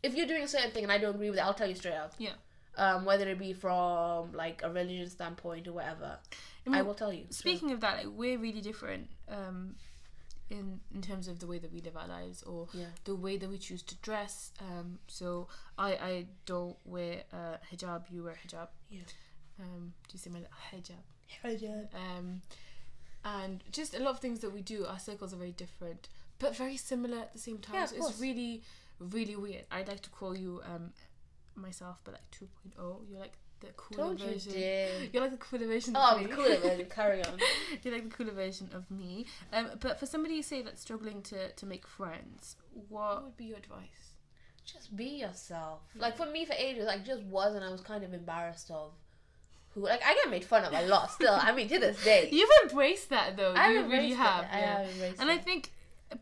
if 0.02 0.14
you're 0.14 0.26
doing 0.26 0.42
a 0.42 0.48
certain 0.48 0.70
thing 0.72 0.82
and 0.84 0.92
I 0.92 0.98
don't 0.98 1.14
agree 1.14 1.30
with 1.30 1.38
it, 1.38 1.44
I'll 1.44 1.54
tell 1.54 1.68
you 1.68 1.74
straight 1.74 1.94
up. 1.96 2.12
Yeah. 2.18 2.32
Um, 2.76 3.04
whether 3.04 3.26
it 3.28 3.38
be 3.38 3.52
from 3.52 4.32
like 4.32 4.60
a 4.64 4.68
religion 4.70 5.08
standpoint 5.08 5.68
or 5.68 5.72
whatever, 5.72 6.18
I 6.66 6.70
mean, 6.70 6.78
I 6.78 6.82
will 6.82 6.94
tell 6.94 7.12
you. 7.12 7.24
Speaking 7.30 7.70
of 7.70 7.80
that, 7.80 7.98
like, 7.98 8.06
we're 8.14 8.36
really 8.38 8.60
different 8.60 9.08
um, 9.28 9.76
in 10.50 10.80
in 10.94 11.00
terms 11.02 11.26
of 11.28 11.38
the 11.40 11.46
way 11.46 11.58
that 11.58 11.72
we 11.72 11.80
live 11.80 11.96
our 11.96 12.06
lives 12.08 12.42
or 12.42 12.68
Yeah. 12.72 12.86
the 13.04 13.14
way 13.14 13.36
that 13.38 13.48
we 13.48 13.58
choose 13.58 13.82
to 13.82 13.94
dress. 13.96 14.52
Um, 14.60 14.98
so 15.06 15.48
I 15.78 15.90
I 15.94 16.26
don't 16.46 16.76
wear 16.84 17.24
uh, 17.32 17.56
hijab. 17.72 18.10
You 18.10 18.24
wear 18.24 18.34
hijab. 18.46 18.68
Yeah. 18.90 19.00
Um, 19.60 19.94
do 20.08 20.12
you 20.12 20.18
say 20.18 20.30
my 20.30 20.40
hijab? 20.72 21.04
Hijab. 21.44 21.88
Um, 21.94 22.42
and 23.24 23.64
just 23.72 23.94
a 23.94 23.98
lot 24.00 24.10
of 24.10 24.20
things 24.20 24.40
that 24.40 24.52
we 24.52 24.60
do. 24.60 24.84
Our 24.86 24.98
circles 24.98 25.32
are 25.32 25.36
very 25.38 25.52
different, 25.52 26.08
but 26.38 26.54
very 26.56 26.76
similar 26.76 27.18
at 27.18 27.32
the 27.32 27.38
same 27.38 27.58
time. 27.58 27.76
Yeah, 27.76 27.86
so 27.86 27.96
it's 27.96 28.20
really 28.20 28.62
really 29.00 29.36
weird. 29.36 29.64
I'd 29.70 29.88
like 29.88 30.02
to 30.02 30.10
call 30.10 30.36
you 30.36 30.62
um, 30.64 30.92
myself, 31.56 31.98
but 32.04 32.14
like 32.14 32.30
2.0. 32.30 33.00
You're 33.10 33.20
like 33.20 33.32
the 33.66 33.72
cooler 33.72 34.08
Don't 34.08 34.20
you 34.20 34.26
version. 34.32 34.52
dare. 34.52 34.90
You're 35.12 35.22
like 35.22 35.30
the 35.32 35.36
cooler 35.38 35.66
version. 35.66 35.94
Oh, 35.96 36.14
of 36.14 36.20
me. 36.20 36.26
the 36.26 36.34
cooler 36.34 36.56
version. 36.58 36.86
Carry 36.90 37.24
on. 37.24 37.38
You're 37.82 37.94
like 37.94 38.04
the 38.10 38.16
cooler 38.16 38.32
version 38.32 38.70
of 38.72 38.90
me. 38.90 39.26
Um, 39.52 39.70
but 39.80 39.98
for 39.98 40.06
somebody 40.06 40.34
you 40.34 40.42
say 40.42 40.62
that's 40.62 40.80
struggling 40.80 41.22
to, 41.22 41.50
to 41.52 41.66
make 41.66 41.86
friends, 41.86 42.56
what 42.88 43.24
would 43.24 43.36
be 43.36 43.46
your 43.46 43.58
advice? 43.58 44.12
Just 44.64 44.96
be 44.96 45.20
yourself. 45.20 45.80
Like 45.94 46.16
for 46.16 46.26
me, 46.26 46.44
for 46.46 46.54
ages, 46.54 46.88
I 46.88 46.98
just 46.98 47.22
was, 47.24 47.54
and 47.54 47.64
I 47.64 47.70
was 47.70 47.80
kind 47.82 48.02
of 48.02 48.14
embarrassed 48.14 48.70
of 48.70 48.92
who. 49.74 49.82
Like 49.82 50.02
I 50.04 50.14
get 50.14 50.30
made 50.30 50.44
fun 50.44 50.64
of 50.64 50.72
a 50.72 50.86
lot 50.86 51.10
still. 51.10 51.34
I 51.34 51.52
mean, 51.52 51.68
to 51.68 51.78
this 51.78 52.02
day, 52.02 52.28
You've 52.32 52.48
embraced 52.62 53.10
that 53.10 53.36
though. 53.36 53.52
I've 53.54 53.72
you 53.72 53.82
really 53.82 54.12
embraced 54.12 54.12
it. 54.12 54.16
have. 54.16 54.44
I 54.50 54.58
yeah. 54.58 54.78
have 54.78 54.90
embraced 54.90 55.20
And 55.20 55.30
I 55.30 55.36
think 55.38 55.72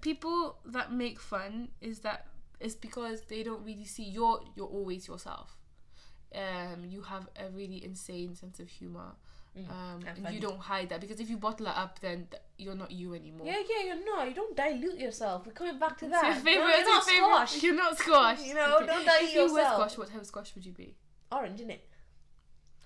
people 0.00 0.56
that 0.66 0.92
make 0.92 1.20
fun 1.20 1.68
is 1.80 2.00
that 2.00 2.26
it's 2.58 2.74
because 2.74 3.22
they 3.22 3.42
don't 3.42 3.64
really 3.64 3.84
see 3.84 4.04
you're 4.04 4.40
you're 4.56 4.66
always 4.66 5.06
yourself. 5.06 5.56
Um, 6.34 6.84
you 6.84 7.02
have 7.02 7.28
a 7.36 7.48
really 7.50 7.84
insane 7.84 8.34
sense 8.34 8.60
of 8.60 8.68
humor. 8.68 9.12
Mm. 9.56 9.68
Um, 9.70 10.00
And 10.06 10.26
and 10.26 10.34
you 10.34 10.40
don't 10.40 10.58
hide 10.60 10.88
that 10.88 11.00
because 11.00 11.20
if 11.20 11.28
you 11.28 11.36
bottle 11.36 11.66
it 11.66 11.76
up, 11.76 11.98
then 12.00 12.26
th- 12.30 12.42
you're 12.56 12.74
not 12.74 12.90
you 12.90 13.12
anymore. 13.14 13.46
Yeah, 13.46 13.58
yeah, 13.68 13.84
you're 13.88 14.04
not. 14.04 14.26
You 14.26 14.34
don't 14.34 14.56
dilute 14.56 14.98
yourself. 14.98 15.44
We're 15.46 15.52
coming 15.52 15.78
back 15.78 15.98
to 15.98 16.06
It's 16.06 16.14
that. 16.14 16.24
your 16.24 16.34
favorite. 16.36 16.54
Don't- 16.54 16.68
you're 16.70 16.78
your 16.78 16.88
not 16.94 17.04
favorite. 17.04 17.26
squash. 17.26 17.62
You're 17.62 17.74
not 17.74 17.98
squash. 17.98 18.40
You 18.48 18.54
know, 18.54 18.78
don't 18.80 19.04
dilute 19.04 19.22
If 19.28 19.34
you 19.34 19.40
were 19.42 19.48
yourself. 19.58 19.74
squash, 19.74 19.98
what 19.98 20.08
type 20.10 20.20
of 20.22 20.26
squash 20.26 20.54
would 20.54 20.64
you 20.64 20.72
be? 20.72 20.96
Orange, 21.30 21.60
innit? 21.60 21.80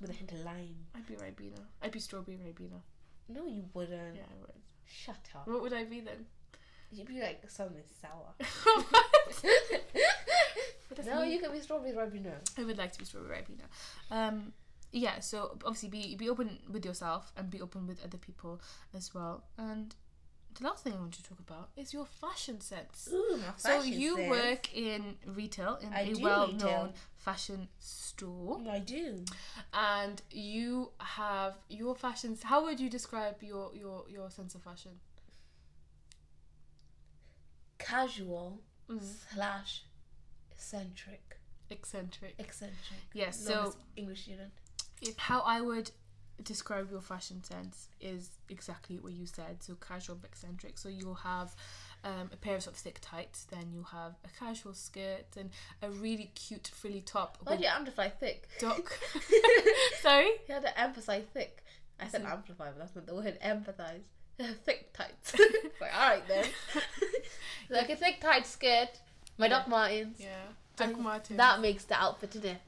With 0.01 0.11
a 0.11 0.13
hint 0.13 0.33
of 0.33 0.41
lime. 0.45 0.77
I'd 0.95 1.07
be 1.07 1.15
Ribena. 1.15 1.61
I'd 1.83 1.93
be 1.93 2.01
strawberry 2.01 2.37
Ribena. 2.39 2.81
No, 3.29 3.47
you 3.47 3.65
wouldn't. 3.73 4.17
Yeah, 4.17 4.23
I 4.23 4.41
would. 4.41 4.53
Shut 4.85 5.29
up. 5.37 5.47
What 5.47 5.63
would 5.63 5.73
I 5.73 5.85
be 5.85 6.01
then? 6.01 6.27
You'd 6.91 7.07
be 7.09 7.21
like 7.21 7.49
something 7.49 7.83
sour. 8.01 8.35
What? 8.65 9.45
No, 11.05 11.23
you 11.23 11.39
can 11.41 11.53
be 11.53 11.61
strawberry 11.61 11.93
ribena. 11.93 12.35
I 12.59 12.65
would 12.65 12.79
like 12.79 12.93
to 12.93 12.99
be 12.99 13.05
strawberry 13.05 13.39
Ribena. 13.43 13.67
Um, 14.11 14.53
yeah. 14.93 15.21
So 15.21 15.59
obviously, 15.65 15.89
be 15.89 16.15
be 16.17 16.29
open 16.29 16.59
with 16.71 16.85
yourself 16.85 17.33
and 17.37 17.51
be 17.51 17.61
open 17.61 17.87
with 17.87 18.03
other 18.05 18.19
people 18.19 18.61
as 18.95 19.13
well. 19.15 19.45
And 19.59 19.95
the 20.59 20.65
last 20.65 20.85
thing 20.85 20.95
I 20.95 20.97
want 20.97 21.13
to 21.15 21.23
talk 21.23 21.39
about 21.41 21.69
is 21.77 21.93
your 21.93 22.07
fashion 22.07 22.61
sense. 22.61 23.09
Ooh, 23.13 23.37
my 23.37 23.53
So 23.57 23.83
you 23.83 24.17
sense. 24.17 24.31
work 24.31 24.75
in 24.75 25.17
retail 25.27 25.77
in 25.83 25.93
I 25.93 26.03
a 26.11 26.15
well-known 26.15 26.53
retail. 26.55 26.95
fashion 27.19 27.69
store, 27.79 28.61
I 28.71 28.79
do. 28.79 29.25
and 29.75 30.23
you 30.31 30.93
have 30.99 31.55
your 31.69 31.95
fashion. 31.95 32.39
How 32.43 32.65
would 32.65 32.81
you 32.81 32.89
describe 32.89 33.43
your 33.43 33.75
your 33.75 34.05
your 34.09 34.31
sense 34.31 34.55
of 34.55 34.63
fashion? 34.63 34.93
Casual 37.79 38.61
Mm. 38.89 39.01
slash 39.33 39.83
eccentric. 40.57 41.39
Eccentric. 41.71 42.35
Eccentric. 42.39 43.01
Yes. 43.13 43.39
So 43.39 43.75
English 43.97 44.23
student. 44.23 44.53
if 45.03 45.17
how 45.19 45.41
I 45.41 45.61
would 45.61 45.91
describe 46.43 46.91
your 46.91 47.01
fashion 47.01 47.43
sense 47.43 47.89
is 48.01 48.31
exactly 48.49 48.99
what 48.99 49.13
you 49.13 49.27
said. 49.27 49.63
So 49.63 49.75
casual 49.75 50.17
but 50.17 50.31
eccentric. 50.31 50.79
So 50.79 50.89
you'll 50.89 51.15
have 51.15 51.55
um, 52.05 52.31
a 52.33 52.37
pair 52.37 52.57
of 52.57 52.63
sort 52.63 52.77
of 52.77 52.81
thick 52.81 52.99
tights, 53.01 53.45
then 53.45 53.71
you'll 53.73 53.85
have 53.85 54.15
a 54.25 54.39
casual 54.39 54.75
skirt 54.75 55.37
and 55.37 55.51
a 55.83 55.91
really 55.91 56.31
cute 56.35 56.69
frilly 56.69 57.01
top. 57.01 57.39
Why 57.43 57.57
do 57.57 57.63
you 57.63 57.69
amplify 57.69 58.09
thick? 58.09 58.49
Doc. 58.61 58.99
Sorry. 60.01 60.31
You 60.49 60.55
had 60.55 60.63
to 60.63 60.81
emphasize 60.81 61.25
thick. 61.33 61.65
I 61.99 62.09
said 62.09 62.23
amplify, 62.23 62.67
but 62.67 62.79
that's 62.79 62.95
not 62.95 63.07
the 63.07 63.15
word. 63.15 63.39
Empathize. 63.43 64.05
thick 64.65 64.93
tights. 64.93 65.35
like, 65.81 65.95
all 65.95 66.11
right 66.11 66.29
then. 66.29 66.45
like 67.71 67.89
a 67.89 67.97
thick 67.97 68.21
tight 68.21 68.47
skirt. 68.47 68.91
My 69.39 69.49
Doc 69.49 69.69
Martens. 69.69 70.19
Yeah. 70.19 70.29
Doc 70.77 70.89
And 70.89 70.99
Martens. 70.99 71.37
That 71.37 71.61
makes 71.61 71.85
the 71.85 71.95
outfit 72.01 72.31
today. 72.31 72.59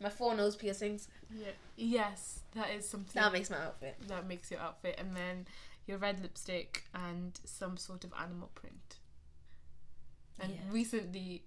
My 0.00 0.08
four 0.10 0.34
nose 0.34 0.56
piercings. 0.56 1.08
Yeah. 1.34 1.48
Yes, 1.76 2.40
that 2.54 2.70
is 2.70 2.88
something 2.88 3.20
That 3.20 3.32
makes 3.32 3.50
my 3.50 3.58
outfit. 3.58 3.96
that 4.08 4.26
makes 4.26 4.50
your 4.50 4.60
outfit, 4.60 4.96
and 4.98 5.14
then 5.16 5.46
your 5.86 5.98
red 5.98 6.20
lipstick 6.20 6.84
and 6.94 7.38
some 7.44 7.76
sort 7.76 8.04
of 8.04 8.12
animal 8.20 8.50
print. 8.54 8.98
And 10.38 10.52
Yeah. 10.52 10.60
recently, 10.70 11.44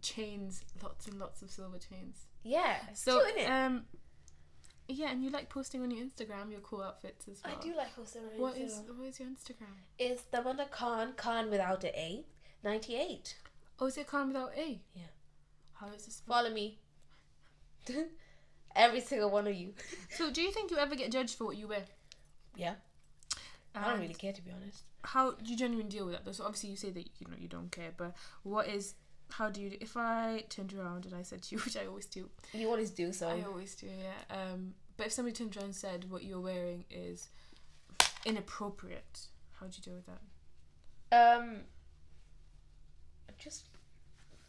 chains, 0.00 0.62
lots 0.82 1.06
and 1.06 1.18
lots 1.18 1.42
of 1.42 1.50
silver 1.50 1.78
chains. 1.78 2.26
Yeah. 2.42 2.92
So, 2.94 3.24
innit? 3.26 3.48
um, 3.50 3.86
yeah, 4.86 5.10
and 5.10 5.22
you 5.24 5.30
like 5.30 5.48
posting 5.50 5.82
on 5.82 5.90
your 5.90 6.04
Instagram 6.04 6.50
your 6.50 6.60
cool 6.60 6.82
outfits 6.82 7.26
as 7.28 7.42
well. 7.44 7.56
I 7.56 7.60
do 7.60 7.74
like 7.76 7.94
posting 7.94 8.22
on 8.24 8.38
What 8.38 8.54
Instagram. 8.54 8.64
is 8.64 8.80
what 8.96 9.06
is 9.08 9.20
your 9.20 9.28
Instagram? 9.28 9.74
It's 9.98 10.22
the 10.22 10.68
Khan, 10.70 11.14
Khan 11.14 11.50
without 11.50 11.80
the 11.80 11.98
A, 11.98 12.24
98. 12.62 13.36
Oh, 13.80 13.86
is 13.86 13.96
it 13.96 14.06
Khan 14.06 14.28
without 14.28 14.52
A? 14.56 14.80
Yeah. 14.94 15.02
How 15.74 15.88
is 15.88 16.04
this? 16.04 16.22
Follow 16.26 16.50
me. 16.50 16.78
Every 18.76 19.00
single 19.00 19.30
one 19.30 19.46
of 19.46 19.54
you. 19.54 19.74
So, 20.16 20.30
do 20.32 20.42
you 20.42 20.50
think 20.50 20.70
you 20.70 20.78
ever 20.78 20.96
get 20.96 21.12
judged 21.12 21.36
for 21.36 21.44
what 21.44 21.56
you 21.56 21.68
wear? 21.68 21.84
Yeah. 22.56 22.74
I 23.74 23.90
don't 23.90 24.00
really 24.00 24.14
care 24.14 24.32
to 24.32 24.42
be 24.42 24.50
honest. 24.50 24.82
How 25.04 25.32
do 25.32 25.50
you 25.50 25.56
genuinely 25.56 25.88
deal 25.90 26.04
with 26.06 26.14
that? 26.14 26.24
Though? 26.24 26.32
So 26.32 26.44
obviously 26.44 26.70
you 26.70 26.76
say 26.76 26.90
that 26.90 27.08
you 27.18 27.26
know 27.28 27.36
you 27.38 27.48
don't 27.48 27.70
care, 27.70 27.92
but 27.96 28.14
what 28.42 28.66
is? 28.68 28.94
How 29.30 29.50
do 29.50 29.60
you? 29.60 29.76
If 29.80 29.96
I 29.96 30.44
turned 30.48 30.74
around 30.74 31.06
and 31.06 31.14
I 31.14 31.22
said 31.22 31.42
to 31.42 31.54
you, 31.54 31.60
which 31.64 31.76
I 31.76 31.86
always 31.86 32.06
do, 32.06 32.28
You 32.52 32.66
always 32.68 32.90
do 32.90 33.12
so. 33.12 33.28
I 33.28 33.44
always 33.46 33.76
do, 33.76 33.86
yeah. 33.86 34.36
Um, 34.36 34.74
but 34.96 35.06
if 35.06 35.12
somebody 35.12 35.34
turned 35.34 35.56
around 35.56 35.66
and 35.66 35.76
said 35.76 36.10
what 36.10 36.24
you're 36.24 36.40
wearing 36.40 36.84
is 36.90 37.28
inappropriate, 38.24 39.26
how 39.60 39.66
do 39.66 39.76
you 39.76 39.82
deal 39.82 39.94
with 39.94 40.06
that? 40.06 41.38
Um, 41.38 41.58
just 43.38 43.66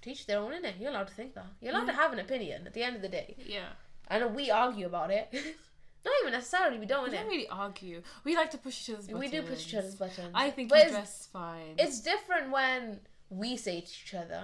teach 0.01 0.25
their 0.25 0.39
own 0.39 0.51
innit? 0.51 0.79
You're 0.79 0.89
allowed 0.91 1.07
to 1.07 1.13
think 1.13 1.33
that. 1.35 1.45
You're 1.61 1.71
allowed 1.73 1.87
Yeah. 1.87 1.93
to 1.93 1.97
have 1.97 2.13
an 2.13 2.19
opinion 2.19 2.67
at 2.67 2.73
the 2.73 2.83
end 2.83 2.95
of 2.95 3.01
the 3.01 3.09
day. 3.09 3.35
Yeah, 3.45 3.69
I 4.07 4.19
know 4.19 4.27
we 4.27 4.49
argue 4.51 4.85
about 4.85 5.11
it. 5.11 5.29
Not 6.05 6.13
even 6.21 6.31
necessarily, 6.31 6.79
we 6.79 6.85
don't, 6.85 7.03
we 7.03 7.09
don't 7.15 7.25
innit? 7.25 7.29
really 7.29 7.47
argue. 7.49 8.01
We 8.23 8.33
like 8.35 8.51
to 8.51 8.57
push 8.57 8.81
each 8.81 8.93
other's 8.93 9.07
buttons. 9.07 9.19
We 9.19 9.27
do 9.29 9.41
push 9.45 9.67
each 9.67 9.75
other's 9.75 9.95
buttons. 9.95 10.31
I 10.33 10.49
think 10.49 10.69
But 10.69 10.85
you 10.85 10.91
dress 10.91 11.27
fine. 11.31 11.75
It's 11.77 11.99
different 11.99 12.51
when 12.51 13.01
we 13.29 13.57
say 13.57 13.81
to 13.81 13.85
each 13.87 14.13
other, 14.15 14.43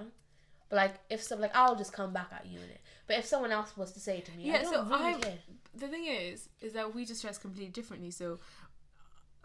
but 0.70 0.76
like 0.76 0.96
if 1.10 1.24
some 1.24 1.40
like 1.40 1.56
I'll 1.56 1.78
just 1.78 1.94
come 1.94 2.12
back 2.12 2.32
at 2.34 2.46
you 2.46 2.58
in 2.60 2.66
it. 2.70 2.82
But 3.08 3.20
if 3.20 3.26
someone 3.26 3.52
else 3.52 3.78
was 3.78 3.94
to 3.94 4.00
say 4.02 4.18
it 4.18 4.26
to 4.26 4.32
me, 4.34 4.48
Yeah, 4.48 4.56
I 4.58 4.62
don't 4.64 4.74
so 4.74 4.84
really 4.84 5.06
I'm- 5.14 5.22
care. 5.22 5.38
the 5.76 5.88
thing 5.88 6.06
is, 6.06 6.50
is 6.60 6.74
that 6.74 6.94
we 6.94 7.06
just 7.06 7.22
dress 7.22 7.38
completely 7.38 7.72
differently. 7.72 8.12
So, 8.12 8.40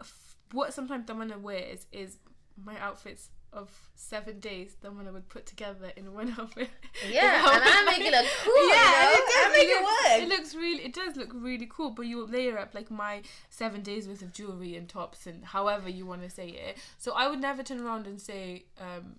f- 0.01 0.35
what 0.51 0.73
sometimes 0.73 1.05
Tamanna 1.09 1.39
wears 1.39 1.85
is 1.93 2.17
my 2.61 2.77
outfits 2.79 3.29
of 3.53 3.69
seven 3.95 4.39
days. 4.39 4.75
than 4.81 4.97
when 4.97 5.07
I 5.07 5.11
would 5.11 5.27
put 5.29 5.45
together 5.45 5.91
in 5.95 6.13
one 6.13 6.33
outfit. 6.39 6.69
Yeah, 7.09 7.37
and 7.53 7.63
I 7.63 7.83
make 7.85 8.07
it 8.07 8.11
look 8.11 8.25
cool. 8.43 8.69
Yeah, 8.69 9.01
you 9.01 9.05
know? 9.05 9.13
it 9.13 9.25
does 9.27 9.45
I 9.45 9.51
make 9.51 9.67
look- 9.69 9.77
it 9.77 9.83
work. 9.83 10.21
It 10.21 10.29
looks 10.29 10.55
really, 10.55 10.83
it 10.85 10.93
does 10.93 11.15
look 11.17 11.31
really 11.33 11.67
cool. 11.69 11.91
But 11.91 12.05
you 12.07 12.17
will 12.17 12.27
layer 12.27 12.57
up 12.57 12.73
like 12.73 12.89
my 12.91 13.21
seven 13.49 13.81
days 13.81 14.07
worth 14.07 14.21
of 14.21 14.33
jewelry 14.33 14.75
and 14.75 14.87
tops 14.87 15.27
and 15.27 15.43
however 15.45 15.89
you 15.89 16.05
want 16.05 16.23
to 16.23 16.29
say 16.29 16.49
it. 16.49 16.77
So 16.97 17.11
I 17.13 17.27
would 17.27 17.41
never 17.41 17.63
turn 17.63 17.79
around 17.81 18.07
and 18.07 18.19
say. 18.21 18.65
um 18.79 19.15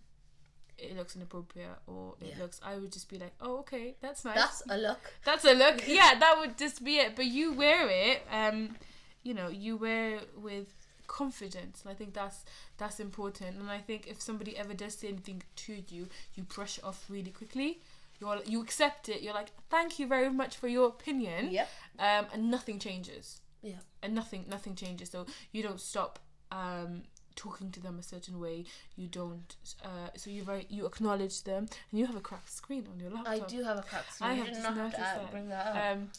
it 0.78 0.96
looks 0.96 1.14
inappropriate 1.14 1.78
or 1.86 2.14
it 2.20 2.28
Yeah. 2.34 2.42
looks 2.42 2.60
I 2.60 2.74
would 2.76 2.90
just 2.90 3.08
be 3.08 3.16
like, 3.16 3.34
Oh, 3.40 3.58
okay, 3.58 3.94
that's 4.00 4.24
nice. 4.24 4.34
That's 4.34 4.62
a 4.68 4.76
look. 4.76 5.12
That's 5.24 5.44
a 5.44 5.52
look. 5.54 5.86
Yeah, 5.98 6.18
that 6.18 6.36
would 6.40 6.58
just 6.58 6.82
be 6.82 6.96
it. 6.96 7.14
But 7.14 7.26
you 7.26 7.52
wear 7.52 7.88
it, 7.88 8.22
um, 8.32 8.74
you 9.22 9.32
know, 9.32 9.46
you 9.48 9.76
wear 9.76 10.20
with 10.36 10.66
confidence, 11.06 11.82
and 11.82 11.90
I 11.90 11.94
think 11.94 12.14
that's 12.14 12.44
that's 12.78 13.00
important. 13.00 13.56
And 13.58 13.70
I 13.70 13.78
think 13.78 14.06
if 14.06 14.20
somebody 14.20 14.56
ever 14.56 14.74
does 14.74 14.94
say 14.94 15.08
anything 15.08 15.42
to 15.56 15.82
you, 15.88 16.08
you 16.34 16.42
brush 16.44 16.78
it 16.78 16.84
off 16.84 17.04
really 17.08 17.30
quickly. 17.30 17.80
You're 18.20 18.40
you 18.46 18.62
accept 18.62 19.08
it. 19.08 19.22
You're 19.22 19.34
like, 19.34 19.48
thank 19.70 19.98
you 19.98 20.06
very 20.06 20.30
much 20.30 20.56
for 20.56 20.68
your 20.68 20.88
opinion, 20.88 21.50
Yep. 21.50 21.68
um, 21.98 22.26
and 22.32 22.50
nothing 22.50 22.78
changes. 22.78 23.40
Yeah. 23.62 23.80
and 24.02 24.14
nothing 24.14 24.44
nothing 24.48 24.74
changes. 24.74 25.10
So 25.10 25.26
you 25.52 25.62
don't 25.62 25.80
stop. 25.80 26.18
Um, 26.50 27.02
talking 27.34 27.70
to 27.70 27.80
them 27.80 27.98
a 27.98 28.02
certain 28.02 28.38
way 28.38 28.62
you 28.94 29.08
don't 29.08 29.56
uh 29.82 30.10
so 30.18 30.28
you 30.28 30.42
very 30.42 30.66
you 30.68 30.84
acknowledge 30.84 31.44
them 31.44 31.66
and 31.90 31.98
you 31.98 32.04
have 32.06 32.14
a 32.14 32.20
cracked 32.20 32.52
screen 32.52 32.86
on 32.92 33.00
your 33.00 33.10
laptop 33.10 33.32
I 33.32 33.38
do 33.38 33.62
have 33.64 33.78
a 33.78 33.82
cracked 33.82 34.12
screen. 34.12 34.30
I 34.32 34.34
have 34.34 34.48
just 34.48 34.62
not 34.62 34.76
noticed 34.76 34.98
that. 34.98 35.30
bring 35.30 35.48
that 35.48 35.66
up. 35.66 35.76
um 35.96 36.10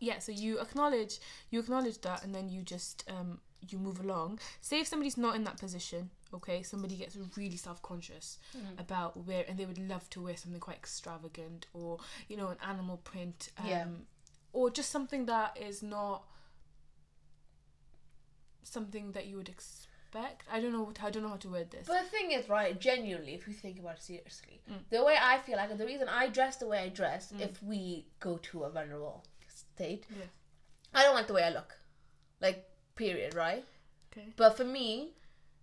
yeah 0.00 0.18
so 0.18 0.32
you 0.32 0.58
acknowledge 0.60 1.18
you 1.50 1.58
acknowledge 1.60 2.00
that 2.02 2.24
and 2.24 2.34
then 2.34 2.48
you 2.48 2.62
just 2.62 3.04
um 3.08 3.38
you 3.68 3.78
move 3.78 3.98
along 4.00 4.38
say 4.60 4.80
if 4.80 4.86
somebody's 4.86 5.16
not 5.16 5.34
in 5.36 5.44
that 5.44 5.56
position 5.58 6.10
okay 6.34 6.62
somebody 6.62 6.96
gets 6.96 7.16
really 7.36 7.56
self-conscious 7.56 8.38
Mm. 8.56 8.78
about 8.80 9.16
where 9.26 9.44
and 9.48 9.58
they 9.58 9.64
would 9.66 9.78
love 9.78 10.08
to 10.10 10.20
wear 10.22 10.36
something 10.36 10.60
quite 10.60 10.76
extravagant 10.76 11.66
or 11.72 11.98
you 12.28 12.36
know 12.36 12.48
an 12.48 12.58
animal 12.68 12.98
print 12.98 13.50
um 13.58 13.66
Yeah. 13.66 13.86
or 14.52 14.70
just 14.70 14.90
something 14.90 15.26
that 15.26 15.56
is 15.56 15.82
not 15.82 16.24
something 18.62 19.12
that 19.12 19.26
you 19.26 19.36
would 19.36 19.48
expect 19.48 20.44
i 20.50 20.60
don't 20.60 20.72
know 20.72 20.82
what 20.82 21.02
i 21.02 21.10
don't 21.10 21.22
know 21.22 21.28
how 21.28 21.36
to 21.36 21.48
word 21.48 21.70
this 21.70 21.86
But 21.86 22.02
the 22.04 22.08
thing 22.08 22.30
is, 22.32 22.48
right, 22.48 22.78
genuinely, 22.80 23.34
if 23.34 23.46
you 23.48 23.52
think 23.52 23.78
about 23.78 23.96
it 23.96 24.02
seriously, 24.02 24.60
Mm. 24.70 24.78
the 24.90 25.04
way 25.04 25.16
I 25.20 25.38
feel 25.40 25.56
like 25.56 25.76
the 25.76 25.84
reason 25.86 26.08
I 26.08 26.28
dress 26.28 26.56
the 26.56 26.66
way 26.66 26.78
I 26.78 26.88
dress, 26.88 27.32
Mm. 27.32 27.40
if 27.40 27.62
we 27.62 28.06
go 28.20 28.38
to 28.38 28.64
a 28.64 28.70
vulnerable 28.70 29.24
state, 29.74 30.04
Yeah. 30.10 30.26
I 30.94 31.02
don't 31.02 31.14
like 31.14 31.26
the 31.26 31.34
way 31.34 31.42
I 31.44 31.50
look. 31.50 31.70
Like, 32.40 32.58
period, 32.94 33.34
right? 33.34 33.64
okay 34.12 34.28
But 34.36 34.56
for 34.56 34.64
me, 34.64 35.10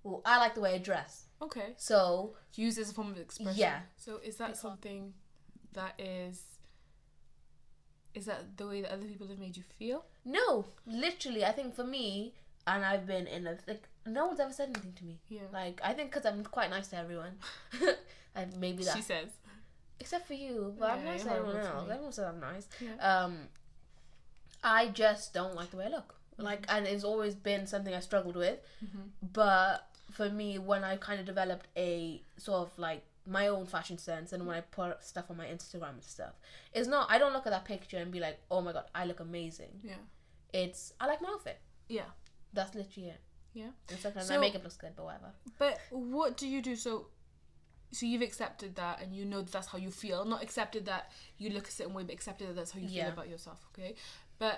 well, 0.03 0.21
I 0.25 0.37
like 0.37 0.55
the 0.55 0.61
way 0.61 0.73
I 0.75 0.77
dress. 0.79 1.25
okay 1.41 1.73
So, 1.77 2.35
use 2.55 2.77
as 2.77 2.89
a 2.91 2.93
form 2.93 3.11
of 3.11 3.17
expression. 3.17 3.59
Yeah. 3.59 3.79
So 3.97 4.19
is 4.23 4.35
that 4.37 4.57
something 4.57 5.13
that 5.73 5.93
is 5.99 6.43
is 8.13 8.25
that 8.25 8.57
the 8.57 8.67
way 8.67 8.81
that 8.81 8.91
other 8.91 9.05
people 9.05 9.27
have 9.27 9.39
made 9.39 9.55
you 9.55 9.63
feel? 9.79 10.03
no, 10.25 10.65
literally, 10.85 11.43
I 11.45 11.51
think 11.53 11.73
for 11.75 11.83
me, 11.85 12.33
and 12.67 12.83
I've 12.85 13.07
been 13.07 13.25
in 13.25 13.47
a, 13.47 13.57
like, 13.67 13.87
no 14.05 14.27
one's 14.27 14.39
ever 14.39 14.51
said 14.53 14.69
anything 14.69 14.93
to 14.99 15.05
me. 15.05 15.19
Yeah. 15.29 15.47
Like, 15.53 15.79
I 15.83 15.93
think 15.93 16.11
because 16.11 16.25
I'm 16.25 16.43
quite 16.43 16.69
nice 16.69 16.89
to 16.89 16.97
everyone. 16.97 17.33
and 18.35 18.55
maybe 18.57 18.83
that. 18.83 18.95
She 18.97 19.01
says. 19.01 19.29
Except 19.99 20.27
for 20.27 20.33
you, 20.33 20.75
but 20.79 20.89
I'm 20.91 20.99
Yeah, 21.05 21.11
nice 21.11 21.23
to 21.23 21.31
everyone 21.31 21.55
else. 21.57 21.89
Everyone 21.89 22.11
says 22.11 22.25
I'm 22.25 22.39
nice. 22.39 22.67
Yeah. 22.81 22.97
Um, 23.09 23.33
I 24.63 24.87
just 24.89 25.33
don't 25.33 25.55
like 25.55 25.71
the 25.71 25.77
way 25.77 25.85
I 25.85 25.89
look. 25.89 26.15
Like, 26.37 26.65
and 26.69 26.87
it's 26.87 27.03
always 27.03 27.35
been 27.35 27.67
something 27.67 27.93
I 27.93 27.99
struggled 27.99 28.35
with. 28.35 28.59
Mhm. 28.83 29.09
But 29.33 29.87
for 30.11 30.29
me, 30.29 30.57
when 30.59 30.83
I 30.83 30.97
kind 30.97 31.19
of 31.19 31.25
developed 31.25 31.67
a 31.77 32.21
sort 32.37 32.67
of 32.67 32.77
like 32.79 33.03
my 33.25 33.47
own 33.47 33.65
fashion 33.67 33.97
sense 33.99 34.33
and 34.33 34.47
when 34.47 34.55
I 34.57 34.61
put 34.61 35.03
stuff 35.03 35.29
on 35.29 35.37
my 35.37 35.45
Instagram 35.45 35.89
and 35.91 36.03
stuff. 36.03 36.33
It's 36.73 36.87
not 36.87 37.09
I 37.11 37.19
don't 37.19 37.33
look 37.33 37.45
at 37.45 37.51
that 37.51 37.65
picture 37.65 37.97
and 37.97 38.11
be 38.11 38.19
like, 38.19 38.39
oh 38.49 38.61
my 38.61 38.73
god, 38.73 38.85
I 38.95 39.05
look 39.05 39.19
amazing. 39.19 39.79
Yeah. 39.83 39.93
It's 40.53 40.93
I 40.99 41.05
like 41.07 41.21
my 41.21 41.29
outfit. 41.29 41.59
Yeah. 41.87 42.09
That's 42.53 42.73
literally 42.73 43.09
it. 43.09 43.21
Yeah. 43.53 43.69
And 43.89 43.99
sometimes 43.99 44.27
So- 44.27 44.35
my 44.35 44.41
makeup 44.41 44.63
looks 44.63 44.77
good, 44.77 44.93
but 44.95 45.03
whatever. 45.05 45.31
But 45.59 45.79
what 45.91 46.35
do 46.35 46.47
you 46.47 46.61
do? 46.63 46.75
So, 46.75 47.07
so 47.91 48.05
you've 48.05 48.21
accepted 48.21 48.75
that, 48.75 49.01
and 49.01 49.13
you 49.15 49.23
know 49.25 49.41
that 49.41 49.51
that's 49.51 49.67
how 49.67 49.77
you 49.77 49.91
feel. 49.91 50.23
Not 50.25 50.41
accepted 50.41 50.85
that 50.85 51.11
you 51.37 51.49
look 51.51 51.67
a 51.67 51.71
certain 51.71 51.93
way, 51.93 52.03
but 52.03 52.13
accepted 52.13 52.47
that 52.49 52.55
that's 52.55 52.71
how 52.71 52.79
you 52.79 52.87
Yeah. 52.87 53.03
feel 53.05 53.13
about 53.13 53.29
yourself. 53.29 53.65
Okay. 53.73 53.95
But 54.41 54.57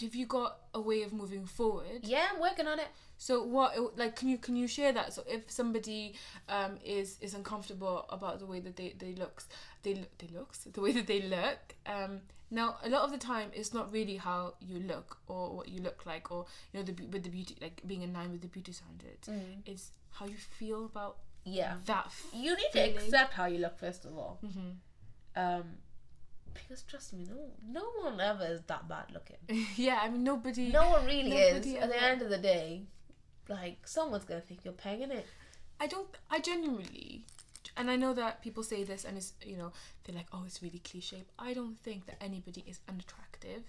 have 0.00 0.14
you 0.20 0.26
got 0.26 0.52
a 0.74 0.80
way 0.80 1.02
of 1.02 1.12
moving 1.12 1.46
forward? 1.46 2.00
Yeah, 2.02 2.26
I'm 2.32 2.40
working 2.40 2.66
on 2.66 2.78
it. 2.80 2.88
So 3.18 3.32
what 3.44 3.70
like 3.96 4.16
can 4.16 4.28
you 4.28 4.38
can 4.46 4.56
you 4.56 4.66
share 4.66 4.92
that? 4.98 5.12
So 5.14 5.22
if 5.36 5.42
somebody 5.60 6.14
um 6.48 6.72
is 6.84 7.08
is 7.20 7.32
uncomfortable 7.40 8.04
about 8.16 8.40
the 8.40 8.46
way 8.52 8.60
that 8.66 8.74
they 8.76 8.94
they 8.98 9.14
looks 9.22 9.44
they 9.84 9.94
look 9.94 10.12
they 10.18 10.28
looks 10.38 10.58
the 10.76 10.80
way 10.80 10.92
that 10.98 11.06
they 11.06 11.20
look 11.36 11.60
um 11.86 12.20
now 12.50 12.68
a 12.82 12.88
lot 12.88 13.02
of 13.06 13.10
the 13.16 13.18
time 13.32 13.48
it's 13.58 13.72
not 13.78 13.92
really 13.92 14.16
how 14.16 14.54
you 14.60 14.78
look 14.92 15.18
or 15.28 15.42
what 15.56 15.68
you 15.68 15.80
look 15.88 16.04
like 16.12 16.30
or 16.32 16.46
you 16.72 16.80
know 16.80 16.84
the 16.84 16.94
with 17.12 17.22
the 17.22 17.30
beauty 17.30 17.54
like 17.62 17.80
being 17.86 18.02
in 18.02 18.12
line 18.12 18.30
with 18.32 18.42
the 18.42 18.48
beauty 18.48 18.72
standards. 18.72 19.28
It's 19.64 19.92
how 20.18 20.26
you 20.26 20.38
feel 20.58 20.84
about 20.92 21.14
Yeah. 21.44 21.74
that. 21.92 22.10
You 22.34 22.52
need 22.56 22.70
feeling. 22.72 22.94
to 22.94 23.04
accept 23.04 23.32
how 23.34 23.46
you 23.46 23.58
look 23.58 23.76
first 23.78 24.04
of 24.04 24.12
all. 24.18 24.34
Mhm. 24.48 24.70
Um 25.44 25.66
because 26.66 26.82
trust 26.82 27.12
me, 27.12 27.26
no 27.28 27.50
no 27.68 27.84
one 28.02 28.20
ever 28.20 28.44
is 28.46 28.60
that 28.66 28.88
bad 28.88 29.06
looking. 29.12 29.36
yeah, 29.76 30.00
I 30.02 30.08
mean 30.08 30.24
nobody. 30.24 30.70
No 30.70 30.90
one 30.90 31.04
really 31.06 31.32
is. 31.36 31.66
At 31.76 31.88
the 31.90 32.02
end 32.02 32.22
of 32.22 32.30
the 32.30 32.38
day, 32.38 32.82
like 33.48 33.86
someone's 33.86 34.24
gonna 34.24 34.40
think 34.40 34.60
you're 34.64 34.72
pegging 34.74 35.10
it. 35.10 35.26
I 35.80 35.86
don't. 35.86 36.08
I 36.30 36.38
genuinely, 36.40 37.24
and 37.76 37.90
I 37.90 37.96
know 37.96 38.14
that 38.14 38.42
people 38.42 38.62
say 38.62 38.82
this, 38.84 39.04
and 39.04 39.16
it's 39.16 39.34
you 39.44 39.56
know 39.56 39.72
they're 40.04 40.16
like, 40.16 40.26
oh, 40.32 40.44
it's 40.46 40.62
really 40.62 40.78
cliche. 40.80 41.24
But 41.36 41.44
I 41.44 41.52
don't 41.54 41.78
think 41.82 42.06
that 42.06 42.16
anybody 42.22 42.64
is 42.66 42.80
unattractive. 42.88 43.62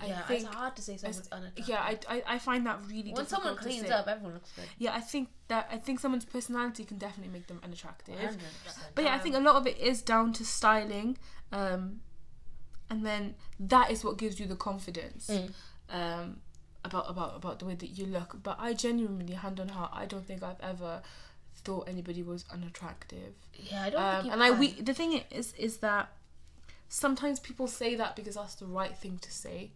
I 0.00 0.06
Yeah, 0.06 0.22
think 0.22 0.44
it's 0.44 0.54
hard 0.54 0.76
to 0.76 0.82
say 0.82 0.96
someone's 0.96 1.28
unattractive. 1.32 1.68
yeah, 1.68 1.80
I, 1.80 1.98
I, 2.08 2.22
I 2.34 2.38
find 2.38 2.64
that 2.66 2.78
really 2.88 3.12
when 3.12 3.26
someone 3.26 3.56
cleans 3.56 3.90
up, 3.90 4.06
everyone 4.06 4.34
looks 4.34 4.52
good. 4.52 4.66
Yeah, 4.78 4.94
I 4.94 5.00
think 5.00 5.28
that 5.48 5.68
I 5.72 5.78
think 5.78 5.98
someone's 5.98 6.24
personality 6.24 6.84
can 6.84 6.98
definitely 6.98 7.32
make 7.32 7.48
them 7.48 7.60
unattractive. 7.64 8.14
100%. 8.14 8.36
But 8.94 9.04
yeah, 9.04 9.14
I 9.14 9.18
think 9.18 9.34
a 9.34 9.40
lot 9.40 9.56
of 9.56 9.66
it 9.66 9.76
is 9.78 10.00
down 10.02 10.32
to 10.34 10.44
styling, 10.44 11.18
um, 11.50 12.00
and 12.90 13.04
then 13.04 13.34
that 13.60 13.90
is 13.90 14.04
what 14.04 14.16
gives 14.18 14.38
you 14.40 14.46
the 14.46 14.56
confidence 14.56 15.28
Mm. 15.28 15.52
um, 15.90 16.40
about 16.84 17.08
about 17.10 17.36
about 17.36 17.58
the 17.58 17.64
way 17.66 17.74
that 17.74 17.90
you 17.98 18.06
look. 18.06 18.36
But 18.42 18.56
I 18.60 18.72
genuinely, 18.72 19.34
hand 19.34 19.58
on 19.60 19.68
heart, 19.70 19.90
I 19.94 20.06
don't 20.06 20.26
think 20.26 20.42
I've 20.42 20.60
ever 20.60 21.02
thought 21.64 21.88
anybody 21.88 22.22
was 22.22 22.44
unattractive. 22.52 23.34
yeah, 23.54 23.82
I 23.84 23.90
don't 23.90 24.02
Um, 24.02 24.30
and 24.32 24.42
I 24.42 24.50
we 24.52 24.72
the 24.72 24.94
thing 24.94 25.22
is 25.30 25.52
is 25.54 25.78
that 25.78 26.08
sometimes 26.88 27.40
people 27.40 27.66
say 27.66 27.94
that 27.96 28.16
because 28.16 28.36
that's 28.36 28.54
the 28.54 28.66
right 28.66 28.96
thing 28.96 29.18
to 29.18 29.30
say, 29.30 29.70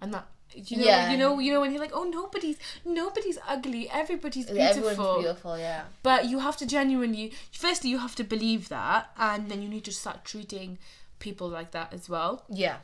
and 0.00 0.12
that. 0.14 0.26
You 0.54 0.78
know, 0.78 0.84
Yeah. 0.84 1.10
you 1.10 1.18
know, 1.18 1.38
you 1.38 1.52
know, 1.52 1.60
when 1.60 1.72
you're 1.72 1.80
like, 1.80 1.90
"Oh, 1.92 2.04
nobody's, 2.04 2.56
nobody's 2.82 3.36
ugly. 3.46 3.86
Everybody's 3.90 4.46
beautiful." 4.46 4.88
Everyone's 4.88 5.22
beautiful, 5.22 5.58
yeah. 5.58 5.84
But 6.02 6.24
you 6.24 6.38
have 6.38 6.56
to 6.56 6.66
genuinely, 6.66 7.34
firstly, 7.52 7.90
you 7.90 7.98
have 7.98 8.14
to 8.14 8.24
believe 8.24 8.70
that, 8.70 9.10
and 9.18 9.50
then 9.50 9.60
you 9.60 9.68
need 9.68 9.84
to 9.84 9.92
start 9.92 10.24
treating 10.24 10.78
people 11.18 11.48
like 11.48 11.72
that 11.72 11.92
as 11.92 12.08
well. 12.08 12.44
Yeah. 12.48 12.76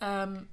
Um, 0.00 0.48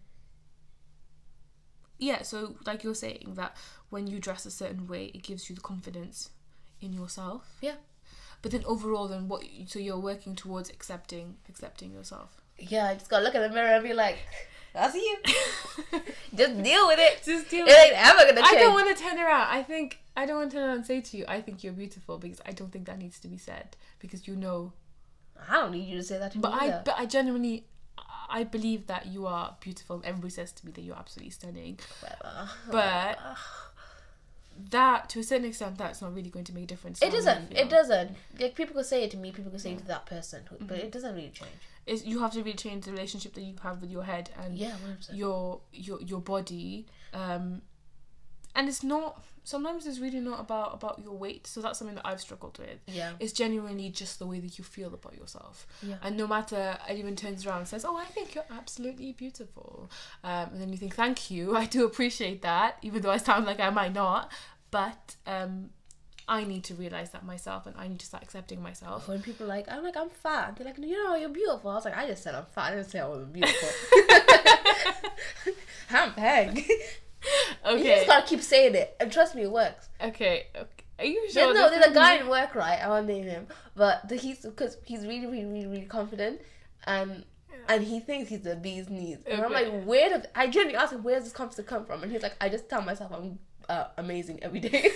yeah, 1.97 2.23
so 2.23 2.55
like 2.65 2.83
you're 2.83 2.95
saying, 2.95 3.33
that 3.35 3.55
when 3.89 4.07
you 4.07 4.19
dress 4.19 4.45
a 4.45 4.51
certain 4.51 4.87
way, 4.87 5.11
it 5.13 5.23
gives 5.23 5.49
you 5.49 5.55
the 5.55 5.61
confidence 5.61 6.29
in 6.81 6.93
yourself. 6.93 7.57
Yeah. 7.61 7.75
But 8.41 8.51
then 8.51 8.63
overall, 8.65 9.07
then 9.07 9.27
what? 9.27 9.43
So 9.67 9.77
you're 9.77 9.99
working 9.99 10.35
towards 10.35 10.69
accepting, 10.69 11.35
accepting 11.47 11.91
yourself. 11.91 12.41
Yeah, 12.57 12.87
I 12.87 12.93
just 12.95 13.09
gotta 13.09 13.23
look 13.23 13.35
in 13.35 13.41
the 13.41 13.49
mirror 13.49 13.75
and 13.75 13.83
be 13.83 13.93
like, 13.93 14.17
that's 14.73 14.95
you. 14.95 15.17
just 16.35 16.63
deal 16.63 16.87
with 16.87 16.99
it. 16.99 17.21
Just 17.23 17.49
deal. 17.49 17.65
With 17.65 17.73
it 17.73 17.87
ain't 17.87 18.07
ever 18.07 18.19
gonna 18.19 18.41
change. 18.41 18.55
I 18.55 18.59
don't 18.59 18.73
want 18.73 18.95
to 18.95 19.03
turn 19.03 19.19
around. 19.19 19.47
I 19.49 19.63
think 19.63 19.99
I 20.15 20.25
don't 20.25 20.37
want 20.37 20.51
to 20.51 20.57
turn 20.57 20.67
around 20.67 20.77
and 20.77 20.85
say 20.85 21.01
to 21.01 21.17
you, 21.17 21.25
"I 21.27 21.41
think 21.41 21.63
you're 21.63 21.73
beautiful," 21.73 22.17
because 22.17 22.41
I 22.45 22.51
don't 22.51 22.71
think 22.71 22.85
that 22.85 22.97
needs 22.97 23.19
to 23.19 23.27
be 23.27 23.37
said 23.37 23.75
because 23.99 24.27
you 24.27 24.35
know 24.35 24.73
I 25.49 25.53
don't 25.61 25.71
need 25.71 25.87
you 25.87 25.97
to 25.97 26.03
say 26.03 26.17
that 26.17 26.31
to 26.33 26.39
But 26.39 26.51
me 26.53 26.57
I, 26.61 26.63
either. 26.65 26.81
but 26.85 26.95
I 26.97 27.05
genuinely, 27.05 27.65
I 28.29 28.43
believe 28.43 28.87
that 28.87 29.07
you 29.07 29.25
are 29.27 29.55
beautiful. 29.59 30.01
Everybody 30.03 30.31
says 30.31 30.51
to 30.53 30.65
me 30.65 30.71
that 30.73 30.81
you're 30.81 30.95
absolutely 30.95 31.31
stunning. 31.31 31.79
Whatever. 31.99 32.49
But 32.71 33.19
that, 34.69 35.09
to 35.09 35.19
a 35.19 35.23
certain 35.23 35.45
extent, 35.47 35.77
that's 35.77 36.01
not 36.01 36.13
really 36.13 36.29
going 36.29 36.45
to 36.45 36.53
make 36.53 36.65
a 36.65 36.67
difference. 36.67 37.01
It 37.01 37.11
doesn't. 37.11 37.51
It 37.51 37.69
doesn't. 37.69 38.11
Like 38.39 38.55
people 38.55 38.75
could 38.75 38.85
say 38.85 39.03
it 39.03 39.11
to 39.11 39.17
me, 39.17 39.31
people 39.31 39.51
could 39.51 39.61
say 39.61 39.71
it 39.71 39.79
to 39.79 39.87
that 39.87 40.05
person, 40.05 40.43
but 40.61 40.77
it 40.77 40.91
doesn't 40.91 41.15
really 41.15 41.29
change. 41.33 41.51
It's, 41.87 42.05
you 42.05 42.19
have 42.19 42.31
to 42.33 42.39
really 42.39 42.53
change 42.53 42.85
the 42.85 42.91
relationship 42.91 43.33
that 43.33 43.41
you 43.41 43.55
have 43.63 43.81
with 43.81 43.89
your 43.89 44.03
head 44.03 44.29
and 44.39 44.55
Yeah, 44.55 44.69
one 44.69 44.79
hundred 44.81 44.97
percent. 44.97 45.17
your 45.17 45.61
your 45.73 45.99
your 46.01 46.21
body. 46.21 46.85
Um, 47.13 47.63
and 48.55 48.67
it's 48.69 48.83
not. 48.83 49.23
Sometimes 49.43 49.87
it's 49.87 49.99
really 49.99 50.19
not 50.19 50.39
about 50.39 50.73
about 50.73 50.99
your 51.03 51.13
weight. 51.13 51.47
So 51.47 51.61
that's 51.61 51.79
something 51.79 51.95
that 51.95 52.05
I've 52.05 52.21
struggled 52.21 52.57
with. 52.59 52.79
Yeah. 52.87 53.13
It's 53.19 53.33
genuinely 53.33 53.89
just 53.89 54.19
the 54.19 54.27
way 54.27 54.39
that 54.39 54.57
you 54.57 54.63
feel 54.63 54.93
about 54.93 55.15
yourself. 55.15 55.65
Yeah. 55.81 55.95
And 56.03 56.15
no 56.17 56.27
matter 56.27 56.77
anyone 56.87 57.15
turns 57.15 57.45
around 57.45 57.59
and 57.59 57.67
says, 57.67 57.85
"Oh, 57.85 57.97
I 57.97 58.05
think 58.05 58.35
you're 58.35 58.45
absolutely 58.51 59.13
beautiful," 59.13 59.89
um, 60.23 60.49
and 60.51 60.61
then 60.61 60.71
you 60.71 60.77
think, 60.77 60.95
"Thank 60.95 61.31
you, 61.31 61.55
I 61.63 61.65
do 61.65 61.85
appreciate 61.85 62.41
that," 62.43 62.77
even 62.81 63.01
though 63.01 63.11
I 63.11 63.17
sound 63.17 63.45
like 63.45 63.59
I 63.59 63.69
might 63.69 63.93
not. 63.93 64.31
But 64.69 65.15
um, 65.27 65.71
I 66.27 66.43
need 66.45 66.63
to 66.65 66.75
realize 66.75 67.09
that 67.11 67.25
myself, 67.25 67.65
and 67.65 67.75
I 67.77 67.87
need 67.87 67.99
to 67.99 68.05
start 68.05 68.23
accepting 68.23 68.61
myself. 68.61 69.07
When 69.07 69.21
people 69.21 69.45
are 69.45 69.49
like, 69.49 69.69
I'm 69.69 69.83
like, 69.83 69.97
I'm 69.97 70.09
fat. 70.09 70.55
They're 70.55 70.65
like, 70.65 70.77
you 70.77 71.03
know, 71.03 71.15
you're 71.15 71.29
beautiful. 71.29 71.71
I 71.71 71.75
was 71.75 71.85
like, 71.85 71.97
I 71.97 72.07
just 72.07 72.23
said 72.23 72.35
I'm 72.35 72.45
fat. 72.45 72.71
I 72.71 72.75
didn't 72.75 72.89
say 72.89 72.99
I 72.99 73.07
was 73.07 73.25
beautiful. 73.25 73.69
I'm 75.89 76.13
peg. 76.13 76.65
You 77.65 77.71
Okay. 77.77 77.95
just 77.95 78.07
gotta 78.07 78.25
keep 78.27 78.41
saying 78.41 78.75
it, 78.75 78.95
and 78.99 79.11
trust 79.11 79.35
me, 79.35 79.43
it 79.43 79.51
works. 79.51 79.89
okay. 80.01 80.47
Okay. 80.55 80.67
Are 80.99 81.05
you 81.05 81.21
There's 81.21 81.33
sure? 81.33 81.53
no, 81.53 81.69
this 81.69 81.79
there's 81.79 81.91
a 81.91 81.93
guy 81.93 82.15
in 82.17 82.27
work, 82.27 82.53
right? 82.55 82.79
I 82.79 82.87
won't 82.87 83.07
name 83.07 83.23
him, 83.23 83.47
but 83.75 84.07
the, 84.07 84.15
he's 84.15 84.39
because 84.41 84.77
he's 84.83 85.01
really, 85.01 85.25
really, 85.25 85.45
really, 85.45 85.67
really 85.67 85.85
confident, 85.85 86.41
and 86.85 87.25
and 87.67 87.83
he 87.83 87.99
thinks 87.99 88.29
he's 88.29 88.41
the 88.41 88.55
bee's 88.55 88.89
knees. 88.89 89.19
And 89.27 89.41
I'm 89.41 89.51
like, 89.51 89.83
where 89.85 90.09
did 90.09 90.27
I 90.35 90.45
genuinely 90.47 90.75
ask 90.77 90.93
him, 90.93 91.03
where 91.03 91.15
does 91.15 91.25
this 91.25 91.33
confidence 91.33 91.67
come 91.67 91.85
from? 91.85 92.03
And 92.03 92.11
he's 92.11 92.21
like, 92.23 92.35
I 92.41 92.49
just 92.49 92.69
tell 92.69 92.81
myself 92.81 93.11
I'm 93.13 93.39
uh, 93.71 93.87
amazing 93.97 94.39
every 94.43 94.59
day. 94.59 94.91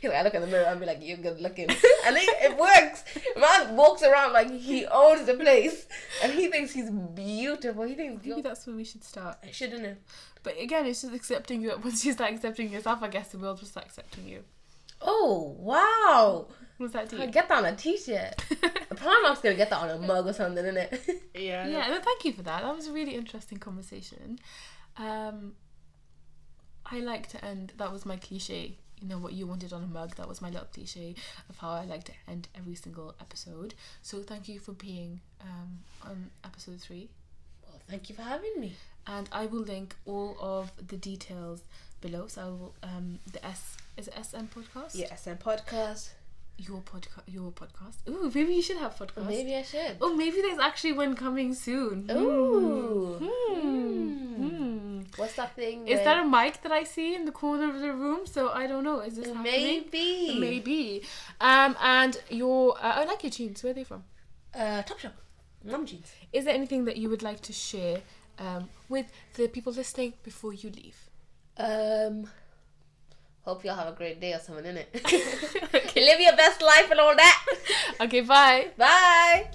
he's 0.00 0.10
like, 0.10 0.18
I 0.18 0.22
look 0.22 0.34
in 0.34 0.42
the 0.42 0.46
mirror 0.46 0.66
and 0.66 0.78
be 0.78 0.86
like, 0.86 0.98
you're 1.00 1.16
good 1.16 1.40
looking, 1.40 1.68
and 2.06 2.16
it, 2.16 2.28
it 2.42 2.56
works. 2.56 3.04
Man 3.36 3.76
walks 3.76 4.02
around 4.02 4.32
like 4.32 4.50
he 4.50 4.84
owns 4.86 5.26
the 5.26 5.34
place, 5.34 5.86
and 6.22 6.32
he 6.32 6.48
thinks 6.48 6.72
he's 6.72 6.90
beautiful. 6.90 7.84
He 7.84 7.94
thinks 7.94 8.24
Maybe 8.24 8.42
that's 8.42 8.66
where 8.66 8.76
we 8.76 8.84
should 8.84 9.04
start. 9.04 9.38
I 9.42 9.50
shouldn't 9.50 9.84
have. 9.84 9.96
But 10.42 10.60
again, 10.60 10.86
it's 10.86 11.02
just 11.02 11.14
accepting 11.14 11.62
you. 11.62 11.72
Once 11.82 12.04
you 12.04 12.12
start 12.12 12.32
accepting 12.32 12.70
yourself, 12.70 13.02
I 13.02 13.08
guess 13.08 13.28
the 13.28 13.38
world 13.38 13.60
will 13.60 13.68
start 13.68 13.86
accepting 13.86 14.28
you. 14.28 14.44
Oh 15.00 15.56
wow! 15.58 16.48
Was 16.78 16.92
that 16.92 17.12
I 17.14 17.24
deep? 17.24 17.32
get 17.32 17.48
that 17.48 17.58
on 17.58 17.64
a 17.64 17.76
t-shirt. 17.76 18.36
Primark's 18.94 19.40
gonna 19.40 19.54
get 19.54 19.70
that 19.70 19.80
on 19.80 19.90
a 19.90 19.98
mug 19.98 20.26
or 20.26 20.32
something, 20.34 20.64
isn't 20.64 20.76
it? 20.76 21.22
Yeah, 21.34 21.66
no, 21.66 22.00
thank 22.00 22.24
you 22.24 22.32
for 22.32 22.42
that. 22.42 22.62
That 22.62 22.76
was 22.76 22.86
a 22.86 22.92
really 22.92 23.14
interesting 23.14 23.58
conversation. 23.58 24.38
Um, 24.98 25.52
I 26.90 27.00
like 27.00 27.28
to 27.28 27.44
end. 27.44 27.72
That 27.78 27.92
was 27.92 28.04
my 28.04 28.16
cliche. 28.16 28.76
You 29.00 29.08
know 29.08 29.18
what 29.18 29.32
you 29.32 29.46
wanted 29.46 29.72
on 29.72 29.82
a 29.82 29.86
mug. 29.86 30.16
That 30.16 30.28
was 30.28 30.42
my 30.42 30.50
little 30.50 30.66
cliche 30.74 31.14
of 31.48 31.56
how 31.58 31.70
I 31.70 31.84
like 31.84 32.04
to 32.04 32.12
end 32.28 32.48
every 32.56 32.74
single 32.74 33.14
episode. 33.20 33.74
So 34.02 34.22
thank 34.22 34.48
you 34.48 34.58
for 34.58 34.72
being 34.72 35.20
um, 35.40 35.78
on 36.04 36.30
episode 36.44 36.80
three, 36.80 37.08
Well, 37.66 37.80
thank 37.88 38.08
you 38.10 38.14
for 38.14 38.22
having 38.22 38.54
me. 38.58 38.74
and 39.06 39.26
I 39.32 39.46
will 39.46 39.62
link 39.62 39.96
all 40.04 40.36
of 40.40 40.70
the 40.86 40.98
details 40.98 41.62
below. 42.02 42.26
So 42.26 42.42
I 42.42 42.44
will 42.46 42.74
um, 42.82 43.18
the 43.32 43.44
S 43.46 43.76
is 43.96 44.08
it 44.08 44.14
SM 44.22 44.46
podcast. 44.54 44.94
Yeah, 44.94 45.14
SM 45.14 45.38
podcast. 45.48 46.10
your 46.58 46.80
podcast. 46.82 47.22
Your 47.26 47.50
podcast. 47.52 47.96
Ooh, 48.06 48.30
maybe 48.34 48.52
you 48.54 48.60
should 48.62 48.76
have 48.76 48.96
podcast. 48.96 49.26
Maybe 49.26 49.54
I 49.56 49.62
should. 49.62 49.96
Oh, 50.02 50.14
maybe 50.14 50.42
there's 50.42 50.58
actually 50.58 50.92
one 50.92 51.14
coming 51.16 51.54
soon. 51.54 52.06
Ooh. 52.10 53.14
Hmm. 53.18 53.54
Hmm. 53.54 54.56
Hmm. 54.56 54.69
What's 55.16 55.34
that 55.34 55.54
thing? 55.56 55.88
Is 55.88 56.00
that 56.04 56.24
a 56.24 56.28
mic 56.28 56.62
that 56.62 56.72
I 56.72 56.84
see 56.84 57.14
in 57.14 57.24
the 57.24 57.32
corner 57.32 57.68
of 57.68 57.80
the 57.80 57.92
room? 57.92 58.26
So 58.26 58.50
I 58.50 58.66
don't 58.66 58.84
know. 58.84 59.00
Is 59.00 59.16
this 59.16 59.26
happening? 59.26 59.42
maybe? 59.92 60.38
Maybe. 60.38 61.02
Um, 61.40 61.76
and 61.80 62.20
your 62.30 62.76
uh, 62.78 62.92
I 63.00 63.04
like 63.04 63.22
your 63.22 63.30
jeans. 63.30 63.62
Where 63.62 63.72
are 63.72 63.74
they 63.74 63.84
from? 63.84 64.04
Uh, 64.54 64.82
Top 64.82 64.98
Shop. 64.98 65.14
Mum 65.64 65.84
jeans. 65.86 66.12
Is 66.32 66.44
there 66.44 66.54
anything 66.54 66.84
that 66.86 66.96
you 66.96 67.10
would 67.10 67.22
like 67.22 67.40
to 67.42 67.52
share 67.52 68.00
um, 68.38 68.68
with 68.88 69.06
the 69.34 69.48
people 69.48 69.72
listening 69.72 70.14
before 70.22 70.52
you 70.52 70.70
leave? 70.70 70.96
Um. 71.56 72.28
Hope 73.42 73.64
y'all 73.64 73.74
have 73.74 73.88
a 73.88 73.96
great 73.96 74.20
day 74.20 74.34
or 74.34 74.38
something, 74.38 74.64
innit? 74.64 74.86
okay. 75.74 76.04
Live 76.04 76.20
your 76.20 76.36
best 76.36 76.60
life 76.60 76.90
and 76.90 77.00
all 77.00 77.16
that. 77.16 77.46
Okay. 78.00 78.20
Bye. 78.20 78.68
Bye. 78.76 79.50